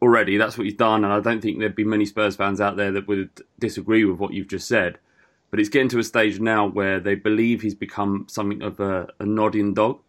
already. 0.02 0.36
That's 0.36 0.58
what 0.58 0.64
he's 0.64 0.74
done, 0.74 1.04
and 1.04 1.12
I 1.12 1.20
don't 1.20 1.40
think 1.40 1.58
there'd 1.58 1.74
be 1.74 1.84
many 1.84 2.04
Spurs 2.04 2.36
fans 2.36 2.60
out 2.60 2.76
there 2.76 2.92
that 2.92 3.08
would 3.08 3.30
disagree 3.58 4.04
with 4.04 4.18
what 4.18 4.34
you've 4.34 4.48
just 4.48 4.68
said. 4.68 4.98
But 5.50 5.60
it's 5.60 5.68
getting 5.68 5.88
to 5.90 5.98
a 5.98 6.04
stage 6.04 6.38
now 6.40 6.68
where 6.68 7.00
they 7.00 7.14
believe 7.14 7.62
he's 7.62 7.74
become 7.74 8.26
something 8.28 8.62
of 8.62 8.78
a, 8.80 9.08
a 9.18 9.26
nodding 9.26 9.74
dog 9.74 10.00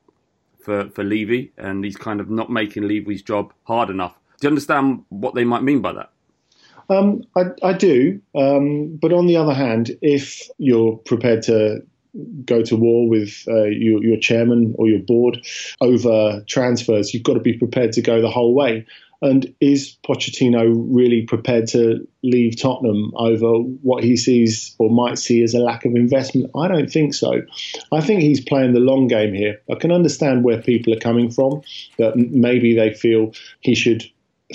for 0.63 0.89
for 0.89 1.04
Levy, 1.04 1.51
and 1.58 1.84
he's 1.84 1.97
kind 1.97 2.19
of 2.19 2.30
not 2.30 2.49
making 2.49 2.88
Levy's 2.88 3.21
job 3.23 3.54
hard 3.63 3.89
enough. 3.89 4.15
Do 4.39 4.47
you 4.47 4.49
understand 4.49 5.04
what 5.10 5.36
they 5.36 5.43
might 5.43 5.63
mean 5.63 5.82
by 5.82 5.93
that? 5.93 6.12
Um, 6.89 7.23
I, 7.38 7.43
I 7.63 7.73
do, 7.73 8.21
um, 8.36 8.97
but 9.01 9.13
on 9.13 9.25
the 9.25 9.38
other 9.38 9.54
hand, 9.54 9.91
if 10.01 10.49
you're 10.58 10.97
prepared 10.97 11.43
to 11.43 11.82
go 12.43 12.62
to 12.62 12.75
war 12.75 13.08
with 13.08 13.45
uh, 13.47 13.63
your, 13.65 14.04
your 14.04 14.19
chairman 14.19 14.75
or 14.77 14.88
your 14.88 14.99
board 14.99 15.45
over 15.80 16.43
transfers, 16.47 17.13
you've 17.13 17.23
got 17.23 17.36
to 17.36 17.39
be 17.39 17.58
prepared 17.58 17.93
to 17.93 18.01
go 18.01 18.21
the 18.21 18.30
whole 18.30 18.54
way. 18.54 18.86
And 19.21 19.53
is 19.62 19.97
Pochettino 20.03 20.73
really 20.89 21.21
prepared 21.21 21.67
to 21.69 22.07
leave 22.23 22.60
Tottenham 22.60 23.12
over 23.15 23.53
what 23.60 24.03
he 24.03 24.17
sees 24.17 24.75
or 24.79 24.89
might 24.89 25.19
see 25.19 25.43
as 25.43 25.53
a 25.53 25.60
lack 25.60 25.86
of 25.86 25.95
investment? 25.95 26.49
I 26.55 26.67
don't 26.67 26.91
think 26.91 27.13
so. 27.13 27.43
I 27.91 28.01
think 28.01 28.21
he's 28.21 28.43
playing 28.43 28.73
the 28.73 28.79
long 28.79 29.07
game 29.07 29.34
here. 29.34 29.62
I 29.71 29.75
can 29.75 29.91
understand 29.91 30.43
where 30.43 30.60
people 30.60 30.91
are 30.93 30.99
coming 30.99 31.29
from, 31.29 31.62
that 31.97 32.15
maybe 32.15 32.75
they 32.75 32.93
feel 32.93 33.34
he 33.60 33.75
should 33.75 34.03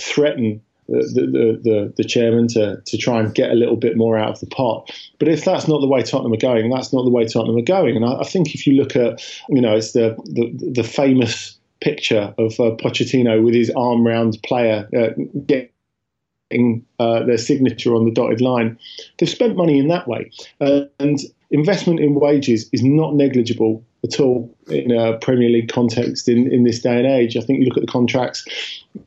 threaten 0.01 0.61
the, 0.89 1.03
the, 1.15 1.71
the, 1.71 1.93
the 1.97 2.05
chairman 2.05 2.49
to, 2.49 2.81
to 2.85 2.99
try 2.99 3.21
and 3.21 3.35
get 3.35 3.51
a 3.51 3.55
little 3.55 3.77
bit 3.77 3.97
more 3.97 4.19
out 4.19 4.31
of 4.31 4.41
the 4.41 4.47
pot. 4.47 4.91
But 5.19 5.29
if 5.29 5.45
that's 5.45 5.69
not 5.69 5.81
the 5.81 5.89
way 5.89 6.03
Tottenham 6.03 6.33
are 6.33 6.37
going, 6.37 6.71
that's 6.71 6.93
not 6.93 7.05
the 7.05 7.11
way 7.11 7.25
Tottenham 7.27 7.57
are 7.57 7.63
going. 7.63 7.97
And 7.97 8.05
I, 8.05 8.21
I 8.21 8.25
think 8.25 8.55
if 8.55 8.67
you 8.67 8.75
look 8.75 8.97
at, 8.97 9.23
you 9.49 9.61
know, 9.61 9.77
it's 9.77 9.93
the, 9.93 10.17
the, 10.25 10.73
the 10.73 10.85
famous 10.85 11.57
picture 11.87 12.35
of 12.37 12.59
uh, 12.59 12.75
Pochettino 12.83 13.45
with 13.45 13.55
his 13.55 13.71
arm 13.77 14.05
round 14.05 14.43
player 14.43 14.89
uh, 14.99 15.11
getting 15.47 16.85
uh, 16.99 17.23
their 17.23 17.39
signature 17.39 17.95
on 17.95 18.05
the 18.05 18.11
dotted 18.11 18.41
line. 18.41 18.77
They've 19.19 19.29
spent 19.29 19.57
money 19.57 19.79
in 19.79 19.87
that 19.87 20.09
way. 20.09 20.33
Uh, 20.61 20.81
and 20.99 21.21
investment 21.53 22.01
in 22.01 22.17
wages 22.17 22.69
is 22.73 22.83
not 22.83 23.15
negligible 23.15 23.85
at 24.05 24.21
all 24.21 24.55
in 24.69 24.91
a 24.91 25.19
Premier 25.19 25.49
League 25.49 25.73
context 25.73 26.29
in, 26.29 26.53
in 26.53 26.65
this 26.65 26.81
day 26.81 26.97
and 26.97 27.07
age. 27.07 27.37
I 27.37 27.41
think 27.41 27.61
you 27.61 27.67
look 27.67 27.77
at 27.77 27.85
the 27.85 27.91
contracts 27.93 28.45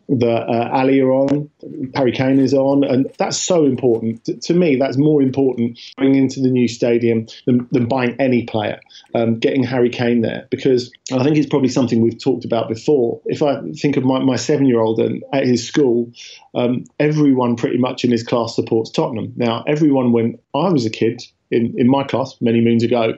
that 0.07 0.45
uh, 0.47 0.69
Alli 0.73 0.99
are 0.99 1.11
on, 1.11 1.49
Harry 1.95 2.11
Kane 2.11 2.39
is 2.39 2.53
on, 2.53 2.83
and 2.83 3.11
that's 3.17 3.37
so 3.37 3.65
important. 3.65 4.23
To, 4.25 4.35
to 4.35 4.53
me, 4.53 4.75
that's 4.75 4.97
more 4.97 5.21
important 5.21 5.79
going 5.97 6.15
into 6.15 6.41
the 6.41 6.49
new 6.49 6.67
stadium 6.67 7.27
than, 7.45 7.67
than 7.71 7.87
buying 7.87 8.15
any 8.19 8.45
player, 8.45 8.79
um, 9.15 9.39
getting 9.39 9.63
Harry 9.63 9.89
Kane 9.89 10.21
there, 10.21 10.47
because 10.49 10.91
I 11.11 11.23
think 11.23 11.37
it's 11.37 11.49
probably 11.49 11.69
something 11.69 12.01
we've 12.01 12.21
talked 12.21 12.45
about 12.45 12.67
before. 12.67 13.21
If 13.25 13.41
I 13.41 13.61
think 13.73 13.97
of 13.97 14.03
my, 14.03 14.19
my 14.19 14.35
seven 14.35 14.65
year 14.65 14.79
old 14.79 14.99
and 14.99 15.23
at 15.33 15.45
his 15.45 15.65
school, 15.65 16.11
um, 16.55 16.85
everyone 16.99 17.55
pretty 17.55 17.77
much 17.77 18.03
in 18.03 18.11
his 18.11 18.23
class 18.23 18.55
supports 18.55 18.89
Tottenham. 18.89 19.33
Now, 19.35 19.63
everyone, 19.67 20.11
when 20.11 20.39
I 20.53 20.69
was 20.69 20.85
a 20.85 20.89
kid 20.89 21.23
in, 21.51 21.73
in 21.77 21.89
my 21.89 22.03
class 22.03 22.35
many 22.41 22.61
moons 22.61 22.83
ago, 22.83 23.13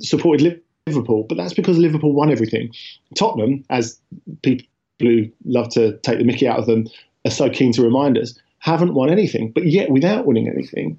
supported 0.00 0.42
Liverpool. 0.42 0.64
Liverpool, 0.86 1.24
but 1.28 1.36
that's 1.36 1.54
because 1.54 1.78
Liverpool 1.78 2.12
won 2.12 2.30
everything. 2.30 2.72
Tottenham, 3.14 3.64
as 3.70 4.00
people 4.42 4.66
who 4.98 5.28
love 5.44 5.68
to 5.70 5.96
take 5.98 6.18
the 6.18 6.24
mickey 6.24 6.46
out 6.46 6.58
of 6.58 6.66
them 6.66 6.86
are 7.24 7.30
so 7.30 7.48
keen 7.50 7.72
to 7.72 7.82
remind 7.82 8.18
us, 8.18 8.38
haven't 8.58 8.94
won 8.94 9.10
anything. 9.10 9.50
But 9.52 9.66
yet, 9.66 9.90
without 9.90 10.26
winning 10.26 10.48
anything, 10.48 10.98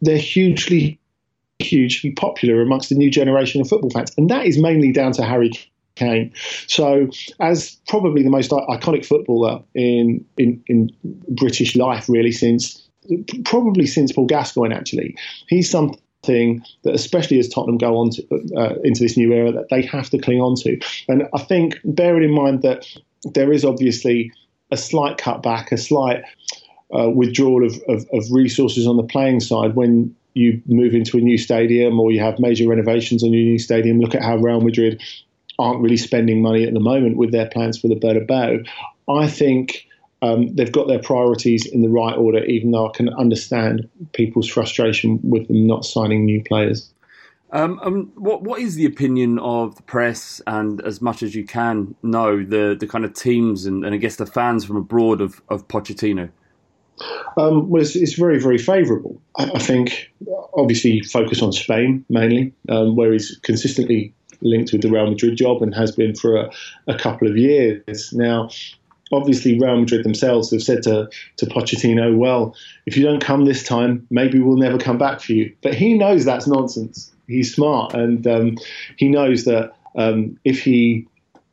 they're 0.00 0.18
hugely, 0.18 0.98
hugely 1.58 2.12
popular 2.12 2.60
amongst 2.62 2.88
the 2.88 2.94
new 2.94 3.10
generation 3.10 3.60
of 3.60 3.68
football 3.68 3.90
fans. 3.90 4.12
And 4.16 4.28
that 4.30 4.46
is 4.46 4.58
mainly 4.58 4.92
down 4.92 5.12
to 5.12 5.24
Harry 5.24 5.50
Kane. 5.96 6.32
So, 6.66 7.08
as 7.40 7.76
probably 7.88 8.22
the 8.22 8.30
most 8.30 8.50
iconic 8.50 9.04
footballer 9.04 9.62
in, 9.74 10.24
in, 10.38 10.62
in 10.66 10.90
British 11.28 11.76
life, 11.76 12.08
really, 12.08 12.32
since 12.32 12.86
probably 13.44 13.86
since 13.86 14.12
Paul 14.12 14.26
Gascoigne, 14.26 14.74
actually, 14.74 15.16
he's 15.48 15.70
something 15.70 15.98
thing 16.22 16.64
that, 16.84 16.94
especially 16.94 17.38
as 17.38 17.48
Tottenham 17.48 17.78
go 17.78 17.96
on 17.96 18.10
to, 18.10 18.22
uh, 18.56 18.74
into 18.84 19.02
this 19.02 19.16
new 19.16 19.32
era, 19.32 19.52
that 19.52 19.68
they 19.70 19.82
have 19.82 20.10
to 20.10 20.18
cling 20.18 20.40
on 20.40 20.54
to. 20.56 20.78
And 21.08 21.28
I 21.34 21.38
think, 21.38 21.78
bearing 21.84 22.24
in 22.24 22.34
mind 22.34 22.62
that 22.62 22.86
there 23.24 23.52
is 23.52 23.64
obviously 23.64 24.32
a 24.70 24.76
slight 24.76 25.18
cutback, 25.18 25.72
a 25.72 25.78
slight 25.78 26.22
uh, 26.96 27.10
withdrawal 27.10 27.64
of, 27.64 27.74
of, 27.88 28.06
of 28.12 28.24
resources 28.30 28.86
on 28.86 28.96
the 28.96 29.02
playing 29.02 29.40
side 29.40 29.74
when 29.74 30.14
you 30.34 30.62
move 30.66 30.94
into 30.94 31.18
a 31.18 31.20
new 31.20 31.38
stadium 31.38 31.98
or 31.98 32.12
you 32.12 32.20
have 32.20 32.38
major 32.38 32.68
renovations 32.68 33.24
on 33.24 33.32
your 33.32 33.42
new 33.42 33.58
stadium. 33.58 34.00
Look 34.00 34.14
at 34.14 34.22
how 34.22 34.36
Real 34.36 34.60
Madrid 34.60 35.02
aren't 35.58 35.80
really 35.80 35.96
spending 35.96 36.40
money 36.40 36.64
at 36.64 36.72
the 36.72 36.80
moment 36.80 37.16
with 37.16 37.32
their 37.32 37.48
plans 37.48 37.78
for 37.78 37.88
the 37.88 37.96
Bernabeu. 37.96 38.66
I 39.08 39.28
think 39.28 39.86
um, 40.22 40.54
they've 40.54 40.72
got 40.72 40.88
their 40.88 40.98
priorities 40.98 41.66
in 41.66 41.82
the 41.82 41.88
right 41.88 42.16
order, 42.16 42.44
even 42.44 42.70
though 42.70 42.88
I 42.88 42.92
can 42.92 43.08
understand 43.10 43.88
people's 44.12 44.48
frustration 44.48 45.18
with 45.22 45.48
them 45.48 45.66
not 45.66 45.84
signing 45.84 46.24
new 46.24 46.42
players. 46.42 46.92
Um, 47.52 47.80
um, 47.82 48.12
what 48.14 48.42
what 48.42 48.60
is 48.60 48.76
the 48.76 48.86
opinion 48.86 49.40
of 49.40 49.74
the 49.74 49.82
press 49.82 50.40
and 50.46 50.80
as 50.82 51.00
much 51.00 51.22
as 51.22 51.34
you 51.34 51.44
can 51.44 51.96
know 52.02 52.44
the 52.44 52.76
the 52.78 52.86
kind 52.86 53.04
of 53.04 53.12
teams 53.12 53.66
and, 53.66 53.84
and 53.84 53.92
I 53.92 53.98
guess 53.98 54.16
the 54.16 54.26
fans 54.26 54.64
from 54.64 54.76
abroad 54.76 55.20
of 55.20 55.42
of 55.48 55.66
Pochettino? 55.66 56.30
Um, 57.36 57.70
well, 57.70 57.80
it's, 57.80 57.96
it's, 57.96 58.14
very, 58.14 58.38
very 58.38 58.58
favourable. 58.58 59.20
I, 59.38 59.50
I, 59.54 59.58
think, 59.58 60.12
obviously, 60.54 61.00
focus 61.00 61.40
on 61.40 61.52
Spain 61.52 62.04
mainly, 62.10 62.52
um, 62.68 62.94
where 62.94 63.12
he's 63.12 63.38
consistently 63.42 64.12
linked 64.42 64.72
with 64.72 64.82
the 64.82 64.90
Real 64.90 65.08
Madrid 65.08 65.36
job 65.36 65.62
and 65.62 65.74
has 65.74 65.92
been 65.92 66.14
for 66.14 66.36
a, 66.36 66.50
a 66.88 66.98
couple 66.98 67.26
of 67.26 67.36
years 67.36 68.12
now. 68.12 68.50
Obviously 69.12 69.58
Real 69.58 69.76
Madrid 69.76 70.04
themselves 70.04 70.50
have 70.50 70.62
said 70.62 70.82
to 70.84 71.08
to 71.38 71.46
Pochettino, 71.46 72.16
"Well, 72.16 72.54
if 72.86 72.96
you 72.96 73.04
don't 73.04 73.20
come 73.20 73.44
this 73.44 73.62
time, 73.62 74.06
maybe 74.10 74.40
we'll 74.40 74.56
never 74.56 74.78
come 74.78 74.98
back 74.98 75.20
for 75.20 75.32
you." 75.32 75.54
But 75.62 75.74
he 75.74 75.94
knows 75.94 76.24
that's 76.24 76.46
nonsense. 76.46 77.12
He's 77.26 77.54
smart, 77.54 77.94
and 77.94 78.26
um, 78.26 78.58
he 78.96 79.08
knows 79.08 79.44
that 79.44 79.72
um, 79.96 80.38
if 80.44 80.62
he 80.62 81.06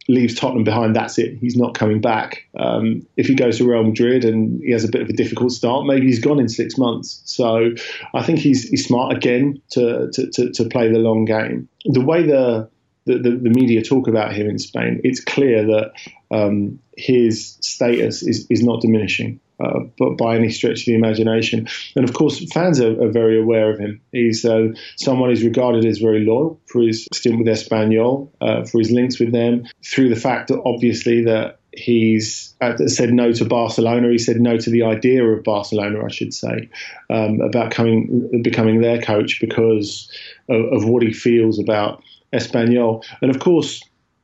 leaves 0.09 0.35
Tottenham 0.35 0.63
behind, 0.63 0.95
that's 0.95 1.17
it. 1.17 1.37
He's 1.37 1.57
not 1.57 1.73
coming 1.73 1.99
back. 1.99 2.47
Um, 2.57 3.05
if 3.17 3.27
he 3.27 3.35
goes 3.35 3.57
to 3.57 3.69
Real 3.69 3.83
Madrid 3.83 4.23
and 4.23 4.61
he 4.63 4.71
has 4.71 4.83
a 4.83 4.89
bit 4.89 5.01
of 5.01 5.09
a 5.09 5.13
difficult 5.13 5.51
start, 5.51 5.85
maybe 5.85 6.05
he's 6.05 6.19
gone 6.19 6.39
in 6.39 6.47
six 6.47 6.77
months. 6.77 7.21
So 7.25 7.71
I 8.13 8.23
think 8.23 8.39
he's, 8.39 8.69
he's 8.69 8.85
smart 8.85 9.15
again 9.15 9.61
to, 9.71 10.09
to, 10.13 10.31
to, 10.31 10.51
to 10.51 10.65
play 10.69 10.89
the 10.91 10.99
long 10.99 11.25
game. 11.25 11.67
The 11.85 12.01
way 12.01 12.23
the 12.23 12.69
the, 13.07 13.17
the, 13.17 13.37
the, 13.37 13.49
media 13.49 13.81
talk 13.81 14.07
about 14.07 14.33
him 14.33 14.47
in 14.47 14.59
Spain, 14.59 15.01
it's 15.03 15.19
clear 15.19 15.65
that 15.65 15.93
um, 16.29 16.79
his 16.97 17.57
status 17.61 18.21
is, 18.21 18.45
is 18.49 18.63
not 18.63 18.81
diminishing. 18.81 19.39
Uh, 19.59 19.79
but 19.97 20.19
by 20.19 20.35
any 20.35 20.51
stretch 20.51 20.81
of 20.81 20.85
the 20.85 20.93
imagination. 20.93 21.67
And 21.95 22.07
of 22.07 22.13
course, 22.13 22.45
fans 22.53 22.79
are, 22.79 23.01
are 23.01 23.09
very 23.09 23.41
aware 23.41 23.71
of 23.71 23.79
him. 23.79 23.99
He's 24.11 24.45
uh, 24.45 24.67
someone 24.97 25.31
who's 25.31 25.43
regarded 25.43 25.83
as 25.83 25.97
very 25.97 26.23
loyal 26.23 26.61
for 26.67 26.83
his 26.83 27.07
stint 27.11 27.39
with 27.39 27.47
Espanyol, 27.47 28.29
uh, 28.39 28.65
for 28.65 28.77
his 28.77 28.91
links 28.91 29.19
with 29.19 29.31
them, 29.31 29.65
through 29.83 30.09
the 30.09 30.15
fact 30.15 30.49
that 30.49 30.61
obviously 30.63 31.23
that 31.23 31.59
he's 31.77 32.55
uh, 32.61 32.75
said 32.87 33.13
no 33.13 33.31
to 33.31 33.45
Barcelona. 33.45 34.09
He 34.09 34.17
said 34.17 34.39
no 34.41 34.57
to 34.57 34.69
the 34.69 34.83
idea 34.83 35.23
of 35.23 35.43
Barcelona, 35.43 36.05
I 36.05 36.09
should 36.09 36.33
say, 36.33 36.69
um, 37.09 37.41
about 37.41 37.71
coming 37.71 38.41
becoming 38.43 38.81
their 38.81 39.01
coach 39.01 39.39
because 39.39 40.11
of, 40.49 40.73
of 40.73 40.85
what 40.85 41.03
he 41.03 41.13
feels 41.13 41.59
about 41.59 42.03
Espanyol. 42.33 43.03
And 43.21 43.29
of 43.31 43.39
course, 43.39 43.81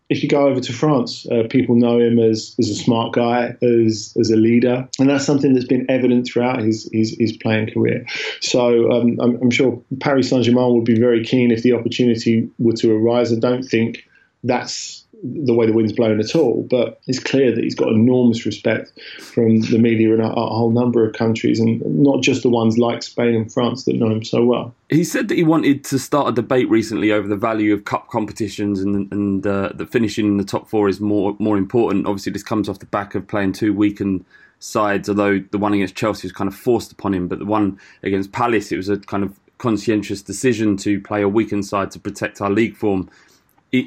if 0.10 0.22
you 0.22 0.30
go 0.30 0.48
over 0.48 0.60
to 0.60 0.74
France, 0.74 1.26
uh, 1.32 1.44
people 1.50 1.76
know 1.76 2.00
him 2.00 2.20
as, 2.20 2.56
as 2.60 2.70
a 2.70 2.76
smart 2.76 3.14
guy, 3.14 3.56
as 3.62 4.16
as 4.20 4.30
a 4.30 4.36
leader, 4.36 4.88
and 5.00 5.10
that's 5.10 5.26
something 5.26 5.54
that's 5.54 5.66
been 5.66 5.90
evident 5.90 6.28
throughout 6.28 6.62
his 6.62 6.90
his, 6.92 7.16
his 7.20 7.36
playing 7.38 7.72
career. 7.72 8.06
So 8.42 8.92
um, 8.92 9.18
I'm, 9.20 9.42
I'm, 9.42 9.50
sure 9.50 9.82
Paris 10.00 10.30
Saint 10.30 10.44
Germain 10.44 10.74
would 10.74 10.86
be 10.86 11.00
very 11.00 11.24
keen 11.24 11.52
if 11.52 11.64
the 11.64 11.74
opportunity 11.74 12.50
were 12.60 12.74
to 12.74 12.96
arise. 12.96 13.32
I 13.32 13.40
don't 13.40 13.64
think 13.64 14.06
that's 14.44 15.03
the 15.24 15.54
way 15.54 15.66
the 15.66 15.72
wind's 15.72 15.94
blown 15.94 16.20
at 16.20 16.36
all, 16.36 16.68
but 16.70 17.00
it's 17.08 17.20
clear 17.20 17.56
that 17.56 17.64
he's 17.64 17.76
got 17.76 17.88
enormous 17.90 18.46
respect 18.46 18.92
from 19.20 19.62
the 19.62 19.78
media 19.78 20.14
in 20.14 20.20
a, 20.20 20.28
a, 20.28 20.48
whole 20.48 20.70
number 20.70 21.08
of 21.08 21.14
countries, 21.14 21.62
and 21.62 21.82
not 21.86 22.22
just 22.22 22.44
the 22.44 22.50
ones 22.50 22.78
like 22.78 23.02
Spain 23.02 23.34
and 23.34 23.52
France 23.52 23.86
that 23.86 23.96
know 23.96 24.10
him 24.10 24.24
so 24.24 24.44
well. 24.44 24.76
He 24.90 25.06
said 25.06 25.30
that 25.30 25.36
he 25.36 25.44
wanted 25.44 25.86
to 25.86 25.98
start 25.98 26.28
a 26.28 26.32
debate 26.34 26.70
recently 26.70 27.12
over 27.12 27.28
the 27.28 27.38
value 27.38 27.74
of 27.74 27.86
cup 27.86 28.10
competitions, 28.10 28.82
and 28.82 29.12
and 29.14 29.48
uh, 29.48 29.70
that 29.76 29.92
finishing 29.92 30.26
in 30.26 30.38
the 30.38 30.44
top 30.44 30.68
four 30.68 30.90
is 30.90 31.00
more 31.00 31.38
more 31.40 31.58
important. 31.58 32.06
Obviously, 32.06 32.34
this 32.34 32.44
comes 32.44 32.68
off 32.68 32.80
the 32.80 32.86
back 32.88 33.16
of 33.16 33.26
playing 33.26 33.54
two 33.54 33.74
weakened 33.74 34.26
sides. 34.60 35.08
Although 35.08 35.40
the 35.52 35.58
one 35.58 35.74
against 35.74 35.96
Chelsea 35.96 36.28
was 36.28 36.34
kind 36.34 36.50
of 36.50 36.56
forced 36.56 36.92
upon 36.92 37.14
him, 37.14 37.30
but 37.30 37.40
the 37.40 37.46
one 37.46 37.80
against 38.04 38.34
Palace, 38.34 38.74
it 38.74 38.78
was 38.78 38.90
a 38.90 38.98
kind 38.98 39.24
of 39.24 39.40
conscientious 39.58 40.22
decision 40.22 40.76
to 40.76 41.00
play 41.00 41.22
a 41.22 41.30
weakened 41.30 41.66
side 41.66 41.92
to 41.92 42.00
protect 42.00 42.42
our 42.42 42.50
league 42.50 42.76
form. 42.76 43.10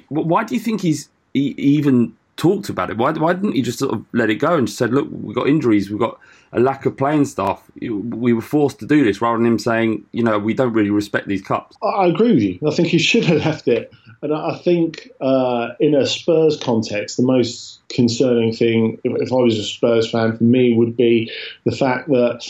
Why 0.09 0.43
do 0.43 0.55
you 0.55 0.61
think 0.61 0.81
he's 0.81 1.11
he 1.37 1.55
even 1.59 2.15
talked 2.37 2.69
about 2.69 2.91
it. 2.91 2.97
Why, 2.97 3.13
why 3.13 3.33
didn't 3.35 3.53
he 3.53 3.63
just 3.63 3.79
sort 3.79 3.93
of 3.93 4.05
let 4.13 4.31
it 4.31 4.37
go 4.37 4.57
and 4.57 4.67
just 4.67 4.79
said, 4.79 4.93
look, 4.93 5.09
we've 5.11 5.35
got 5.35 5.49
injuries, 5.49 5.91
we've 5.91 5.99
got 5.99 6.19
a 6.53 6.61
lack 6.61 6.87
of 6.87 6.97
playing 6.97 7.27
staff. 7.27 7.63
We 7.81 8.33
were 8.33 8.41
forced 8.41 8.79
to 8.81 8.87
do 8.87 9.05
this 9.05 9.21
rather 9.21 9.39
than 9.39 9.47
him 9.47 9.59
saying, 9.59 10.05
you 10.13 10.23
know, 10.23 10.39
we 10.39 10.55
don't 10.55 10.73
really 10.73 10.91
respect 10.91 11.29
these 11.29 11.43
cups. 11.43 11.77
I 11.83 12.07
agree 12.07 12.33
with 12.33 12.43
you. 12.43 12.59
I 12.67 12.75
think 12.75 12.89
he 12.89 12.99
should 13.11 13.25
have 13.25 13.45
left 13.45 13.69
it. 13.69 13.93
And 14.23 14.35
I 14.35 14.57
think 14.57 15.11
uh, 15.21 15.71
in 15.79 15.95
a 15.95 16.07
Spurs 16.07 16.57
context, 16.57 17.19
the 17.19 17.23
most 17.23 17.81
concerning 17.91 18.53
thing, 18.53 18.99
if, 19.05 19.33
I 19.33 19.37
was 19.37 19.59
a 19.59 19.65
Spurs 19.65 20.11
fan 20.11 20.37
for 20.37 20.45
me, 20.45 20.75
would 20.75 20.97
be 20.97 21.31
the 21.65 21.73
fact 21.73 22.09
that 22.09 22.47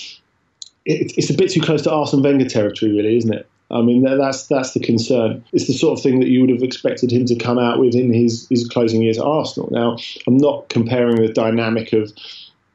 it, 0.85 1.13
it's 1.17 1.31
a 1.31 1.35
bit 1.35 1.51
too 1.51 1.61
close 1.61 1.83
to 1.83 1.93
Arsene 1.93 2.23
Wenger 2.23 2.49
territory, 2.49 2.93
really, 2.93 3.17
isn't 3.17 3.35
it? 3.35 3.49
I 3.71 3.83
mean, 3.83 4.03
that's 4.03 4.47
that's 4.47 4.75
the 4.75 4.81
concern. 4.81 5.45
It's 5.53 5.67
the 5.67 5.73
sort 5.73 5.99
of 5.99 6.03
thing 6.03 6.21
that 6.21 6.29
you 6.29 6.41
would 6.41 6.51
have 6.51 6.63
expected 6.63 7.11
him 7.11 7.25
to 7.27 7.37
come 7.37 7.59
out 7.59 7.81
with 7.81 7.95
in 7.95 8.13
his, 8.13 8.47
his 8.49 8.67
closing 8.69 9.03
years 9.03 9.19
at 9.19 9.25
Arsenal. 9.25 9.69
Now, 9.73 9.97
I'm 10.27 10.37
not 10.37 10.69
comparing 10.69 11.17
the 11.17 11.33
dynamic 11.33 11.93
of 11.93 12.13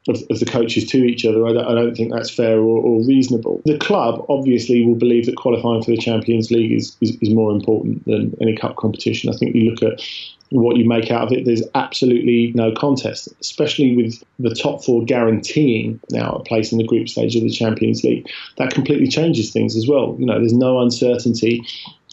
of, 0.08 0.18
of, 0.30 0.40
the 0.40 0.46
coaches 0.46 0.90
to 0.90 1.04
each 1.04 1.26
other. 1.26 1.46
I 1.46 1.54
don't, 1.54 1.66
I 1.66 1.74
don't 1.76 1.96
think 1.96 2.12
that's 2.12 2.30
fair 2.30 2.58
or, 2.58 2.82
or, 2.82 3.06
reasonable. 3.06 3.62
The 3.66 3.78
club 3.78 4.26
obviously 4.30 4.86
will 4.86 4.96
believe 4.96 5.28
that 5.28 5.36
qualifying 5.36 5.84
for 5.84 5.92
the 5.92 5.98
Champions 5.98 6.50
League 6.50 6.72
is, 6.72 6.98
is, 7.02 7.18
is, 7.22 7.30
more 7.30 7.52
important 7.52 8.04
than 8.06 8.36
any 8.42 8.56
cup 8.56 8.78
competition. 8.78 9.30
I 9.30 9.38
think 9.38 9.56
you 9.56 9.70
look 9.70 9.84
at 9.84 10.02
what 10.50 10.76
you 10.76 10.88
make 10.88 11.12
out 11.12 11.28
of 11.28 11.32
it, 11.32 11.46
there's 11.46 11.64
absolutely 11.76 12.52
no 12.56 12.74
contest, 12.74 13.30
especially 13.40 13.96
with 13.96 14.22
the 14.38 14.54
top 14.54 14.84
four 14.84 15.04
guaranteeing 15.06 16.00
now 16.10 16.32
a 16.34 16.44
place 16.44 16.72
in 16.72 16.78
the 16.78 16.84
group 16.84 17.08
stage 17.08 17.36
of 17.36 17.44
the 17.44 17.50
Champions 17.50 18.04
League. 18.04 18.28
That 18.58 18.74
completely 18.74 19.08
changes 19.08 19.52
things 19.52 19.78
as 19.78 19.88
well. 19.88 20.16
You 20.20 20.26
know, 20.26 20.40
there's 20.40 20.54
no 20.54 20.82
uncertainty. 20.82 21.64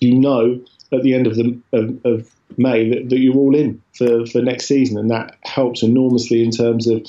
You 0.00 0.14
know 0.14 0.60
at 0.92 1.02
the 1.02 1.14
end 1.14 1.26
of 1.26 1.36
the 1.36 1.58
of, 1.72 1.98
of 2.04 2.30
May 2.56 2.88
that, 2.88 3.10
that, 3.10 3.18
you're 3.18 3.34
all 3.34 3.54
in 3.54 3.80
for, 3.96 4.26
for 4.26 4.40
next 4.40 4.66
season, 4.66 4.98
and 4.98 5.10
that 5.10 5.36
helps 5.42 5.82
enormously 5.82 6.42
in 6.42 6.50
terms 6.50 6.86
of 6.86 7.02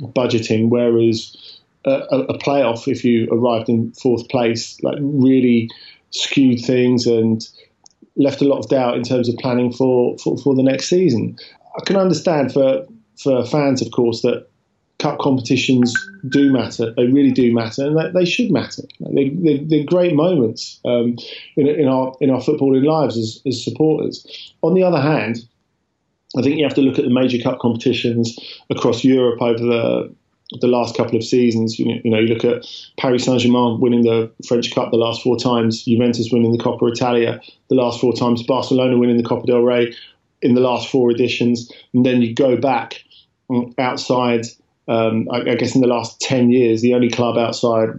budgeting. 0.00 0.70
Whereas 0.70 1.60
a, 1.84 1.90
a 1.90 2.38
playoff, 2.38 2.88
if 2.88 3.04
you 3.04 3.28
arrived 3.30 3.68
in 3.68 3.92
fourth 3.92 4.28
place, 4.28 4.82
like 4.82 4.98
really 5.00 5.68
skewed 6.10 6.64
things 6.64 7.06
and 7.06 7.46
left 8.16 8.40
a 8.40 8.44
lot 8.44 8.58
of 8.58 8.68
doubt 8.68 8.96
in 8.96 9.02
terms 9.02 9.28
of 9.28 9.36
planning 9.36 9.72
for, 9.72 10.16
for, 10.18 10.36
for 10.38 10.54
the 10.54 10.62
next 10.62 10.88
season. 10.88 11.36
I 11.76 11.84
can 11.84 11.96
understand 11.96 12.52
for 12.52 12.86
for 13.16 13.44
fans, 13.44 13.82
of 13.82 13.90
course, 13.90 14.22
that 14.22 14.48
cup 14.98 15.18
competitions 15.18 15.94
do 16.28 16.52
matter. 16.52 16.92
They 16.96 17.06
really 17.06 17.30
do 17.30 17.52
matter, 17.54 17.86
and 17.86 17.96
they, 17.96 18.10
they 18.20 18.24
should 18.24 18.50
matter. 18.50 18.82
They, 19.00 19.30
they're 19.64 19.84
great 19.84 20.14
moments 20.14 20.80
um, 20.84 21.16
in, 21.56 21.68
in, 21.68 21.86
our 21.86 22.16
in 22.20 22.30
our 22.30 22.40
footballing 22.40 22.84
lives 22.84 23.16
as, 23.16 23.40
as 23.46 23.62
supporters. 23.62 24.26
On 24.62 24.74
the 24.74 24.82
other 24.82 25.00
hand, 25.00 25.38
I 26.36 26.42
think 26.42 26.56
you 26.56 26.64
have 26.64 26.74
to 26.74 26.82
look 26.82 26.98
at 26.98 27.04
the 27.04 27.10
major 27.10 27.42
cup 27.42 27.58
competitions 27.60 28.38
across 28.70 29.04
Europe 29.04 29.40
over 29.40 29.58
the 29.58 30.14
the 30.60 30.66
last 30.66 30.96
couple 30.96 31.16
of 31.16 31.24
seasons. 31.24 31.78
You 31.78 31.86
know, 31.86 32.00
you 32.04 32.10
know, 32.10 32.18
you 32.18 32.34
look 32.34 32.44
at 32.44 32.66
Paris 32.98 33.24
Saint 33.24 33.40
Germain 33.40 33.80
winning 33.80 34.02
the 34.02 34.30
French 34.46 34.74
Cup 34.74 34.90
the 34.90 34.96
last 34.96 35.22
four 35.22 35.38
times, 35.38 35.84
Juventus 35.84 36.30
winning 36.32 36.52
the 36.52 36.58
Coppa 36.58 36.90
Italia 36.90 37.40
the 37.68 37.74
last 37.74 38.00
four 38.00 38.14
times, 38.14 38.42
Barcelona 38.42 38.96
winning 38.96 39.16
the 39.16 39.22
Copa 39.28 39.46
del 39.46 39.60
Rey 39.60 39.94
in 40.40 40.54
the 40.54 40.60
last 40.60 40.88
four 40.88 41.10
editions, 41.10 41.70
and 41.92 42.04
then 42.04 42.22
you 42.22 42.34
go 42.34 42.56
back 42.56 43.04
outside. 43.78 44.46
Um, 44.88 45.28
I, 45.30 45.50
I, 45.50 45.54
guess 45.54 45.74
in 45.74 45.82
the 45.82 45.86
last 45.86 46.20
ten 46.20 46.50
years, 46.50 46.80
the 46.80 46.94
only 46.94 47.10
club 47.10 47.36
outside 47.36 47.90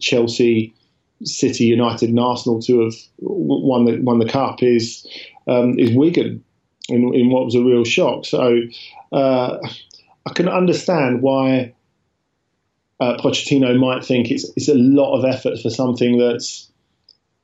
Chelsea, 0.00 0.74
City, 1.22 1.64
United, 1.64 2.08
and 2.08 2.18
Arsenal 2.18 2.60
to 2.62 2.80
have 2.80 2.94
won 3.20 3.84
the 3.84 4.00
won 4.00 4.18
the 4.18 4.28
cup 4.28 4.62
is 4.62 5.06
um, 5.46 5.78
is 5.78 5.94
Wigan 5.94 6.42
in, 6.88 7.14
in 7.14 7.30
what 7.30 7.44
was 7.44 7.54
a 7.54 7.62
real 7.62 7.84
shock. 7.84 8.24
So 8.24 8.58
uh, 9.12 9.58
I 10.26 10.32
can 10.34 10.48
understand 10.48 11.22
why 11.22 11.74
uh, 13.00 13.16
Pochettino 13.18 13.78
might 13.78 14.04
think 14.04 14.30
it's 14.30 14.50
it's 14.56 14.68
a 14.68 14.74
lot 14.74 15.16
of 15.16 15.24
effort 15.24 15.58
for 15.60 15.70
something 15.70 16.18
that's 16.18 16.70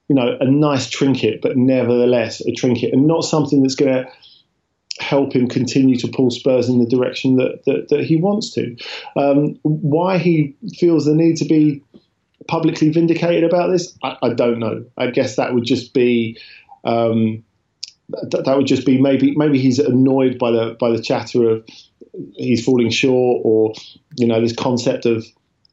you 0.08 0.14
know 0.14 0.36
a 0.40 0.50
nice 0.50 0.88
trinket, 0.88 1.40
but 1.42 1.56
nevertheless 1.56 2.40
a 2.46 2.52
trinket, 2.52 2.92
and 2.92 3.06
not 3.06 3.22
something 3.22 3.62
that's 3.62 3.74
going 3.74 3.92
to 3.92 4.10
help 5.00 5.34
him 5.34 5.48
continue 5.48 5.96
to 5.96 6.08
pull 6.08 6.30
Spurs 6.30 6.68
in 6.68 6.78
the 6.78 6.86
direction 6.86 7.36
that 7.36 7.64
that, 7.66 7.88
that 7.88 8.04
he 8.04 8.16
wants 8.16 8.50
to. 8.54 8.76
Um, 9.16 9.58
why 9.62 10.18
he 10.18 10.56
feels 10.76 11.04
the 11.04 11.14
need 11.14 11.36
to 11.38 11.44
be 11.44 11.82
publicly 12.48 12.90
vindicated 12.90 13.44
about 13.44 13.70
this, 13.70 13.96
I, 14.02 14.16
I 14.22 14.28
don't 14.30 14.58
know. 14.58 14.84
I 14.96 15.08
guess 15.08 15.36
that 15.36 15.54
would 15.54 15.64
just 15.64 15.94
be. 15.94 16.38
Um, 16.84 17.44
that, 18.08 18.44
that 18.46 18.56
would 18.56 18.66
just 18.66 18.86
be 18.86 18.98
maybe 18.98 19.36
maybe 19.36 19.58
he's 19.58 19.78
annoyed 19.78 20.38
by 20.38 20.50
the 20.50 20.76
by 20.80 20.90
the 20.90 21.02
chatter 21.02 21.50
of 21.50 21.68
he's 22.34 22.64
falling 22.64 22.88
short 22.90 23.42
or 23.44 23.74
you 24.16 24.26
know 24.26 24.40
this 24.40 24.54
concept 24.54 25.04
of 25.04 25.26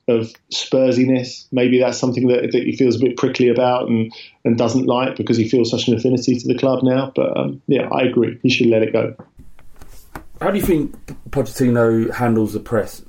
of 0.07 0.31
Spursiness. 0.53 1.47
Maybe 1.51 1.79
that's 1.79 1.97
something 1.97 2.27
that, 2.27 2.51
that 2.51 2.63
he 2.63 2.75
feels 2.75 2.95
a 2.97 2.99
bit 2.99 3.17
prickly 3.17 3.49
about 3.49 3.87
and, 3.87 4.13
and 4.43 4.57
doesn't 4.57 4.85
like 4.85 5.15
because 5.15 5.37
he 5.37 5.49
feels 5.49 5.71
such 5.71 5.87
an 5.87 5.95
affinity 5.95 6.37
to 6.37 6.47
the 6.47 6.57
club 6.57 6.83
now. 6.83 7.11
But 7.15 7.35
um, 7.37 7.61
yeah, 7.67 7.87
I 7.89 8.03
agree. 8.03 8.39
He 8.43 8.49
should 8.49 8.67
let 8.67 8.83
it 8.83 8.93
go. 8.93 9.15
How 10.41 10.51
do 10.51 10.57
you 10.57 10.63
think 10.63 10.95
Pochettino 11.29 12.11
handles 12.11 12.53
the 12.53 12.59
press? 12.59 13.03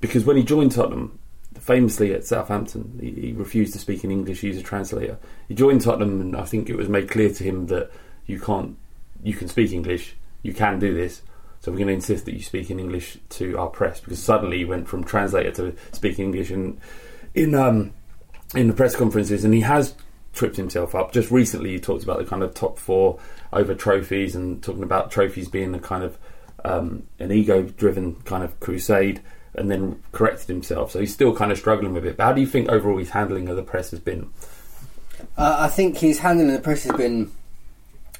Because 0.00 0.24
when 0.24 0.36
he 0.36 0.42
joined 0.42 0.72
Tottenham, 0.72 1.18
famously 1.58 2.12
at 2.12 2.24
Southampton, 2.24 2.98
he, 3.00 3.10
he 3.28 3.32
refused 3.32 3.72
to 3.74 3.78
speak 3.78 4.04
in 4.04 4.10
English, 4.10 4.42
use 4.42 4.58
a 4.58 4.62
translator. 4.62 5.18
He 5.48 5.54
joined 5.54 5.82
Tottenham, 5.82 6.20
and 6.20 6.36
I 6.36 6.44
think 6.44 6.68
it 6.68 6.76
was 6.76 6.88
made 6.88 7.10
clear 7.10 7.30
to 7.30 7.44
him 7.44 7.66
that 7.66 7.90
you 8.26 8.40
can't, 8.40 8.76
you 9.22 9.34
can 9.34 9.48
speak 9.48 9.72
English, 9.72 10.16
you 10.42 10.52
can 10.52 10.78
do 10.78 10.92
this 10.92 11.22
so 11.64 11.72
we're 11.72 11.78
going 11.78 11.88
to 11.88 11.94
insist 11.94 12.26
that 12.26 12.34
you 12.34 12.42
speak 12.42 12.70
in 12.70 12.78
English 12.78 13.16
to 13.30 13.56
our 13.56 13.68
press 13.68 13.98
because 13.98 14.22
suddenly 14.22 14.58
he 14.58 14.64
went 14.66 14.86
from 14.86 15.02
translator 15.02 15.50
to 15.50 15.74
speaking 15.92 16.26
English 16.26 16.50
in 16.50 16.78
in 17.34 17.54
um, 17.54 17.94
in 18.54 18.68
the 18.68 18.74
press 18.74 18.94
conferences, 18.94 19.46
and 19.46 19.54
he 19.54 19.62
has 19.62 19.94
tripped 20.34 20.56
himself 20.56 20.94
up. 20.94 21.12
Just 21.12 21.30
recently, 21.30 21.70
he 21.70 21.80
talked 21.80 22.04
about 22.04 22.18
the 22.18 22.26
kind 22.26 22.42
of 22.42 22.52
top 22.52 22.78
four 22.78 23.18
over 23.50 23.74
trophies 23.74 24.36
and 24.36 24.62
talking 24.62 24.82
about 24.82 25.10
trophies 25.10 25.48
being 25.48 25.74
a 25.74 25.78
kind 25.78 26.04
of 26.04 26.18
um, 26.66 27.04
an 27.18 27.32
ego-driven 27.32 28.16
kind 28.26 28.44
of 28.44 28.60
crusade, 28.60 29.22
and 29.54 29.70
then 29.70 30.02
corrected 30.12 30.48
himself. 30.48 30.90
So 30.90 31.00
he's 31.00 31.14
still 31.14 31.34
kind 31.34 31.50
of 31.50 31.56
struggling 31.56 31.94
with 31.94 32.04
it. 32.04 32.18
But 32.18 32.24
how 32.24 32.32
do 32.34 32.42
you 32.42 32.46
think 32.46 32.68
overall 32.68 32.98
his 32.98 33.08
handling 33.08 33.48
of 33.48 33.56
the 33.56 33.62
press 33.62 33.90
has 33.90 34.00
been? 34.00 34.28
Uh, 35.38 35.56
I 35.60 35.68
think 35.68 35.96
his 35.96 36.18
handling 36.18 36.50
of 36.50 36.56
the 36.56 36.62
press 36.62 36.82
has 36.82 36.94
been 36.94 37.32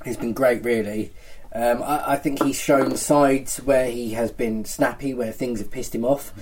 has 0.07 0.17
been 0.17 0.33
great. 0.33 0.65
Really, 0.65 1.13
um, 1.55 1.83
I, 1.83 2.13
I 2.13 2.17
think 2.17 2.43
he's 2.43 2.59
shown 2.61 2.97
sides 2.97 3.59
where 3.59 3.91
he 3.91 4.11
has 4.15 4.31
been 4.33 4.65
snappy, 4.65 5.15
where 5.15 5.33
things 5.33 5.61
have 5.61 5.71
pissed 5.71 5.95
him 5.95 6.05
off. 6.05 6.33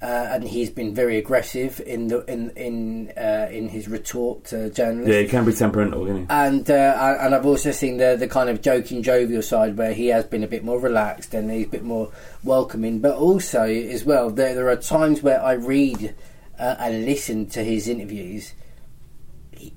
Uh, 0.00 0.30
and 0.32 0.42
he's 0.42 0.68
been 0.68 0.92
very 0.92 1.16
aggressive 1.16 1.80
in 1.86 2.08
the 2.08 2.24
in 2.24 2.50
in 2.56 3.12
uh, 3.16 3.46
in 3.52 3.68
his 3.68 3.86
retort 3.86 4.42
to 4.46 4.68
journalists. 4.70 5.14
Yeah, 5.14 5.20
he 5.20 5.28
can 5.28 5.44
be 5.44 5.52
temperamental, 5.52 6.04
can 6.04 6.16
he? 6.22 6.26
And 6.28 6.68
uh, 6.68 6.74
I- 6.98 7.24
and 7.24 7.32
I've 7.36 7.46
also 7.46 7.70
seen 7.70 7.98
the 7.98 8.16
the 8.18 8.26
kind 8.26 8.50
of 8.50 8.62
joking, 8.62 9.04
jovial 9.04 9.42
side 9.42 9.76
where 9.78 9.92
he 9.94 10.08
has 10.08 10.24
been 10.24 10.42
a 10.42 10.48
bit 10.48 10.64
more 10.64 10.80
relaxed 10.80 11.34
and 11.34 11.48
he's 11.52 11.66
a 11.66 11.70
bit 11.70 11.84
more 11.84 12.10
welcoming. 12.42 12.98
But 12.98 13.14
also 13.14 13.62
as 13.62 14.04
well, 14.04 14.28
there 14.30 14.56
there 14.56 14.68
are 14.70 14.74
times 14.76 15.22
where 15.22 15.40
I 15.40 15.52
read 15.52 16.16
uh, 16.58 16.74
and 16.80 17.04
listen 17.06 17.46
to 17.50 17.62
his 17.62 17.86
interviews. 17.86 18.54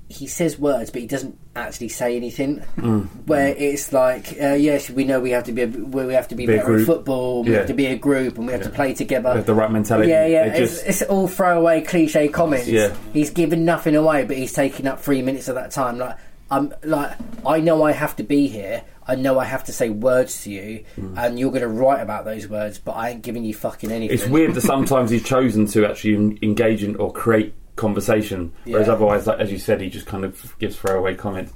He, 0.08 0.26
says 0.26 0.58
words, 0.58 0.90
but 0.90 1.00
he 1.02 1.06
doesn't 1.06 1.38
actually 1.54 1.88
say 1.90 2.16
anything. 2.16 2.62
Mm. 2.76 3.06
Where 3.26 3.48
it's 3.48 3.92
like, 3.92 4.32
uh, 4.40 4.54
yes, 4.54 4.90
we 4.90 5.04
know 5.04 5.20
we 5.20 5.30
have 5.30 5.44
to 5.44 5.52
be 5.52 5.62
a, 5.62 5.66
we 5.66 6.12
have 6.14 6.28
to 6.28 6.34
be, 6.34 6.46
Be 6.46 6.56
better 6.56 6.78
at 6.78 6.86
football. 6.86 7.44
We 7.44 7.52
Yeah. 7.52 7.58
have 7.58 7.66
to 7.68 7.74
be 7.74 7.86
a 7.86 7.96
group, 7.96 8.36
and 8.38 8.46
we 8.46 8.52
have 8.52 8.62
to 8.62 8.70
play 8.70 8.94
together. 8.94 9.40
The 9.42 9.54
right 9.54 9.70
mentality. 9.70 10.10
Yeah, 10.10 10.26
yeah. 10.26 10.44
It's, 10.46 10.58
just- 10.74 10.86
it's 10.86 11.02
all 11.02 11.28
throwaway 11.28 11.82
cliche 11.82 12.28
comments. 12.28 12.66
Yeah. 12.68 12.94
He's 13.12 13.30
giving 13.30 13.64
nothing 13.64 13.94
away, 13.94 14.24
but 14.24 14.36
he's 14.36 14.52
taking 14.52 14.86
up 14.86 15.00
three 15.00 15.22
minutes 15.22 15.48
of 15.48 15.54
that 15.54 15.70
time. 15.70 15.98
Like 15.98 16.16
I'm 16.50 16.72
like 16.84 17.12
I 17.44 17.60
know 17.60 17.82
I 17.82 17.92
have 17.92 18.16
to 18.16 18.22
be 18.22 18.48
here. 18.48 18.82
I 19.08 19.14
know 19.14 19.38
I 19.38 19.44
have 19.44 19.62
to 19.64 19.72
say 19.72 19.88
words 19.88 20.42
to 20.42 20.50
you, 20.50 20.84
and 21.16 21.38
you're 21.38 21.50
going 21.50 21.62
to 21.62 21.68
write 21.68 22.00
about 22.00 22.24
those 22.24 22.48
words, 22.48 22.78
but 22.78 22.92
I 22.92 23.10
ain't 23.10 23.22
giving 23.22 23.44
you 23.44 23.54
fucking 23.54 23.92
anything. 23.92 24.12
It's 24.18 24.26
weird 24.26 24.54
that 24.54 24.62
sometimes 24.62 25.10
he's 25.10 25.22
chosen 25.22 25.66
to 25.66 25.86
actually 25.86 26.38
engage 26.42 26.82
in 26.82 26.96
or 26.96 27.12
create 27.12 27.54
conversation, 27.76 28.52
whereas 28.64 28.86
Yeah. 28.86 28.92
otherwise, 28.94 29.26
like, 29.26 29.38
as 29.38 29.52
you 29.52 29.58
said, 29.58 29.80
he 29.80 29.88
just 29.88 30.06
kind 30.06 30.24
of 30.24 30.54
gives 30.58 30.76
throwaway 30.76 31.14
comments, 31.14 31.52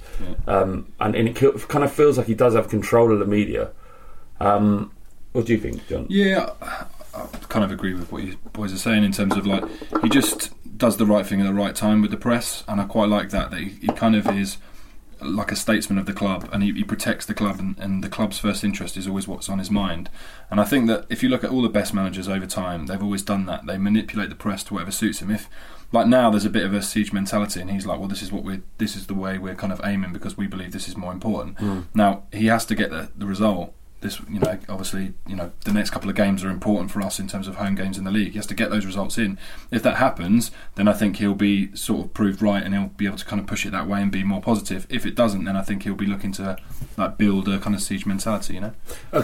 um, 0.47 0.87
and, 0.99 1.15
and 1.15 1.27
it 1.27 1.35
kind 1.35 1.83
of 1.83 1.91
feels 1.91 2.17
like 2.17 2.27
he 2.27 2.33
does 2.35 2.53
have 2.55 2.69
control 2.69 3.11
of 3.11 3.19
the 3.19 3.25
media. 3.25 3.69
Um, 4.39 4.91
what 5.33 5.45
do 5.45 5.53
you 5.53 5.59
think, 5.59 5.87
John? 5.87 6.05
Yeah, 6.09 6.49
I 6.61 6.85
I 7.13 7.25
kind 7.49 7.65
of 7.65 7.71
agree 7.71 7.93
with 7.93 8.09
what 8.11 8.23
you 8.23 8.37
boys 8.53 8.71
are 8.73 8.77
saying 8.77 9.03
in 9.03 9.11
terms 9.11 9.35
of 9.35 9.45
like 9.45 9.63
he 10.01 10.07
just 10.07 10.51
does 10.77 10.95
the 10.95 11.05
right 11.05 11.25
thing 11.27 11.41
at 11.41 11.43
the 11.45 11.53
right 11.53 11.75
time 11.75 12.01
with 12.01 12.09
the 12.11 12.17
press, 12.17 12.63
and 12.69 12.79
I 12.79 12.85
quite 12.85 13.09
like 13.09 13.29
that. 13.31 13.51
That 13.51 13.59
he, 13.59 13.69
he 13.81 13.87
kind 13.87 14.15
of 14.15 14.25
is 14.29 14.57
like 15.21 15.51
a 15.51 15.55
statesman 15.55 15.99
of 15.99 16.05
the 16.05 16.13
club, 16.13 16.49
and 16.53 16.63
he, 16.63 16.71
he 16.71 16.83
protects 16.85 17.25
the 17.25 17.33
club, 17.33 17.59
and, 17.59 17.77
and 17.79 18.01
the 18.03 18.09
club's 18.09 18.39
first 18.39 18.63
interest 18.63 18.95
is 18.97 19.07
always 19.07 19.27
what's 19.27 19.49
on 19.49 19.59
his 19.59 19.69
mind. 19.69 20.09
And 20.49 20.59
I 20.59 20.63
think 20.63 20.87
that 20.87 21.05
if 21.09 21.21
you 21.21 21.27
look 21.29 21.43
at 21.43 21.49
all 21.51 21.61
the 21.61 21.69
best 21.69 21.93
managers 21.93 22.27
over 22.29 22.45
time, 22.47 22.85
they've 22.87 23.03
always 23.03 23.21
done 23.23 23.45
that. 23.45 23.65
They 23.65 23.77
manipulate 23.77 24.29
the 24.29 24.35
press 24.35 24.63
to 24.65 24.73
whatever 24.73 24.91
suits 24.91 25.21
him. 25.21 25.29
If 25.31 25.49
like 25.91 26.07
now, 26.07 26.29
there's 26.29 26.45
a 26.45 26.49
bit 26.49 26.65
of 26.65 26.73
a 26.73 26.81
siege 26.81 27.11
mentality, 27.11 27.59
and 27.59 27.69
he's 27.69 27.85
like, 27.85 27.99
"Well, 27.99 28.07
this 28.07 28.21
is 28.21 28.31
what 28.31 28.43
we're, 28.43 28.61
this 28.77 28.95
is 28.95 29.07
the 29.07 29.13
way 29.13 29.37
we're 29.37 29.55
kind 29.55 29.73
of 29.73 29.81
aiming 29.83 30.13
because 30.13 30.37
we 30.37 30.47
believe 30.47 30.71
this 30.71 30.87
is 30.87 30.95
more 30.95 31.11
important." 31.11 31.59
Hmm. 31.59 31.81
Now 31.93 32.23
he 32.31 32.47
has 32.47 32.65
to 32.65 32.75
get 32.75 32.91
the, 32.91 33.09
the 33.15 33.25
result. 33.25 33.73
This 33.99 34.19
you 34.27 34.39
know 34.39 34.57
obviously 34.67 35.13
you 35.27 35.35
know 35.35 35.51
the 35.63 35.71
next 35.71 35.91
couple 35.91 36.09
of 36.09 36.15
games 36.15 36.43
are 36.43 36.49
important 36.49 36.89
for 36.89 37.03
us 37.03 37.19
in 37.19 37.27
terms 37.27 37.47
of 37.47 37.57
home 37.57 37.75
games 37.75 37.99
in 37.99 38.03
the 38.03 38.09
league. 38.09 38.31
He 38.31 38.39
has 38.39 38.47
to 38.47 38.55
get 38.55 38.71
those 38.71 38.83
results 38.83 39.19
in. 39.19 39.37
If 39.69 39.83
that 39.83 39.97
happens 39.97 40.49
then 40.73 40.87
I 40.87 40.93
think 40.93 41.17
he'll 41.17 41.35
be 41.35 41.75
sort 41.75 42.05
of 42.05 42.13
proved 42.15 42.41
right 42.41 42.63
and 42.63 42.73
he'll 42.73 42.87
be 42.87 43.05
able 43.05 43.17
to 43.17 43.25
kind 43.25 43.39
of 43.39 43.45
push 43.45 43.63
it 43.63 43.71
that 43.73 43.87
way 43.87 44.01
and 44.01 44.11
be 44.11 44.23
more 44.23 44.41
positive. 44.41 44.87
If 44.89 45.05
it 45.05 45.13
doesn't 45.13 45.43
then 45.43 45.55
I 45.55 45.61
think 45.61 45.83
he'll 45.83 45.93
be 45.93 46.07
looking 46.07 46.31
to 46.31 46.57
like 46.97 47.19
build 47.19 47.47
a 47.47 47.59
kind 47.59 47.75
of 47.75 47.81
siege 47.83 48.07
mentality 48.07 48.55
you 48.55 48.61
know? 48.61 48.73
I 49.13 49.19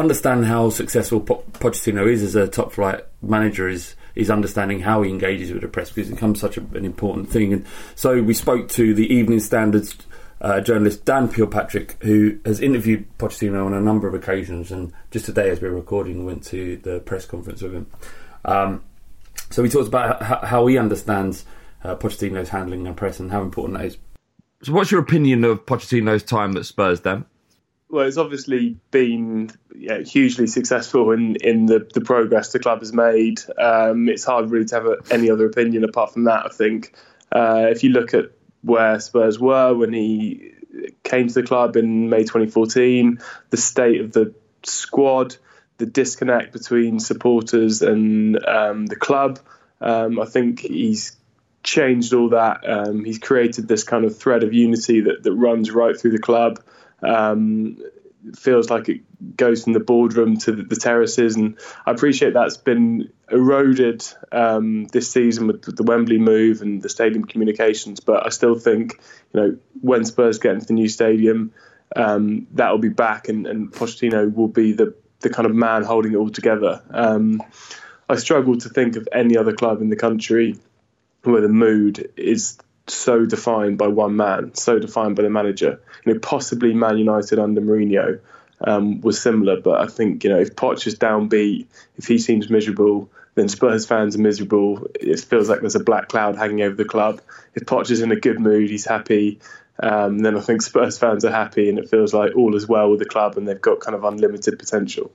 understand 0.00 0.46
how 0.46 0.70
successful 0.70 1.20
Po- 1.20 1.44
Pochettino 1.52 2.10
is 2.10 2.22
as 2.22 2.34
a 2.34 2.48
top 2.48 2.72
flight 2.72 3.04
manager. 3.20 3.68
Is 3.68 3.96
is 4.14 4.30
understanding 4.30 4.80
how 4.80 5.02
he 5.02 5.10
engages 5.10 5.52
with 5.52 5.62
the 5.62 5.68
press 5.68 5.90
because 5.90 6.10
it 6.10 6.14
becomes 6.14 6.40
such 6.40 6.56
a, 6.56 6.60
an 6.74 6.84
important 6.84 7.28
thing. 7.28 7.52
And 7.52 7.66
so 7.94 8.22
we 8.22 8.34
spoke 8.34 8.68
to 8.70 8.94
the 8.94 9.12
Evening 9.12 9.40
Standards 9.40 9.96
uh, 10.42 10.60
journalist 10.60 11.04
Dan 11.04 11.32
Kilpatrick, 11.32 12.02
who 12.02 12.38
has 12.44 12.60
interviewed 12.60 13.06
Pochettino 13.16 13.64
on 13.64 13.72
a 13.72 13.80
number 13.80 14.08
of 14.08 14.14
occasions, 14.14 14.72
and 14.72 14.92
just 15.12 15.26
today, 15.26 15.48
as 15.50 15.60
we're 15.60 15.70
recording, 15.70 16.26
went 16.26 16.42
to 16.46 16.76
the 16.78 16.98
press 17.00 17.24
conference 17.24 17.62
with 17.62 17.72
him. 17.72 17.86
Um, 18.44 18.82
so 19.50 19.62
we 19.62 19.68
talked 19.68 19.88
about 19.88 20.20
how, 20.22 20.66
he 20.66 20.78
understands 20.78 21.44
uh, 21.84 21.94
Pochettino's 21.94 22.48
handling 22.48 22.82
the 22.82 22.92
press 22.92 23.20
and 23.20 23.30
how 23.30 23.42
important 23.42 23.78
that 23.78 23.86
is. 23.86 23.98
So, 24.62 24.72
what's 24.72 24.90
your 24.90 25.00
opinion 25.00 25.44
of 25.44 25.64
Pochettino's 25.64 26.24
time 26.24 26.56
at 26.56 26.66
Spurs, 26.66 27.00
Dan? 27.00 27.24
Well, 27.92 28.06
it's 28.06 28.16
obviously 28.16 28.78
been 28.90 29.50
yeah, 29.76 29.98
hugely 29.98 30.46
successful 30.46 31.10
in, 31.10 31.36
in 31.36 31.66
the, 31.66 31.86
the 31.92 32.00
progress 32.00 32.50
the 32.50 32.58
club 32.58 32.78
has 32.78 32.90
made. 32.90 33.42
Um, 33.58 34.08
it's 34.08 34.24
hard 34.24 34.50
really 34.50 34.64
to 34.64 34.74
have 34.74 34.86
a, 34.86 34.96
any 35.10 35.30
other 35.30 35.44
opinion 35.44 35.84
apart 35.84 36.14
from 36.14 36.24
that. 36.24 36.46
I 36.46 36.48
think 36.48 36.94
uh, 37.30 37.66
if 37.68 37.84
you 37.84 37.90
look 37.90 38.14
at 38.14 38.30
where 38.62 38.98
Spurs 38.98 39.38
were 39.38 39.74
when 39.74 39.92
he 39.92 40.54
came 41.04 41.28
to 41.28 41.34
the 41.34 41.42
club 41.42 41.76
in 41.76 42.08
May 42.08 42.22
2014, 42.22 43.18
the 43.50 43.56
state 43.58 44.00
of 44.00 44.12
the 44.12 44.34
squad, 44.62 45.36
the 45.76 45.84
disconnect 45.84 46.54
between 46.54 46.98
supporters 46.98 47.82
and 47.82 48.42
um, 48.46 48.86
the 48.86 48.96
club, 48.96 49.38
um, 49.82 50.18
I 50.18 50.24
think 50.24 50.60
he's 50.60 51.14
changed 51.62 52.14
all 52.14 52.30
that. 52.30 52.66
Um, 52.66 53.04
he's 53.04 53.18
created 53.18 53.68
this 53.68 53.84
kind 53.84 54.06
of 54.06 54.16
thread 54.16 54.44
of 54.44 54.54
unity 54.54 55.02
that, 55.02 55.22
that 55.24 55.32
runs 55.34 55.70
right 55.70 55.94
through 55.94 56.12
the 56.12 56.18
club. 56.18 56.58
Um, 57.02 57.78
feels 58.36 58.70
like 58.70 58.88
it 58.88 59.36
goes 59.36 59.64
from 59.64 59.72
the 59.72 59.80
boardroom 59.80 60.36
to 60.36 60.52
the, 60.52 60.76
terraces, 60.76 61.36
and 61.36 61.58
I 61.84 61.90
appreciate 61.90 62.34
that's 62.34 62.56
been 62.56 63.12
eroded 63.30 64.04
um, 64.30 64.84
this 64.86 65.10
season 65.10 65.48
with 65.48 65.62
the 65.62 65.82
Wembley 65.82 66.18
move 66.18 66.62
and 66.62 66.80
the 66.80 66.88
stadium 66.88 67.24
communications. 67.24 68.00
But 68.00 68.24
I 68.24 68.28
still 68.28 68.54
think, 68.54 69.00
you 69.32 69.40
know, 69.40 69.56
when 69.80 70.04
Spurs 70.04 70.38
get 70.38 70.54
into 70.54 70.66
the 70.66 70.74
new 70.74 70.88
stadium, 70.88 71.52
um, 71.96 72.46
that 72.52 72.70
will 72.70 72.78
be 72.78 72.88
back, 72.88 73.28
and, 73.28 73.46
and 73.46 73.72
Pochettino 73.72 74.32
will 74.32 74.48
be 74.48 74.72
the 74.72 74.94
the 75.20 75.30
kind 75.30 75.46
of 75.46 75.54
man 75.54 75.84
holding 75.84 76.12
it 76.12 76.16
all 76.16 76.30
together. 76.30 76.82
Um, 76.90 77.42
I 78.08 78.16
struggle 78.16 78.56
to 78.58 78.68
think 78.68 78.96
of 78.96 79.08
any 79.12 79.36
other 79.36 79.52
club 79.52 79.80
in 79.80 79.88
the 79.88 79.96
country 79.96 80.56
where 81.22 81.40
the 81.40 81.48
mood 81.48 82.10
is 82.16 82.58
so 82.86 83.24
defined 83.24 83.78
by 83.78 83.88
one 83.88 84.16
man, 84.16 84.54
so 84.54 84.78
defined 84.78 85.16
by 85.16 85.22
the 85.22 85.30
manager. 85.30 85.80
You 86.04 86.14
know, 86.14 86.20
possibly 86.20 86.74
Man 86.74 86.98
United 86.98 87.38
under 87.38 87.60
Mourinho 87.60 88.20
um, 88.64 89.00
was 89.00 89.20
similar, 89.20 89.60
but 89.60 89.80
I 89.80 89.86
think 89.86 90.24
you 90.24 90.30
know 90.30 90.38
if 90.38 90.54
Poch 90.54 90.86
is 90.86 90.98
downbeat, 90.98 91.66
if 91.96 92.06
he 92.06 92.18
seems 92.18 92.50
miserable, 92.50 93.10
then 93.34 93.48
Spurs 93.48 93.86
fans 93.86 94.16
are 94.16 94.20
miserable. 94.20 94.86
It 94.94 95.20
feels 95.20 95.48
like 95.48 95.60
there's 95.60 95.74
a 95.74 95.84
black 95.84 96.08
cloud 96.08 96.36
hanging 96.36 96.62
over 96.62 96.74
the 96.74 96.84
club. 96.84 97.20
If 97.54 97.64
Poch 97.64 97.90
is 97.90 98.00
in 98.00 98.12
a 98.12 98.16
good 98.16 98.40
mood, 98.40 98.70
he's 98.70 98.84
happy. 98.84 99.40
Um, 99.82 100.18
then 100.20 100.36
I 100.36 100.40
think 100.40 100.62
Spurs 100.62 100.98
fans 100.98 101.24
are 101.24 101.30
happy, 101.30 101.68
and 101.68 101.78
it 101.78 101.88
feels 101.88 102.12
like 102.12 102.36
all 102.36 102.54
is 102.54 102.68
well 102.68 102.90
with 102.90 102.98
the 102.98 103.06
club, 103.06 103.36
and 103.36 103.48
they've 103.48 103.60
got 103.60 103.80
kind 103.80 103.94
of 103.94 104.04
unlimited 104.04 104.58
potential. 104.58 105.10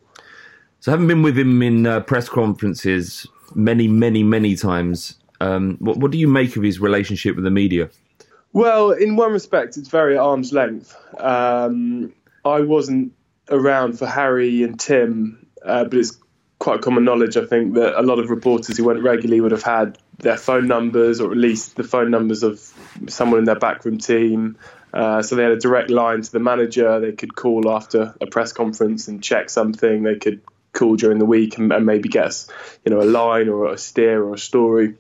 So, 0.80 0.92
having 0.92 1.08
been 1.08 1.22
with 1.22 1.38
him 1.38 1.62
in 1.62 1.88
uh, 1.88 2.02
press 2.02 2.30
conferences 2.30 3.28
many, 3.56 3.88
many, 3.88 4.24
many 4.24 4.56
times, 4.56 5.16
um, 5.40 5.78
what, 5.80 5.98
what 5.98 6.12
do 6.12 6.18
you 6.18 6.28
make 6.28 6.56
of 6.56 6.64
his 6.64 6.80
relationship 6.80 7.36
with 7.36 7.44
the 7.44 7.52
media? 7.52 7.90
Well, 8.54 8.92
in 8.92 9.16
one 9.16 9.32
respect, 9.32 9.78
it's 9.78 9.90
very 9.90 10.18
arm's 10.18 10.54
length. 10.54 10.96
Um, 11.20 12.14
I 12.44 12.62
wasn't 12.62 13.14
around 13.50 14.00
for 14.00 14.08
Harry 14.08 14.64
and 14.64 14.80
Tim, 14.80 15.48
uh, 15.64 15.84
but 15.84 15.94
it's 15.94 16.18
quite 16.60 16.82
common 16.82 17.04
knowledge, 17.04 17.38
I 17.38 17.46
think, 17.46 17.76
that 17.76 18.00
a 18.00 18.02
lot 18.02 18.20
of 18.20 18.30
reporters 18.30 18.78
who 18.78 18.86
went 18.86 19.04
regularly 19.04 19.42
would 19.42 19.52
have 19.52 19.64
had 19.64 19.98
their 20.20 20.38
phone 20.38 20.68
numbers, 20.68 21.22
or 21.22 21.32
at 21.32 21.38
least 21.38 21.76
the 21.76 21.84
phone 21.84 22.10
numbers 22.10 22.44
of 22.44 22.60
someone 23.08 23.40
in 23.40 23.46
their 23.46 23.60
backroom 23.60 24.00
team. 24.00 24.58
Uh, 24.94 25.22
so 25.22 25.36
they 25.36 25.44
had 25.44 25.52
a 25.52 25.60
direct 25.60 25.92
line 25.92 26.22
to 26.22 26.32
the 26.32 26.40
manager. 26.40 27.00
They 27.00 27.12
could 27.12 27.36
call 27.36 27.70
after 27.70 28.16
a 28.20 28.26
press 28.26 28.54
conference 28.54 29.08
and 29.08 29.22
check 29.22 29.50
something. 29.50 30.04
They 30.04 30.16
could 30.16 30.42
call 30.74 30.96
during 30.96 31.20
the 31.20 31.26
week 31.26 31.58
and, 31.58 31.72
and 31.72 31.86
maybe 31.86 32.10
get 32.10 32.46
you 32.86 32.92
know, 32.92 33.02
a 33.02 33.06
line 33.06 33.50
or 33.50 33.72
a 33.72 33.78
steer 33.78 34.24
or 34.24 34.34
a 34.34 34.40
story. 34.40 34.96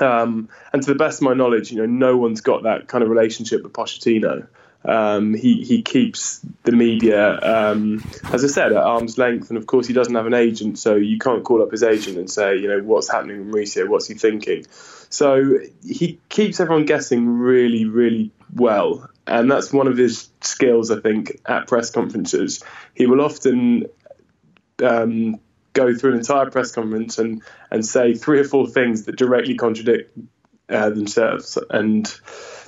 Um, 0.00 0.48
and 0.72 0.82
to 0.82 0.92
the 0.92 0.98
best 0.98 1.20
of 1.20 1.22
my 1.22 1.34
knowledge, 1.34 1.70
you 1.70 1.78
know, 1.78 1.86
no 1.86 2.16
one's 2.16 2.40
got 2.40 2.64
that 2.64 2.88
kind 2.88 3.02
of 3.02 3.10
relationship 3.10 3.62
with 3.62 3.72
Pochettino. 3.72 4.46
Um, 4.84 5.34
he 5.34 5.64
he 5.64 5.82
keeps 5.82 6.40
the 6.62 6.70
media, 6.70 7.40
um, 7.40 8.04
as 8.32 8.44
I 8.44 8.46
said, 8.46 8.72
at 8.72 8.78
arm's 8.78 9.18
length, 9.18 9.48
and 9.48 9.58
of 9.58 9.66
course 9.66 9.88
he 9.88 9.92
doesn't 9.92 10.14
have 10.14 10.26
an 10.26 10.34
agent, 10.34 10.78
so 10.78 10.94
you 10.94 11.18
can't 11.18 11.42
call 11.42 11.60
up 11.60 11.72
his 11.72 11.82
agent 11.82 12.18
and 12.18 12.30
say, 12.30 12.56
you 12.56 12.68
know, 12.68 12.80
what's 12.80 13.10
happening 13.10 13.46
with 13.46 13.54
Mauricio, 13.54 13.88
what's 13.88 14.06
he 14.06 14.14
thinking. 14.14 14.64
So 15.08 15.58
he 15.84 16.20
keeps 16.28 16.60
everyone 16.60 16.84
guessing 16.84 17.26
really, 17.26 17.84
really 17.84 18.30
well, 18.54 19.10
and 19.26 19.50
that's 19.50 19.72
one 19.72 19.88
of 19.88 19.96
his 19.96 20.28
skills, 20.40 20.92
I 20.92 21.00
think, 21.00 21.40
at 21.46 21.66
press 21.66 21.90
conferences. 21.90 22.62
He 22.94 23.06
will 23.06 23.22
often 23.22 23.86
um, 24.84 25.40
go 25.76 25.94
through 25.94 26.12
an 26.12 26.18
entire 26.18 26.50
press 26.50 26.72
conference 26.72 27.18
and, 27.18 27.42
and 27.70 27.84
say 27.84 28.14
three 28.14 28.40
or 28.40 28.44
four 28.44 28.66
things 28.66 29.04
that 29.04 29.16
directly 29.16 29.54
contradict 29.54 30.18
uh, 30.68 30.90
themselves. 30.90 31.58
And 31.70 32.06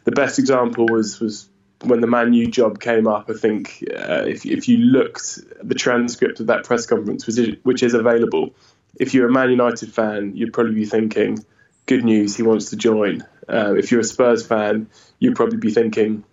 the 0.04 0.12
best 0.12 0.38
example 0.38 0.86
was 0.86 1.18
was 1.18 1.48
when 1.82 2.00
the 2.00 2.06
Man 2.06 2.32
U 2.32 2.46
job 2.46 2.80
came 2.80 3.06
up, 3.06 3.30
I 3.30 3.34
think 3.34 3.84
uh, 3.90 4.24
if 4.26 4.44
if 4.44 4.68
you 4.68 4.78
looked 4.78 5.38
at 5.60 5.68
the 5.68 5.74
transcript 5.74 6.40
of 6.40 6.46
that 6.48 6.64
press 6.64 6.86
conference, 6.86 7.26
which 7.26 7.38
is, 7.38 7.56
which 7.62 7.82
is 7.82 7.94
available, 7.94 8.54
if 8.98 9.14
you're 9.14 9.28
a 9.28 9.32
Man 9.32 9.50
United 9.50 9.92
fan, 9.92 10.36
you'd 10.36 10.52
probably 10.52 10.74
be 10.74 10.86
thinking, 10.86 11.44
"Good 11.86 12.04
news, 12.04 12.36
he 12.36 12.42
wants 12.42 12.70
to 12.70 12.76
join." 12.76 13.24
Uh, 13.48 13.74
if 13.74 13.90
you're 13.90 14.00
a 14.00 14.04
Spurs 14.04 14.46
fan, 14.46 14.88
you'd 15.18 15.36
probably 15.36 15.58
be 15.58 15.70
thinking, 15.70 16.24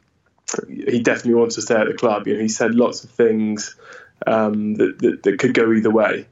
"He 0.67 0.99
definitely 0.99 1.35
wants 1.35 1.55
to 1.55 1.61
stay 1.61 1.75
at 1.75 1.87
the 1.87 1.93
club." 1.93 2.27
You 2.27 2.35
know, 2.35 2.41
he 2.41 2.49
said 2.49 2.73
lots 2.73 3.03
of 3.03 3.11
things 3.11 3.75
um, 4.25 4.75
that, 4.75 4.99
that, 4.99 5.23
that 5.23 5.39
could 5.39 5.53
go 5.53 5.71
either 5.73 5.91
way. 5.91 6.25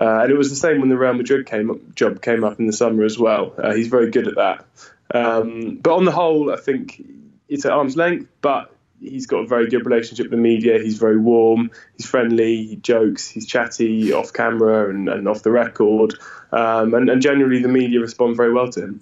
Uh, 0.00 0.20
and 0.22 0.30
it 0.30 0.36
was 0.36 0.48
the 0.50 0.56
same 0.56 0.80
when 0.80 0.88
the 0.88 0.96
Real 0.96 1.14
Madrid 1.14 1.46
came 1.46 1.70
up, 1.70 1.94
job 1.94 2.22
came 2.22 2.44
up 2.44 2.60
in 2.60 2.66
the 2.66 2.72
summer 2.72 3.04
as 3.04 3.18
well. 3.18 3.52
Uh, 3.58 3.74
he's 3.74 3.88
very 3.88 4.10
good 4.10 4.28
at 4.28 4.36
that. 4.36 4.64
Um, 5.12 5.76
but 5.76 5.94
on 5.96 6.04
the 6.04 6.12
whole, 6.12 6.52
I 6.52 6.56
think 6.56 7.02
it's 7.48 7.64
at 7.64 7.72
arm's 7.72 7.96
length, 7.96 8.28
but 8.40 8.72
he's 9.00 9.26
got 9.26 9.38
a 9.38 9.46
very 9.46 9.68
good 9.68 9.84
relationship 9.84 10.24
with 10.24 10.30
the 10.30 10.36
media. 10.36 10.78
He's 10.78 10.98
very 10.98 11.18
warm, 11.18 11.70
he's 11.96 12.06
friendly, 12.06 12.64
he 12.64 12.76
jokes, 12.76 13.28
he's 13.28 13.46
chatty 13.46 14.12
off 14.12 14.32
camera 14.32 14.90
and, 14.90 15.08
and 15.08 15.26
off 15.26 15.42
the 15.42 15.50
record. 15.50 16.14
Um, 16.52 16.94
and, 16.94 17.10
and, 17.10 17.20
generally, 17.20 17.60
the 17.60 17.68
media 17.68 18.00
respond 18.00 18.36
very 18.36 18.52
well 18.52 18.68
to 18.70 18.84
him. 18.84 19.00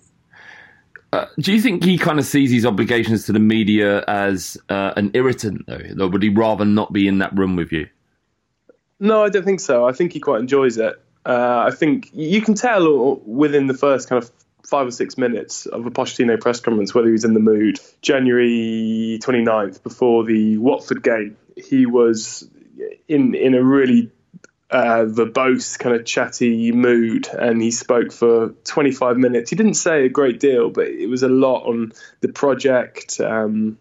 Uh, 1.13 1.27
do 1.39 1.53
you 1.53 1.61
think 1.61 1.85
he 1.85 1.99
kind 1.99 2.19
of 2.19 2.25
sees 2.25 2.51
his 2.51 2.67
obligations 2.67 3.27
to 3.27 3.33
the 3.33 3.39
media 3.39 4.03
as 4.09 4.57
uh, 4.69 4.93
an 4.97 5.11
irritant, 5.15 5.67
though? 5.67 6.05
Or 6.05 6.09
would 6.09 6.23
he 6.23 6.29
rather 6.31 6.65
not 6.65 6.93
be 6.93 7.07
in 7.07 7.19
that 7.19 7.37
room 7.37 7.55
with 7.55 7.73
you? 7.73 7.89
No, 8.99 9.25
I 9.25 9.29
don't 9.29 9.45
think 9.45 9.61
so. 9.61 9.87
I 9.87 9.93
think 9.93 10.13
he 10.13 10.21
quite 10.21 10.41
enjoys 10.41 10.79
it. 10.79 11.01
Uh, 11.25 11.65
I 11.67 11.75
think 11.75 12.11
you 12.13 12.41
can 12.41 12.55
tell 12.55 13.17
within 13.17 13.67
the 13.67 13.75
first 13.75 14.09
kind 14.09 14.23
of 14.23 14.31
five 14.67 14.87
or 14.87 14.91
six 14.91 15.17
minutes 15.17 15.67
of 15.67 15.87
a 15.87 15.91
Pochettino 15.91 16.41
press 16.41 16.61
conference 16.61 16.95
whether 16.95 17.07
he 17.07 17.13
was 17.13 17.25
in 17.25 17.35
the 17.35 17.41
mood. 17.41 17.79
January 18.03 19.19
29th, 19.23 19.83
before 19.83 20.25
the 20.25 20.59
Watford 20.59 21.03
game, 21.03 21.37
he 21.57 21.87
was 21.87 22.49
in 23.09 23.35
in 23.35 23.55
a 23.55 23.63
really 23.63 24.11
uh, 24.71 25.05
verbose, 25.07 25.79
kind 25.79 25.95
of 25.95 26.05
chatty 26.05 26.73
mood, 26.73 27.29
and 27.29 27.63
he 27.63 27.71
spoke 27.71 28.13
for 28.13 28.51
25 28.65 29.17
minutes. 29.17 29.51
He 29.51 29.57
didn't 29.57 29.75
say 29.75 30.05
a 30.05 30.09
great 30.09 30.41
deal, 30.41 30.71
but 30.71 30.89
it 30.89 31.09
was 31.09 31.23
a 31.23 31.29
lot 31.29 31.67
on 31.67 31.93
the 32.21 32.29
project. 32.29 33.21
Um, 33.21 33.79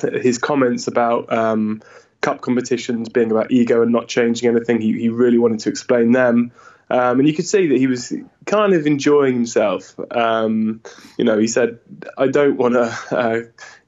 his 0.00 0.38
comments 0.38 0.88
about 0.88 1.32
um, 1.32 1.82
cup 2.22 2.40
competitions 2.40 3.10
being 3.10 3.30
about 3.30 3.50
ego 3.50 3.82
and 3.82 3.92
not 3.92 4.08
changing 4.08 4.48
anything, 4.48 4.80
he, 4.80 4.98
he 4.98 5.10
really 5.10 5.38
wanted 5.38 5.60
to 5.60 5.68
explain 5.68 6.12
them. 6.12 6.52
Um, 6.88 7.18
and 7.18 7.28
you 7.28 7.34
could 7.34 7.46
see 7.46 7.68
that 7.68 7.78
he 7.78 7.86
was 7.86 8.12
kind 8.46 8.74
of 8.74 8.86
enjoying 8.86 9.34
himself. 9.34 9.98
Um, 10.10 10.82
you 11.16 11.24
know, 11.24 11.38
he 11.38 11.46
said, 11.46 11.78
"I 12.18 12.28
don't 12.28 12.56
want 12.56 12.74
to, 12.74 12.98
uh, 13.10 13.40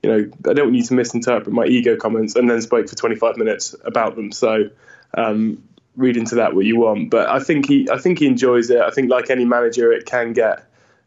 you 0.03 0.11
know, 0.11 0.31
I 0.51 0.55
don't 0.55 0.67
want 0.67 0.77
you 0.77 0.85
to 0.85 0.95
misinterpret 0.95 1.55
my 1.55 1.67
ego 1.67 1.97
comments," 1.97 2.35
and 2.35 2.49
then 2.49 2.61
spoke 2.63 2.89
for 2.89 2.97
25 2.97 3.37
minutes 3.37 3.75
about 3.85 4.17
them. 4.17 4.33
So, 4.33 4.71
um, 5.17 5.63
read 5.97 6.17
into 6.17 6.37
that 6.37 6.55
what 6.55 6.65
you 6.65 6.79
want. 6.79 7.11
But 7.11 7.29
I 7.29 7.41
think 7.41 7.69
he, 7.69 7.89
I 7.91 7.99
think 7.99 8.21
he 8.21 8.27
enjoys 8.27 8.71
it. 8.71 8.81
I 8.81 8.91
think, 8.91 9.11
like 9.11 9.29
any 9.29 9.45
manager, 9.45 9.93
it 9.93 10.07
can 10.07 10.33
get 10.33 10.65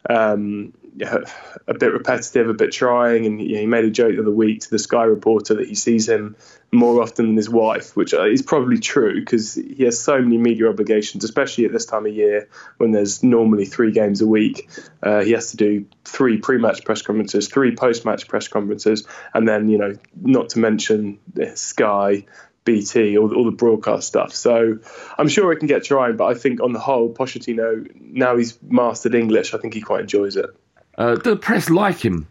um, 0.07 0.73
a 1.01 1.73
bit 1.73 1.93
repetitive, 1.93 2.49
a 2.49 2.53
bit 2.53 2.71
trying. 2.71 3.25
And 3.25 3.41
you 3.41 3.55
know, 3.55 3.61
he 3.61 3.67
made 3.67 3.85
a 3.85 3.89
joke 3.89 4.15
the 4.15 4.21
other 4.21 4.31
week 4.31 4.61
to 4.61 4.69
the 4.69 4.79
Sky 4.79 5.03
reporter 5.03 5.55
that 5.55 5.67
he 5.67 5.75
sees 5.75 6.07
him 6.07 6.35
more 6.71 7.01
often 7.01 7.27
than 7.27 7.35
his 7.37 7.49
wife, 7.49 7.95
which 7.95 8.13
uh, 8.13 8.25
is 8.25 8.41
probably 8.41 8.77
true 8.77 9.19
because 9.19 9.55
he 9.55 9.83
has 9.83 9.99
so 9.99 10.21
many 10.21 10.37
media 10.37 10.67
obligations, 10.67 11.23
especially 11.23 11.65
at 11.65 11.71
this 11.71 11.85
time 11.85 12.05
of 12.05 12.13
year 12.13 12.49
when 12.77 12.91
there's 12.91 13.23
normally 13.23 13.65
three 13.65 13.91
games 13.91 14.21
a 14.21 14.27
week. 14.27 14.69
Uh, 15.01 15.21
he 15.21 15.31
has 15.31 15.51
to 15.51 15.57
do 15.57 15.85
three 16.03 16.37
pre-match 16.37 16.83
press 16.83 17.01
conferences, 17.01 17.47
three 17.47 17.75
post-match 17.75 18.27
press 18.27 18.47
conferences, 18.47 19.07
and 19.33 19.47
then 19.47 19.69
you 19.69 19.77
know, 19.77 19.93
not 20.21 20.49
to 20.49 20.59
mention 20.59 21.19
Sky. 21.55 22.25
BT, 22.65 23.17
all, 23.17 23.33
all 23.33 23.45
the 23.45 23.51
broadcast 23.51 24.09
stuff. 24.09 24.33
So 24.33 24.79
I'm 25.17 25.29
sure 25.29 25.53
it 25.53 25.59
can 25.59 25.69
get 25.69 25.85
trying, 25.85 26.17
but 26.17 26.25
I 26.25 26.33
think 26.33 26.61
on 26.61 26.73
the 26.73 26.79
whole, 26.79 27.13
Pochettino, 27.13 27.89
now 27.95 28.35
he's 28.35 28.61
mastered 28.61 29.15
English, 29.15 29.53
I 29.53 29.57
think 29.57 29.73
he 29.73 29.79
quite 29.79 30.01
enjoys 30.01 30.35
it. 30.35 30.49
Uh, 30.97 31.15
do 31.15 31.31
the 31.31 31.35
press 31.35 31.69
like 31.69 32.03
him? 32.03 32.27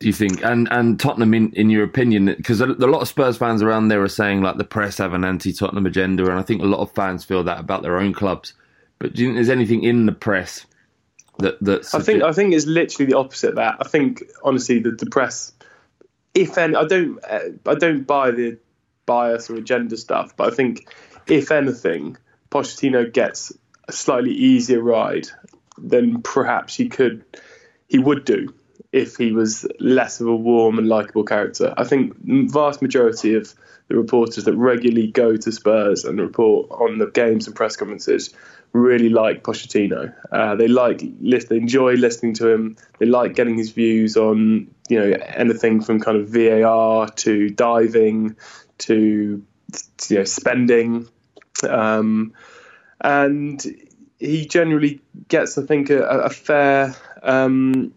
Do 0.00 0.06
you 0.06 0.12
think? 0.12 0.44
And 0.44 0.68
and 0.70 0.98
Tottenham, 0.98 1.34
in, 1.34 1.52
in 1.54 1.70
your 1.70 1.84
opinion, 1.84 2.26
because 2.26 2.60
a, 2.60 2.66
a, 2.66 2.86
lot 2.86 3.02
of 3.02 3.08
Spurs 3.08 3.36
fans 3.36 3.62
around 3.62 3.88
there 3.88 4.02
are 4.02 4.08
saying 4.08 4.42
like 4.42 4.56
the 4.56 4.64
press 4.64 4.98
have 4.98 5.12
an 5.12 5.24
anti-Tottenham 5.24 5.86
agenda, 5.86 6.24
and 6.24 6.38
I 6.38 6.42
think 6.42 6.62
a 6.62 6.66
lot 6.66 6.80
of 6.80 6.92
fans 6.92 7.24
feel 7.24 7.44
that 7.44 7.58
about 7.58 7.82
their 7.82 7.98
own 7.98 8.12
clubs. 8.12 8.54
But 8.98 9.14
do 9.14 9.22
you 9.22 9.28
think 9.28 9.36
there's 9.36 9.48
anything 9.48 9.82
in 9.82 10.06
the 10.06 10.12
press 10.12 10.66
that 11.38 11.62
that? 11.62 11.92
I 11.94 12.00
think 12.00 12.22
I 12.22 12.32
think 12.32 12.54
it's 12.54 12.66
literally 12.66 13.10
the 13.10 13.18
opposite. 13.18 13.50
Of 13.50 13.56
that 13.56 13.76
I 13.80 13.88
think 13.88 14.22
honestly 14.42 14.78
the, 14.78 14.92
the 14.92 15.06
press, 15.06 15.52
if 16.34 16.58
any, 16.58 16.76
I 16.76 16.84
don't 16.84 17.18
I 17.66 17.74
don't 17.74 18.06
buy 18.06 18.30
the 18.30 18.58
bias 19.06 19.50
or 19.50 19.56
agenda 19.56 19.96
stuff, 19.96 20.36
but 20.36 20.52
I 20.52 20.54
think 20.54 20.88
if 21.26 21.50
anything, 21.50 22.16
Pochettino 22.50 23.12
gets 23.12 23.52
a 23.88 23.92
slightly 23.92 24.32
easier 24.32 24.80
ride 24.80 25.28
than 25.76 26.22
perhaps 26.22 26.76
he 26.76 26.88
could 26.88 27.24
he 27.88 27.98
would 27.98 28.24
do 28.24 28.54
if 28.92 29.16
he 29.16 29.32
was 29.32 29.66
less 29.80 30.20
of 30.20 30.28
a 30.28 30.36
warm 30.36 30.78
and 30.78 30.88
likable 30.88 31.24
character. 31.24 31.74
I 31.76 31.84
think 31.84 32.14
vast 32.50 32.80
majority 32.80 33.34
of 33.34 33.54
the 33.88 33.96
reporters 33.96 34.44
that 34.44 34.54
regularly 34.54 35.08
go 35.08 35.36
to 35.36 35.52
Spurs 35.52 36.04
and 36.04 36.20
report 36.20 36.70
on 36.70 36.98
the 36.98 37.06
games 37.06 37.46
and 37.46 37.56
press 37.56 37.76
conferences 37.76 38.34
really 38.72 39.08
like 39.08 39.42
Pochettino. 39.42 40.12
Uh, 40.30 40.54
they 40.54 40.68
like 40.68 41.00
they 41.00 41.56
enjoy 41.56 41.94
listening 41.94 42.34
to 42.34 42.48
him. 42.48 42.76
They 42.98 43.06
like 43.06 43.34
getting 43.34 43.56
his 43.56 43.70
views 43.70 44.16
on 44.16 44.68
you 44.88 44.98
know 45.00 45.16
anything 45.34 45.80
from 45.80 46.00
kind 46.00 46.18
of 46.18 46.28
VAR 46.28 47.08
to 47.08 47.50
diving 47.50 48.36
to 48.78 49.42
you 50.08 50.16
know 50.16 50.24
spending, 50.24 51.08
um, 51.68 52.34
and 53.00 53.64
he 54.18 54.46
generally 54.46 55.00
gets 55.28 55.56
I 55.56 55.62
think 55.62 55.90
a, 55.90 56.02
a 56.02 56.30
fair 56.30 56.94
um, 57.22 57.92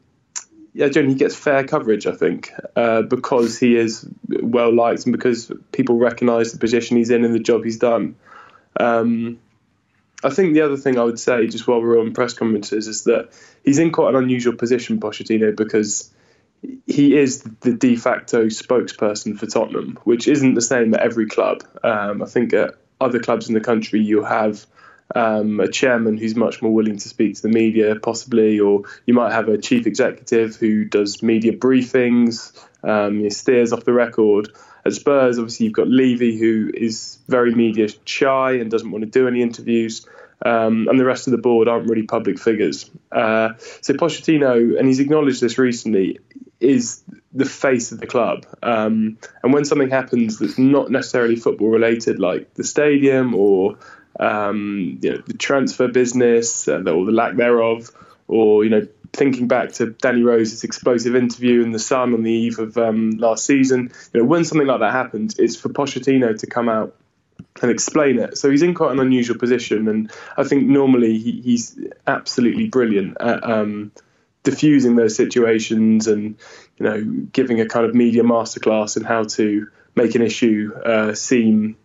yeah, 0.73 0.87
generally 0.87 1.13
he 1.13 1.19
gets 1.19 1.35
fair 1.35 1.65
coverage, 1.65 2.07
I 2.07 2.13
think, 2.13 2.51
uh, 2.75 3.01
because 3.01 3.59
he 3.59 3.75
is 3.75 4.07
well 4.27 4.73
liked 4.73 5.05
and 5.05 5.11
because 5.11 5.51
people 5.71 5.97
recognise 5.97 6.51
the 6.51 6.59
position 6.59 6.97
he's 6.97 7.09
in 7.09 7.25
and 7.25 7.33
the 7.33 7.39
job 7.39 7.63
he's 7.63 7.77
done. 7.77 8.15
Um, 8.79 9.39
I 10.23 10.29
think 10.29 10.53
the 10.53 10.61
other 10.61 10.77
thing 10.77 10.97
I 10.97 11.03
would 11.03 11.19
say, 11.19 11.47
just 11.47 11.67
while 11.67 11.81
we're 11.81 11.99
on 11.99 12.13
press 12.13 12.33
conferences, 12.33 12.87
is 12.87 13.03
that 13.05 13.29
he's 13.65 13.79
in 13.79 13.91
quite 13.91 14.09
an 14.09 14.23
unusual 14.23 14.55
position, 14.55 14.99
Pochettino, 14.99 15.55
because 15.55 16.13
he 16.85 17.17
is 17.17 17.41
the 17.61 17.73
de 17.73 17.95
facto 17.95 18.45
spokesperson 18.45 19.37
for 19.37 19.47
Tottenham, 19.47 19.99
which 20.03 20.27
isn't 20.27 20.53
the 20.53 20.61
same 20.61 20.93
at 20.93 21.01
every 21.01 21.27
club. 21.27 21.63
Um, 21.83 22.21
I 22.21 22.27
think 22.27 22.53
at 22.53 22.75
other 22.99 23.19
clubs 23.19 23.47
in 23.47 23.55
the 23.55 23.61
country, 23.61 23.99
you 23.99 24.23
have 24.23 24.65
um, 25.15 25.59
a 25.59 25.67
chairman 25.67 26.17
who's 26.17 26.35
much 26.35 26.61
more 26.61 26.73
willing 26.73 26.97
to 26.97 27.09
speak 27.09 27.35
to 27.35 27.41
the 27.41 27.49
media, 27.49 27.95
possibly, 27.95 28.59
or 28.59 28.83
you 29.05 29.13
might 29.13 29.31
have 29.31 29.47
a 29.47 29.57
chief 29.57 29.87
executive 29.87 30.55
who 30.55 30.85
does 30.85 31.21
media 31.21 31.53
briefings, 31.53 32.57
um, 32.83 33.29
steers 33.29 33.73
off 33.73 33.83
the 33.83 33.93
record. 33.93 34.49
At 34.85 34.93
Spurs, 34.93 35.37
obviously, 35.37 35.67
you've 35.67 35.75
got 35.75 35.87
Levy, 35.87 36.37
who 36.37 36.71
is 36.73 37.19
very 37.27 37.53
media 37.53 37.87
shy 38.05 38.53
and 38.53 38.71
doesn't 38.71 38.89
want 38.89 39.03
to 39.03 39.09
do 39.09 39.27
any 39.27 39.41
interviews. 39.41 40.07
Um, 40.43 40.87
and 40.87 40.99
the 40.99 41.05
rest 41.05 41.27
of 41.27 41.31
the 41.31 41.37
board 41.37 41.67
aren't 41.67 41.87
really 41.87 42.03
public 42.03 42.39
figures. 42.39 42.89
Uh, 43.11 43.49
so 43.81 43.93
Pochettino, 43.93 44.77
and 44.77 44.87
he's 44.87 44.99
acknowledged 44.99 45.39
this 45.39 45.59
recently, 45.59 46.19
is 46.59 47.03
the 47.31 47.45
face 47.45 47.91
of 47.91 47.99
the 47.99 48.07
club. 48.07 48.45
Um, 48.63 49.17
and 49.43 49.53
when 49.53 49.65
something 49.65 49.89
happens 49.89 50.39
that's 50.39 50.57
not 50.57 50.89
necessarily 50.89 51.35
football 51.35 51.69
related, 51.69 52.19
like 52.19 52.55
the 52.55 52.63
stadium 52.63 53.35
or 53.35 53.77
um, 54.21 54.99
you 55.01 55.11
know, 55.11 55.21
the 55.25 55.33
transfer 55.33 55.87
business 55.87 56.67
uh, 56.67 56.79
or 56.81 57.05
the 57.05 57.11
lack 57.11 57.35
thereof, 57.35 57.89
or 58.27 58.63
you 58.63 58.69
know, 58.69 58.87
thinking 59.13 59.47
back 59.47 59.73
to 59.73 59.87
Danny 59.87 60.21
Rose's 60.21 60.63
explosive 60.63 61.15
interview 61.15 61.63
in 61.63 61.71
the 61.71 61.79
Sun 61.79 62.13
on 62.13 62.23
the 62.23 62.31
eve 62.31 62.59
of 62.59 62.77
um, 62.77 63.11
last 63.11 63.45
season, 63.45 63.91
you 64.13 64.21
know, 64.21 64.25
when 64.25 64.45
something 64.45 64.67
like 64.67 64.79
that 64.79 64.93
happens, 64.93 65.37
it's 65.37 65.55
for 65.55 65.69
Pochettino 65.69 66.37
to 66.39 66.47
come 66.47 66.69
out 66.69 66.95
and 67.61 67.71
explain 67.71 68.19
it. 68.19 68.37
So 68.37 68.49
he's 68.49 68.61
in 68.61 68.73
quite 68.73 68.91
an 68.91 68.99
unusual 68.99 69.37
position, 69.37 69.87
and 69.87 70.11
I 70.37 70.43
think 70.43 70.67
normally 70.67 71.17
he, 71.17 71.41
he's 71.41 71.77
absolutely 72.07 72.67
brilliant 72.67 73.17
at 73.19 73.43
um, 73.43 73.91
diffusing 74.43 74.95
those 74.95 75.15
situations 75.15 76.07
and 76.07 76.35
you 76.77 76.85
know 76.85 77.03
giving 77.31 77.59
a 77.59 77.67
kind 77.67 77.85
of 77.85 77.93
media 77.95 78.23
masterclass 78.23 78.97
in 78.97 79.03
how 79.03 79.23
to 79.23 79.67
make 79.95 80.15
an 80.15 80.21
issue 80.21 80.71
uh, 80.85 81.13
seem 81.13 81.75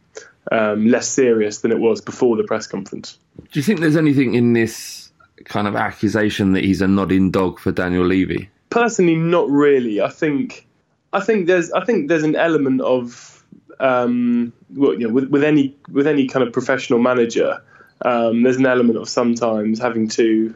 um, 0.52 0.86
less 0.86 1.08
serious 1.08 1.60
than 1.60 1.72
it 1.72 1.78
was 1.78 2.00
before 2.00 2.36
the 2.36 2.44
press 2.44 2.66
conference. 2.66 3.18
Do 3.52 3.58
you 3.58 3.62
think 3.62 3.80
there's 3.80 3.96
anything 3.96 4.34
in 4.34 4.52
this 4.52 5.10
kind 5.44 5.68
of 5.68 5.76
accusation 5.76 6.52
that 6.52 6.64
he's 6.64 6.80
a 6.80 6.88
nodding 6.88 7.30
dog 7.30 7.58
for 7.58 7.72
Daniel 7.72 8.04
Levy? 8.04 8.48
Personally, 8.70 9.16
not 9.16 9.48
really. 9.50 10.00
I 10.00 10.08
think 10.08 10.66
I 11.12 11.20
think 11.20 11.46
there's 11.46 11.72
I 11.72 11.84
think 11.84 12.08
there's 12.08 12.24
an 12.24 12.36
element 12.36 12.80
of 12.80 13.44
um, 13.78 14.52
well, 14.74 14.94
you 14.94 15.06
know, 15.06 15.12
with, 15.12 15.28
with 15.28 15.44
any 15.44 15.76
with 15.90 16.06
any 16.06 16.26
kind 16.26 16.46
of 16.46 16.52
professional 16.52 16.98
manager, 16.98 17.62
um, 18.02 18.42
there's 18.42 18.56
an 18.56 18.66
element 18.66 18.98
of 18.98 19.08
sometimes 19.08 19.78
having 19.80 20.08
to 20.08 20.54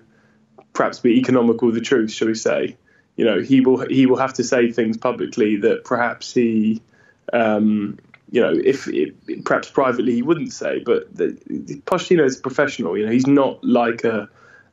perhaps 0.72 1.01
be 1.01 1.18
economical 1.18 1.66
with 1.66 1.74
the 1.74 1.80
truth, 1.80 2.11
shall 2.12 2.28
we 2.28 2.34
say? 2.34 2.76
You 3.16 3.24
know, 3.24 3.41
he 3.41 3.61
will 3.61 3.86
he 3.88 4.07
will 4.07 4.16
have 4.16 4.34
to 4.34 4.45
say 4.45 4.70
things 4.72 4.97
publicly 4.97 5.57
that 5.57 5.84
perhaps 5.84 6.32
he 6.32 6.80
Um, 7.32 7.99
you 8.30 8.40
know, 8.40 8.52
if 8.52 8.86
it, 8.88 9.44
perhaps 9.44 9.68
privately 9.70 10.14
he 10.14 10.22
wouldn't 10.22 10.52
say, 10.52 10.78
but 10.78 11.14
the, 11.14 11.32
Pochettino 11.86 12.24
is 12.24 12.38
a 12.38 12.40
professional. 12.40 12.96
You 12.96 13.06
know, 13.06 13.12
he's 13.12 13.26
not 13.26 13.62
like 13.64 14.04
a, 14.04 14.28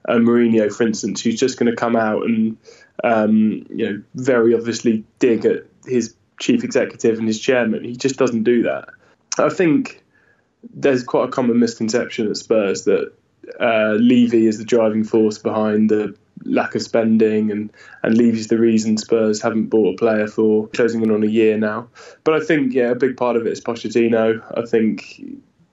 a 0.06 0.16
Mourinho, 0.16 0.74
for 0.74 0.86
instance, 0.86 1.22
who's 1.22 1.40
just 1.40 1.58
going 1.58 1.70
to 1.70 1.76
come 1.76 1.96
out 1.96 2.24
and 2.24 2.58
um, 3.04 3.66
you 3.70 3.90
know 3.90 4.04
very 4.16 4.54
obviously 4.54 5.04
dig 5.20 5.46
at 5.46 5.64
his 5.86 6.16
chief 6.40 6.64
executive 6.64 7.18
and 7.18 7.28
his 7.28 7.40
chairman. 7.40 7.84
He 7.84 7.96
just 7.96 8.18
doesn't 8.18 8.44
do 8.44 8.64
that. 8.64 8.90
I 9.40 9.50
think 9.50 10.04
there's 10.74 11.04
quite 11.04 11.30
a 11.30 11.32
common 11.32 11.60
misconception 11.60 12.28
at 12.30 12.38
Spurs 12.38 12.86
that 12.86 13.12
uh, 13.60 13.94
Levy 13.94 14.48
is 14.48 14.58
the 14.58 14.66
driving 14.66 15.04
force 15.04 15.38
behind 15.38 15.90
the 15.90 16.16
lack 16.44 16.76
of 16.76 16.82
spending 16.82 17.52
and 17.52 17.72
and 18.04 18.18
Levy's 18.18 18.48
the 18.48 18.58
reason 18.58 18.98
Spurs 18.98 19.42
haven't 19.42 19.68
bought 19.68 19.96
a 19.96 19.98
player 19.98 20.28
for 20.28 20.68
closing 20.68 21.02
in 21.02 21.12
on 21.12 21.24
a 21.24 21.28
year 21.28 21.58
now. 21.58 21.88
But 22.24 22.36
I 22.36 22.46
think 22.46 22.74
yeah, 22.74 22.92
a 22.92 22.96
big 22.96 23.18
part 23.18 23.36
of 23.36 23.46
it 23.46 23.52
is 23.52 23.62
Pochettino. 23.62 24.42
I 24.56 24.66
think 24.66 25.22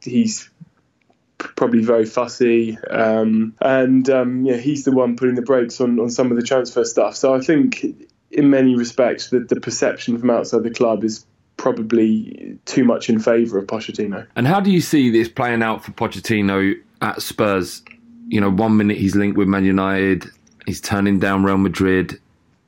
he's 0.02 0.50
probably 1.38 1.82
very 1.82 2.06
fussy, 2.06 2.78
um, 2.90 3.54
and 3.60 4.08
um, 4.10 4.44
yeah, 4.44 4.56
he's 4.56 4.84
the 4.84 4.92
one 4.92 5.16
putting 5.16 5.34
the 5.34 5.42
brakes 5.42 5.80
on 5.80 5.98
on 6.00 6.10
some 6.10 6.30
of 6.30 6.36
the 6.36 6.42
transfer 6.42 6.84
stuff. 6.84 7.16
So 7.16 7.34
I 7.34 7.40
think 7.40 7.84
in 8.30 8.50
many 8.50 8.74
respects 8.74 9.30
that 9.30 9.48
the 9.48 9.60
perception 9.60 10.18
from 10.18 10.30
outside 10.30 10.62
the 10.62 10.70
club 10.70 11.04
is 11.04 11.24
probably 11.56 12.58
too 12.64 12.84
much 12.84 13.08
in 13.08 13.20
favour 13.20 13.58
of 13.58 13.66
Pochettino. 13.66 14.26
And 14.34 14.46
how 14.46 14.60
do 14.60 14.70
you 14.70 14.80
see 14.80 15.10
this 15.10 15.28
playing 15.28 15.62
out 15.62 15.84
for 15.84 15.92
Pochettino 15.92 16.74
at 17.00 17.22
Spurs? 17.22 17.82
You 18.28 18.40
know, 18.40 18.50
one 18.50 18.76
minute 18.76 18.96
he's 18.96 19.14
linked 19.14 19.36
with 19.36 19.48
Man 19.48 19.64
United, 19.64 20.26
he's 20.66 20.80
turning 20.80 21.18
down 21.18 21.44
Real 21.44 21.58
Madrid. 21.58 22.20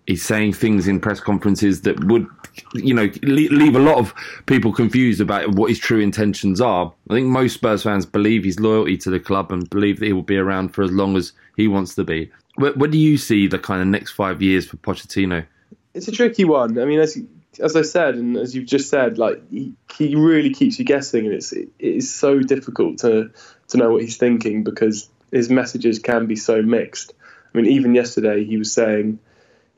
He's 0.06 0.24
saying 0.24 0.52
things 0.52 0.86
in 0.86 1.00
press 1.00 1.18
conferences 1.18 1.80
that 1.82 2.02
would, 2.04 2.28
you 2.74 2.94
know, 2.94 3.10
leave 3.22 3.74
a 3.74 3.80
lot 3.80 3.98
of 3.98 4.14
people 4.46 4.72
confused 4.72 5.20
about 5.20 5.54
what 5.54 5.68
his 5.68 5.80
true 5.80 6.00
intentions 6.00 6.60
are. 6.60 6.92
I 7.10 7.14
think 7.14 7.26
most 7.26 7.54
Spurs 7.54 7.82
fans 7.82 8.06
believe 8.06 8.44
his 8.44 8.60
loyalty 8.60 8.96
to 8.98 9.10
the 9.10 9.18
club 9.18 9.50
and 9.50 9.68
believe 9.68 9.98
that 9.98 10.06
he 10.06 10.12
will 10.12 10.22
be 10.22 10.36
around 10.36 10.74
for 10.74 10.82
as 10.82 10.92
long 10.92 11.16
as 11.16 11.32
he 11.56 11.66
wants 11.66 11.96
to 11.96 12.04
be. 12.04 12.30
What, 12.54 12.76
what 12.76 12.90
do 12.92 12.98
you 12.98 13.18
see 13.18 13.48
the 13.48 13.58
kind 13.58 13.82
of 13.82 13.88
next 13.88 14.12
five 14.12 14.40
years 14.40 14.66
for 14.66 14.76
Pochettino? 14.76 15.44
It's 15.92 16.08
a 16.08 16.12
tricky 16.12 16.44
one. 16.44 16.78
I 16.78 16.84
mean, 16.84 17.00
as 17.00 17.18
as 17.58 17.74
I 17.74 17.82
said, 17.82 18.16
and 18.16 18.36
as 18.36 18.54
you've 18.54 18.66
just 18.66 18.90
said, 18.90 19.18
like 19.18 19.42
he, 19.50 19.74
he 19.96 20.14
really 20.14 20.52
keeps 20.52 20.78
you 20.78 20.84
guessing, 20.84 21.26
and 21.26 21.34
it's 21.34 21.52
it 21.52 21.70
is 21.78 22.14
so 22.14 22.40
difficult 22.40 22.98
to 22.98 23.30
to 23.68 23.76
know 23.76 23.92
what 23.92 24.02
he's 24.02 24.16
thinking 24.16 24.62
because 24.62 25.08
his 25.32 25.50
messages 25.50 25.98
can 25.98 26.26
be 26.26 26.36
so 26.36 26.62
mixed. 26.62 27.14
I 27.56 27.60
mean, 27.60 27.72
even 27.72 27.94
yesterday 27.94 28.44
he 28.44 28.58
was 28.58 28.72
saying, 28.72 29.18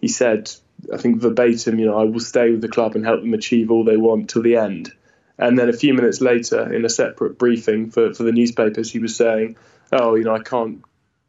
he 0.01 0.09
said, 0.09 0.51
I 0.93 0.97
think 0.97 1.21
verbatim, 1.21 1.79
you 1.79 1.87
know, 1.87 1.99
I 1.99 2.05
will 2.05 2.21
stay 2.21 2.51
with 2.51 2.61
the 2.61 2.69
club 2.69 2.97
and 2.97 3.05
help 3.05 3.21
them 3.21 3.35
achieve 3.35 3.71
all 3.71 3.85
they 3.85 3.97
want 3.97 4.31
till 4.31 4.43
the 4.43 4.57
end. 4.57 4.93
And 5.39 5.57
then 5.57 5.69
a 5.69 5.73
few 5.73 5.95
minutes 5.95 6.21
later, 6.21 6.73
in 6.73 6.85
a 6.85 6.89
separate 6.89 7.39
briefing 7.39 7.91
for, 7.91 8.13
for 8.13 8.25
the 8.25 8.33
newspapers, 8.33 8.91
he 8.91 8.99
was 8.99 9.15
saying, 9.15 9.57
"Oh, 9.93 10.17
you 10.17 10.25
know, 10.25 10.35
I 10.35 10.41
can't, 10.41 10.83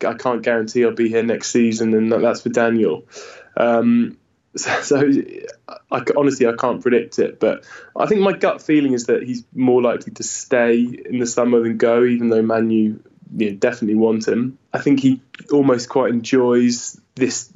I 0.03 0.15
can't 0.15 0.41
guarantee 0.41 0.83
I'll 0.83 0.91
be 0.91 1.09
here 1.09 1.21
next 1.21 1.51
season, 1.51 1.93
and 1.93 2.11
that's 2.11 2.41
for 2.41 2.49
Daniel." 2.49 3.05
Um, 3.55 4.17
so, 4.55 4.81
so 4.81 5.11
I, 5.91 6.01
honestly, 6.17 6.47
I 6.47 6.53
can't 6.53 6.81
predict 6.81 7.19
it, 7.19 7.39
but 7.39 7.65
I 7.95 8.07
think 8.07 8.21
my 8.21 8.33
gut 8.33 8.63
feeling 8.63 8.93
is 8.93 9.05
that 9.05 9.21
he's 9.21 9.43
more 9.53 9.83
likely 9.83 10.11
to 10.13 10.23
stay 10.23 10.79
in 10.79 11.19
the 11.19 11.27
summer 11.27 11.61
than 11.61 11.77
go, 11.77 12.03
even 12.03 12.29
though 12.29 12.41
Man 12.41 12.71
U 12.71 13.03
you 13.35 13.51
know, 13.51 13.57
definitely 13.57 13.95
want 13.95 14.27
him. 14.27 14.57
I 14.73 14.79
think 14.79 14.99
he 14.99 15.21
almost 15.51 15.89
quite 15.89 16.11
enjoys 16.11 16.99
this 17.15 17.51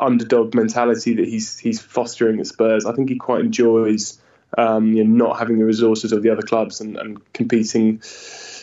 underdog 0.00 0.54
mentality 0.54 1.14
that 1.14 1.26
he's 1.26 1.58
he's 1.58 1.80
fostering 1.80 2.40
at 2.40 2.46
Spurs. 2.46 2.86
I 2.86 2.92
think 2.92 3.08
he 3.08 3.16
quite 3.16 3.40
enjoys 3.40 4.20
um, 4.56 4.92
you 4.92 5.04
know, 5.04 5.26
not 5.26 5.38
having 5.38 5.58
the 5.58 5.64
resources 5.64 6.12
of 6.12 6.22
the 6.22 6.30
other 6.30 6.42
clubs 6.42 6.80
and, 6.80 6.96
and, 6.96 7.32
competing, 7.32 8.00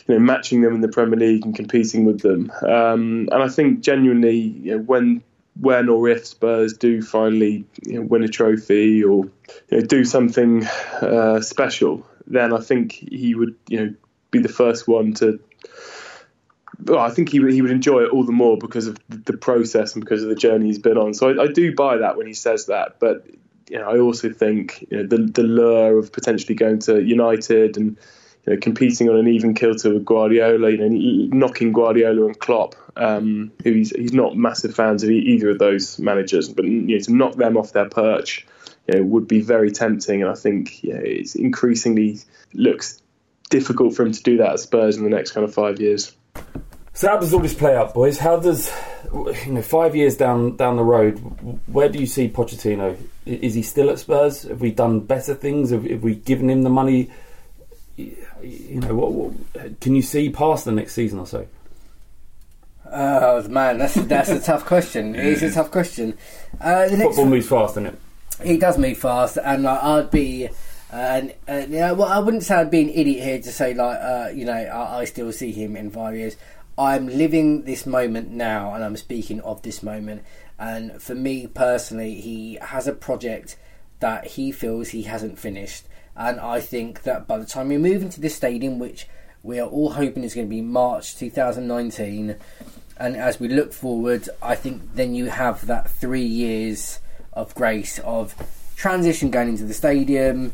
you 0.07 0.15
know, 0.15 0.19
matching 0.19 0.61
them 0.61 0.73
in 0.73 0.81
the 0.81 0.87
Premier 0.87 1.19
League 1.19 1.45
and 1.45 1.55
competing 1.55 2.05
with 2.05 2.21
them. 2.21 2.51
Um, 2.61 3.29
and 3.31 3.43
I 3.43 3.49
think 3.49 3.81
genuinely, 3.81 4.37
you 4.37 4.71
know, 4.77 4.81
when 4.81 5.23
when 5.61 5.87
or 5.87 6.09
if 6.09 6.25
Spurs 6.25 6.73
do 6.73 7.01
finally 7.01 7.63
you 7.83 7.99
know, 7.99 8.01
win 8.01 8.23
a 8.23 8.27
trophy 8.27 9.03
or 9.03 9.25
you 9.69 9.79
know, 9.79 9.81
do 9.81 10.03
something 10.03 10.65
uh, 11.01 11.39
special, 11.39 12.05
then 12.27 12.51
I 12.51 12.59
think 12.59 12.91
he 12.91 13.35
would 13.35 13.55
you 13.69 13.79
know 13.79 13.93
be 14.31 14.39
the 14.39 14.49
first 14.49 14.87
one 14.87 15.13
to 15.13 15.39
well, 16.83 16.99
I 16.99 17.09
think 17.09 17.29
he 17.29 17.39
he 17.51 17.61
would 17.61 17.71
enjoy 17.71 18.03
it 18.03 18.09
all 18.09 18.23
the 18.23 18.31
more 18.31 18.57
because 18.57 18.87
of 18.87 18.97
the 19.07 19.37
process 19.37 19.93
and 19.93 20.03
because 20.03 20.23
of 20.23 20.29
the 20.29 20.35
journey 20.35 20.67
he's 20.67 20.79
been 20.79 20.97
on. 20.97 21.13
So 21.13 21.29
I, 21.29 21.43
I 21.43 21.47
do 21.47 21.73
buy 21.73 21.97
that 21.97 22.17
when 22.17 22.27
he 22.27 22.33
says 22.33 22.67
that, 22.67 22.99
but 22.99 23.25
you 23.69 23.79
know, 23.79 23.89
I 23.89 23.99
also 23.99 24.31
think 24.31 24.85
you 24.89 24.97
know, 24.97 25.07
the 25.07 25.17
the 25.17 25.43
lure 25.43 25.97
of 25.97 26.11
potentially 26.11 26.55
going 26.55 26.79
to 26.79 27.01
United 27.01 27.77
and 27.77 27.97
you 28.45 28.53
know, 28.53 28.59
competing 28.59 29.09
on 29.09 29.17
an 29.17 29.27
even 29.27 29.53
kilter 29.53 29.93
with 29.93 30.05
Guardiola, 30.05 30.69
you 30.69 30.77
know, 30.77 31.37
knocking 31.37 31.73
Guardiola 31.73 32.25
and 32.27 32.39
Klopp, 32.39 32.75
um, 32.95 33.51
who 33.63 33.71
he's 33.71 33.89
he's 33.91 34.13
not 34.13 34.37
massive 34.37 34.75
fans 34.75 35.03
of 35.03 35.09
either 35.09 35.49
of 35.49 35.59
those 35.59 35.97
managers, 35.99 36.49
but 36.49 36.65
you 36.65 36.81
know, 36.81 36.99
to 36.99 37.13
knock 37.13 37.35
them 37.35 37.57
off 37.57 37.73
their 37.73 37.89
perch, 37.89 38.45
you 38.87 38.95
know, 38.95 39.03
would 39.03 39.27
be 39.27 39.41
very 39.41 39.71
tempting, 39.71 40.21
and 40.21 40.31
I 40.31 40.35
think 40.35 40.83
know, 40.93 41.01
it's 41.03 41.35
increasingly 41.35 42.19
looks 42.53 43.01
difficult 43.49 43.95
for 43.95 44.03
him 44.03 44.11
to 44.11 44.23
do 44.23 44.37
that 44.37 44.53
at 44.53 44.59
Spurs 44.59 44.97
in 44.97 45.03
the 45.03 45.09
next 45.09 45.31
kind 45.31 45.43
of 45.43 45.53
five 45.53 45.79
years. 45.79 46.15
So 46.95 47.09
how 47.09 47.17
does 47.17 47.33
all 47.33 47.41
this 47.41 47.53
play 47.53 47.75
out, 47.75 47.93
boys? 47.93 48.17
How 48.17 48.37
does 48.37 48.71
you 49.13 49.51
know 49.51 49.61
five 49.61 49.97
years 49.97 50.15
down 50.15 50.55
down 50.55 50.77
the 50.77 50.83
road? 50.83 51.17
Where 51.67 51.89
do 51.89 51.99
you 51.99 52.05
see 52.05 52.29
Pochettino? 52.29 52.97
Is 53.25 53.53
he 53.53 53.63
still 53.63 53.89
at 53.89 53.99
Spurs? 53.99 54.43
Have 54.43 54.61
we 54.61 54.71
done 54.71 55.01
better 55.01 55.35
things? 55.35 55.71
Have, 55.71 55.83
have 55.83 56.03
we 56.03 56.15
given 56.15 56.49
him 56.49 56.63
the 56.63 56.69
money? 56.69 57.11
You 57.97 58.79
know, 58.79 58.95
what, 58.95 59.11
what, 59.11 59.81
can 59.81 59.93
you 59.93 60.01
see 60.01 60.29
past 60.29 60.63
the 60.63 60.71
next 60.71 60.93
season 60.93 61.19
or 61.19 61.27
so? 61.27 61.45
Oh 62.89 63.45
man, 63.49 63.77
that's 63.77 63.95
that's 63.95 64.29
a 64.29 64.39
tough 64.39 64.65
question. 64.65 65.15
It 65.17 65.25
is 65.25 65.43
a 65.43 65.51
tough 65.51 65.71
question. 65.71 66.17
Uh, 66.61 66.87
the 66.87 66.95
Football 66.95 67.25
moves 67.25 67.49
fast, 67.49 67.75
doesn't 67.75 67.87
it? 67.87 67.99
It 68.41 68.61
does 68.61 68.77
move 68.77 68.97
fast, 68.97 69.37
and 69.43 69.63
like, 69.63 69.83
I'd 69.83 70.11
be. 70.11 70.47
Uh, 70.93 70.97
and 70.97 71.33
uh, 71.49 71.65
yeah, 71.67 71.91
well, 71.91 72.07
I 72.07 72.19
wouldn't 72.19 72.43
say 72.43 72.55
I'd 72.55 72.71
be 72.71 72.79
an 72.79 72.89
idiot 72.89 73.21
here 73.21 73.41
to 73.41 73.51
say 73.51 73.73
like, 73.73 73.99
uh, 73.99 74.29
you 74.33 74.45
know, 74.45 74.53
I, 74.53 74.99
I, 74.99 75.05
still 75.05 75.29
see 75.33 75.51
him 75.51 75.75
in 75.75 75.89
five 75.89 76.15
years. 76.15 76.37
I'm 76.77 77.07
living 77.07 77.63
this 77.63 77.85
moment 77.85 78.31
now, 78.31 78.73
and 78.73 78.83
I'm 78.83 78.97
speaking 78.97 79.39
of 79.41 79.61
this 79.61 79.81
moment. 79.81 80.23
And 80.59 81.01
for 81.01 81.15
me 81.15 81.47
personally, 81.47 82.15
he 82.15 82.57
has 82.61 82.87
a 82.87 82.93
project 82.93 83.57
that 83.99 84.27
he 84.27 84.51
feels 84.51 84.89
he 84.89 85.03
hasn't 85.03 85.39
finished, 85.39 85.85
and 86.15 86.39
I 86.39 86.59
think 86.61 87.03
that 87.03 87.27
by 87.27 87.37
the 87.37 87.45
time 87.45 87.69
we 87.69 87.77
move 87.77 88.01
into 88.01 88.21
this 88.21 88.35
stadium, 88.35 88.77
which 88.79 89.07
we 89.43 89.59
are 89.59 89.67
all 89.67 89.91
hoping 89.91 90.23
is 90.23 90.33
going 90.33 90.47
to 90.47 90.49
be 90.49 90.61
March 90.61 91.15
2019, 91.15 92.35
and 92.97 93.15
as 93.15 93.39
we 93.39 93.47
look 93.47 93.73
forward, 93.73 94.27
I 94.41 94.55
think 94.55 94.95
then 94.95 95.15
you 95.15 95.25
have 95.25 95.67
that 95.67 95.89
three 95.89 96.25
years 96.25 96.99
of 97.33 97.55
grace 97.55 97.99
of 97.99 98.35
transition 98.75 99.31
going 99.31 99.49
into 99.49 99.65
the 99.65 99.73
stadium 99.73 100.53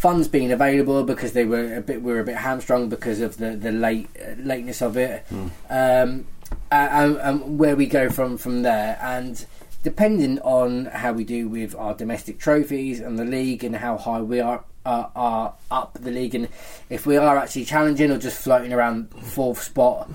funds 0.00 0.28
being 0.28 0.50
available 0.50 1.04
because 1.04 1.34
they 1.34 1.44
were 1.44 1.74
a 1.76 1.80
bit 1.82 2.00
we 2.00 2.10
were 2.10 2.20
a 2.20 2.24
bit 2.24 2.36
hamstrung 2.36 2.88
because 2.88 3.20
of 3.20 3.36
the 3.36 3.50
the 3.54 3.70
late 3.70 4.08
uh, 4.18 4.32
lateness 4.38 4.80
of 4.80 4.96
it, 4.96 5.26
mm. 5.30 5.50
um, 5.68 6.26
and, 6.72 7.16
and, 7.18 7.58
where 7.58 7.76
we 7.76 7.84
go 7.84 8.08
from 8.08 8.38
from 8.38 8.62
there, 8.62 8.98
and 9.02 9.44
depending 9.82 10.38
on 10.38 10.86
how 10.86 11.12
we 11.12 11.22
do 11.22 11.50
with 11.50 11.74
our 11.74 11.92
domestic 11.92 12.38
trophies 12.38 12.98
and 12.98 13.18
the 13.18 13.26
league 13.26 13.62
and 13.62 13.76
how 13.76 13.96
high 13.98 14.22
we 14.22 14.40
are. 14.40 14.64
Uh, 14.82 15.10
are 15.14 15.54
up 15.70 15.98
the 16.00 16.10
league, 16.10 16.34
and 16.34 16.48
if 16.88 17.04
we 17.04 17.14
are 17.14 17.36
actually 17.36 17.66
challenging 17.66 18.10
or 18.10 18.16
just 18.16 18.40
floating 18.40 18.72
around 18.72 19.10
fourth 19.10 19.62
spot, 19.62 20.08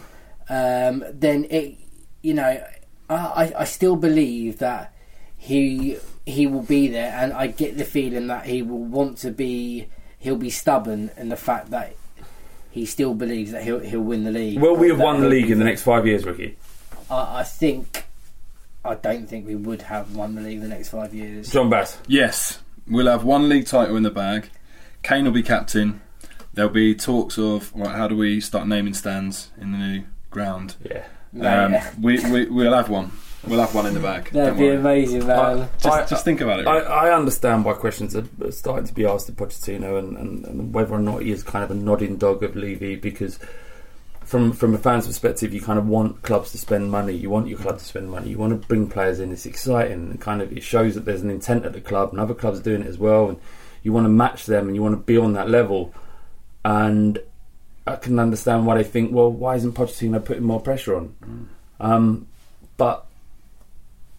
um, 0.50 1.04
then 1.14 1.46
it, 1.52 1.78
you 2.24 2.34
know, 2.34 2.64
I, 3.08 3.54
I 3.60 3.64
still 3.66 3.96
believe 3.96 4.58
that 4.58 4.92
he 5.38 6.00
he 6.26 6.48
will 6.48 6.64
be 6.64 6.88
there, 6.88 7.14
and 7.14 7.34
I 7.34 7.48
get 7.48 7.78
the 7.78 7.86
feeling 7.86 8.28
that 8.28 8.46
he 8.46 8.62
will 8.62 8.84
want 8.84 9.18
to 9.20 9.32
be. 9.32 9.88
He'll 10.18 10.38
be 10.38 10.50
stubborn 10.50 11.12
in 11.18 11.30
the 11.30 11.36
fact 11.36 11.70
that 11.70 11.96
he 12.72 12.86
still 12.86 13.14
believes 13.14 13.52
that 13.52 13.64
he'll 13.64 13.80
he'll 13.80 14.02
win 14.02 14.24
the 14.24 14.32
league. 14.32 14.60
Will 14.60 14.76
we 14.76 14.90
have 14.90 15.00
won 15.00 15.22
the 15.22 15.30
league 15.30 15.52
in 15.52 15.60
the 15.60 15.66
next 15.66 15.84
five 15.84 16.08
years, 16.08 16.26
Ricky? 16.26 16.58
I, 17.10 17.40
I 17.40 17.44
think. 17.44 18.04
I 18.84 18.94
don't 18.94 19.28
think 19.28 19.48
we 19.48 19.56
would 19.56 19.82
have 19.84 20.16
won 20.16 20.36
the 20.36 20.42
league 20.42 20.58
in 20.58 20.62
the 20.62 20.68
next 20.68 20.90
five 20.90 21.12
years. 21.12 21.52
John 21.52 21.72
Bass. 21.72 21.98
Yes, 22.08 22.60
we'll 22.88 23.08
have 23.08 23.24
one 23.24 23.50
league 23.50 23.66
title 23.66 23.98
in 23.98 24.04
the 24.04 24.12
bag. 24.12 24.50
Kane 25.02 25.26
will 25.26 25.32
be 25.32 25.42
captain. 25.42 26.02
There'll 26.54 26.70
be 26.72 26.94
talks 26.94 27.38
of 27.38 27.74
well, 27.76 27.90
how 27.90 28.08
do 28.08 28.16
we 28.16 28.40
start 28.42 28.68
naming 28.68 28.94
stands 28.94 29.50
in 29.60 29.72
the 29.72 29.78
new 29.78 30.04
ground. 30.36 30.76
Yeah. 30.84 31.06
Um, 31.34 31.74
yeah. 31.74 31.92
We, 32.00 32.20
we, 32.30 32.46
we'll 32.46 32.74
have 32.74 32.90
one. 32.90 33.12
We'll 33.48 33.60
have 33.60 33.76
one 33.76 33.86
in 33.86 33.93
the 33.93 34.00
bag. 34.00 34.30
That'd 34.32 34.58
be 34.58 34.64
worry. 34.64 34.76
amazing, 34.76 35.28
man. 35.28 35.39
I, 35.39 35.68
just, 35.78 35.86
I, 35.86 36.06
just 36.06 36.26
think 36.26 36.41
about 36.41 36.62
it. 36.62 36.68
I, 36.68 36.80
I, 36.80 37.16
understand 37.16 37.64
why 37.64 37.74
questions 37.74 38.16
are 38.16 38.26
starting 38.52 38.88
to 38.88 38.93
be 38.93 39.06
asked 39.06 39.30
of 39.30 39.36
Pochettino 39.36 40.00
and, 40.00 40.18
and, 40.18 40.46
and, 40.46 40.74
whether 40.74 40.93
or 40.93 41.00
not 41.00 41.22
he 41.22 41.32
is 41.32 41.43
kind 41.43 41.64
of 41.64 41.72
a 41.72 41.76
nodding 41.76 42.18
dog 42.18 42.43
of 42.43 42.56
Levy 42.56 42.96
because. 42.96 43.39
From 44.22 44.54
from 44.54 44.74
a 44.74 44.80
fan's 44.80 45.06
perspective, 45.06 45.54
you 45.54 45.62
kind 45.62 45.78
of 45.78 45.88
want 45.88 46.24
clubs 46.24 46.52
to 46.54 46.58
spend 46.58 46.89
money. 46.89 47.14
You 47.14 47.30
want 47.30 47.48
your 47.48 47.60
club 47.60 47.78
to 47.78 47.86
spend 47.86 48.10
money. 48.10 48.32
You 48.32 48.39
want 48.39 48.60
to 48.60 48.68
bring 48.68 48.89
players 48.89 49.20
in. 49.20 49.32
It's 49.32 49.46
exciting. 49.46 50.10
And 50.10 50.20
kind 50.20 50.41
of 50.41 50.52
it 50.52 50.64
shows 50.64 50.96
that 50.96 51.06
there's 51.06 51.22
an 51.22 51.30
intent 51.30 51.64
at 51.64 51.74
the 51.74 51.80
club, 51.80 52.10
and 52.10 52.20
other 52.20 52.34
clubs 52.34 52.60
are 52.60 52.64
doing 52.64 52.82
it 52.82 52.88
as 52.88 52.98
well. 52.98 53.30
And 53.30 53.39
you 53.86 53.93
want 53.93 54.06
to 54.06 54.10
match 54.10 54.48
them 54.48 54.66
and 54.66 54.76
you 54.76 54.82
want 54.82 54.93
to 54.93 55.04
be 55.04 55.16
on 55.16 55.34
that 55.34 55.48
level. 55.48 55.93
And 56.66 57.20
I 57.86 57.98
can 57.98 58.18
understand 58.18 58.66
why 58.66 58.78
they 58.78 58.84
think, 58.84 59.12
well, 59.12 59.32
why 59.32 59.56
isn't 59.58 59.74
Pochettino 59.74 60.26
putting 60.26 60.43
more 60.43 60.60
pressure 60.60 60.96
on? 60.96 61.50
Um, 61.80 62.28
but 62.78 63.05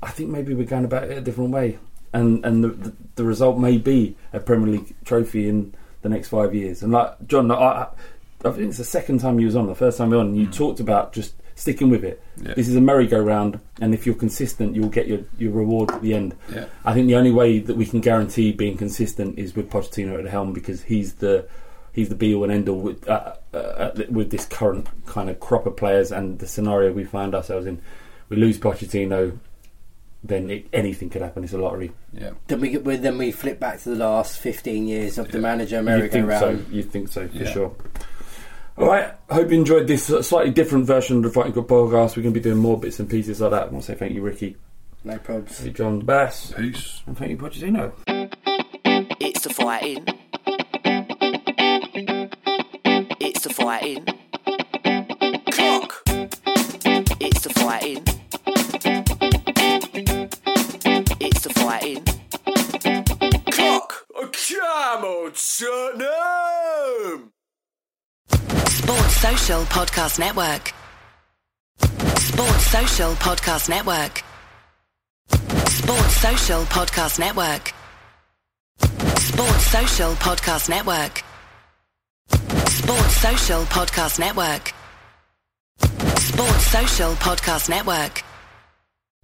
I 0.03 0.11
think 0.11 0.31
maybe 0.31 0.55
we're 0.55 0.67
going 0.67 0.85
about 0.85 1.05
it 1.05 1.19
a 1.19 1.21
different 1.21 1.51
way, 1.51 1.79
and 2.13 2.45
and 2.45 2.65
the, 2.65 2.69
the, 2.69 2.93
the 3.17 3.25
result 3.25 3.59
may 3.59 3.79
be 3.79 4.17
a 4.33 4.41
Premier 4.41 4.69
League 4.69 4.95
trophy 5.05 5.49
in 5.49 5.75
the 6.03 6.09
next 6.09 6.29
five 6.29 6.55
years. 6.55 6.83
And 6.83 6.93
like 6.93 7.27
John, 7.27 7.51
I, 7.51 7.89
I 8.45 8.51
think 8.51 8.69
it's 8.69 8.79
the 8.79 8.85
second 8.85 9.21
time 9.21 9.41
you 9.41 9.47
was 9.47 9.57
on. 9.57 9.67
The 9.67 9.75
first 9.75 9.99
time 9.99 10.11
you 10.11 10.17
were 10.17 10.23
on, 10.23 10.35
you 10.35 10.47
talked 10.47 10.81
about 10.81 11.13
just 11.13 11.35
sticking 11.57 11.89
with 11.89 12.05
it. 12.05 12.23
Yeah. 12.37 12.55
This 12.55 12.69
is 12.69 12.77
a 12.77 12.81
merry-go-round, 12.81 13.59
and 13.81 13.95
if 13.95 14.05
you're 14.07 14.15
consistent, 14.15 14.77
you'll 14.77 14.91
get 14.91 15.09
your, 15.09 15.21
your 15.39 15.53
reward 15.53 15.91
at 15.91 16.03
the 16.03 16.15
end. 16.15 16.37
Yeah. 16.55 16.67
I 16.85 16.93
think 16.93 17.07
the 17.07 17.17
only 17.17 17.33
way 17.33 17.59
that 17.59 17.77
we 17.77 17.87
can 17.87 18.01
guarantee 18.01 18.53
being 18.53 18.77
consistent 18.77 19.39
is 19.39 19.57
with 19.57 19.71
Pochettino 19.71 20.19
at 20.19 20.25
the 20.25 20.31
helm 20.31 20.53
because 20.53 20.83
he's 20.83 21.15
the 21.15 21.49
he's 21.93 22.11
the 22.11 22.15
be 22.15 22.35
all 22.35 22.45
and 22.45 22.53
end 22.53 22.69
all 22.69 22.79
with 22.79 23.09
uh, 23.09 23.35
uh, 23.55 23.91
with 24.11 24.31
this 24.31 24.45
current 24.45 24.87
kind 25.07 25.31
of 25.31 25.41
crop 25.41 25.65
of 25.65 25.77
players 25.77 26.13
and 26.13 26.39
the 26.39 26.47
scenario 26.47 26.93
we 26.93 27.05
find 27.05 27.35
ourselves 27.35 27.67
in. 27.67 27.81
We 28.29 28.37
lose 28.37 28.59
Pochettino, 28.59 29.39
then 30.25 30.51
it, 30.51 30.67
anything 30.73 31.09
could 31.11 31.23
happen. 31.23 31.45
It's 31.45 31.53
a 31.53 31.59
lottery. 31.59 31.93
Yeah. 32.13 32.31
Then 32.49 32.61
we 32.61 32.71
get- 32.71 32.85
then 33.03 33.19
we 33.19 33.31
flip 33.33 33.61
back 33.61 33.81
to 33.83 33.91
the 33.91 33.97
last 33.97 34.39
fifteen 34.39 34.87
years 34.89 35.19
of 35.19 35.31
the 35.31 35.39
manager 35.39 35.77
You 35.81 36.09
think 36.09 36.11
so? 36.13 36.19
merry-go-round. 36.27 36.67
You 36.73 36.83
think 36.83 37.09
so 37.09 37.29
for 37.29 37.37
Yeah. 37.37 37.51
sure. 37.53 37.75
All 38.79 38.87
right. 38.89 39.15
Hope 39.31 39.51
you 39.51 39.57
enjoyed 39.59 39.87
this 39.87 40.11
uh, 40.11 40.21
slightly 40.23 40.51
different 40.51 40.87
version 40.87 41.17
of 41.19 41.23
the 41.23 41.31
Fighting 41.31 41.53
Cock 41.55 41.67
podcast. 41.69 42.17
We're 42.17 42.23
going 42.25 42.35
to 42.35 42.41
be 42.41 42.41
doing 42.41 42.59
more 42.59 42.79
bits 42.79 42.99
and 43.01 43.09
pieces 43.09 43.41
like 43.41 43.51
that. 43.53 43.63
I 43.63 43.67
want 43.67 43.85
to 43.85 43.93
say 43.93 43.99
thank 43.99 44.13
you, 44.13 44.21
Ricky. 44.23 44.57
No 45.05 45.17
probs. 45.19 45.51
Thank 45.51 45.67
you, 45.69 45.73
John 45.73 46.01
Bass. 46.01 46.53
Peace. 46.57 47.03
And 47.07 47.17
thank 47.17 47.31
you, 47.31 47.37
Pochettino. 47.39 47.93
It's 49.21 49.41
the 49.43 49.51
fighting. 49.55 50.05
It's 53.21 53.41
the 53.41 53.51
fighting. 53.55 54.05
Cock. 55.53 56.03
It's 57.21 57.41
the 57.41 57.51
fighting. 57.55 58.03
It's 61.19 61.41
the 61.43 61.51
fighting. 61.55 62.05
Cock. 63.51 64.07
Come 64.15 65.05
on, 65.05 65.33
Tottenham! 65.33 67.33
Sports 68.69 69.17
Social 69.17 69.63
Podcast 69.65 70.19
Network. 70.19 70.73
Sports 72.19 72.67
Social 72.67 73.13
Podcast 73.15 73.69
Network. 73.69 74.23
Sports 75.69 76.17
Social 76.17 76.63
Podcast 76.67 77.19
Network. 77.19 77.73
Sports 79.19 79.67
Social 79.67 80.13
Podcast 80.15 80.69
Network. 80.69 81.25
Sports 82.69 83.17
Social 83.17 83.65
Podcast 83.65 84.19
Network. 84.21 84.73
Sports 86.19 86.67
Social 86.67 87.13
Podcast 87.15 87.69
Network. 87.69 88.23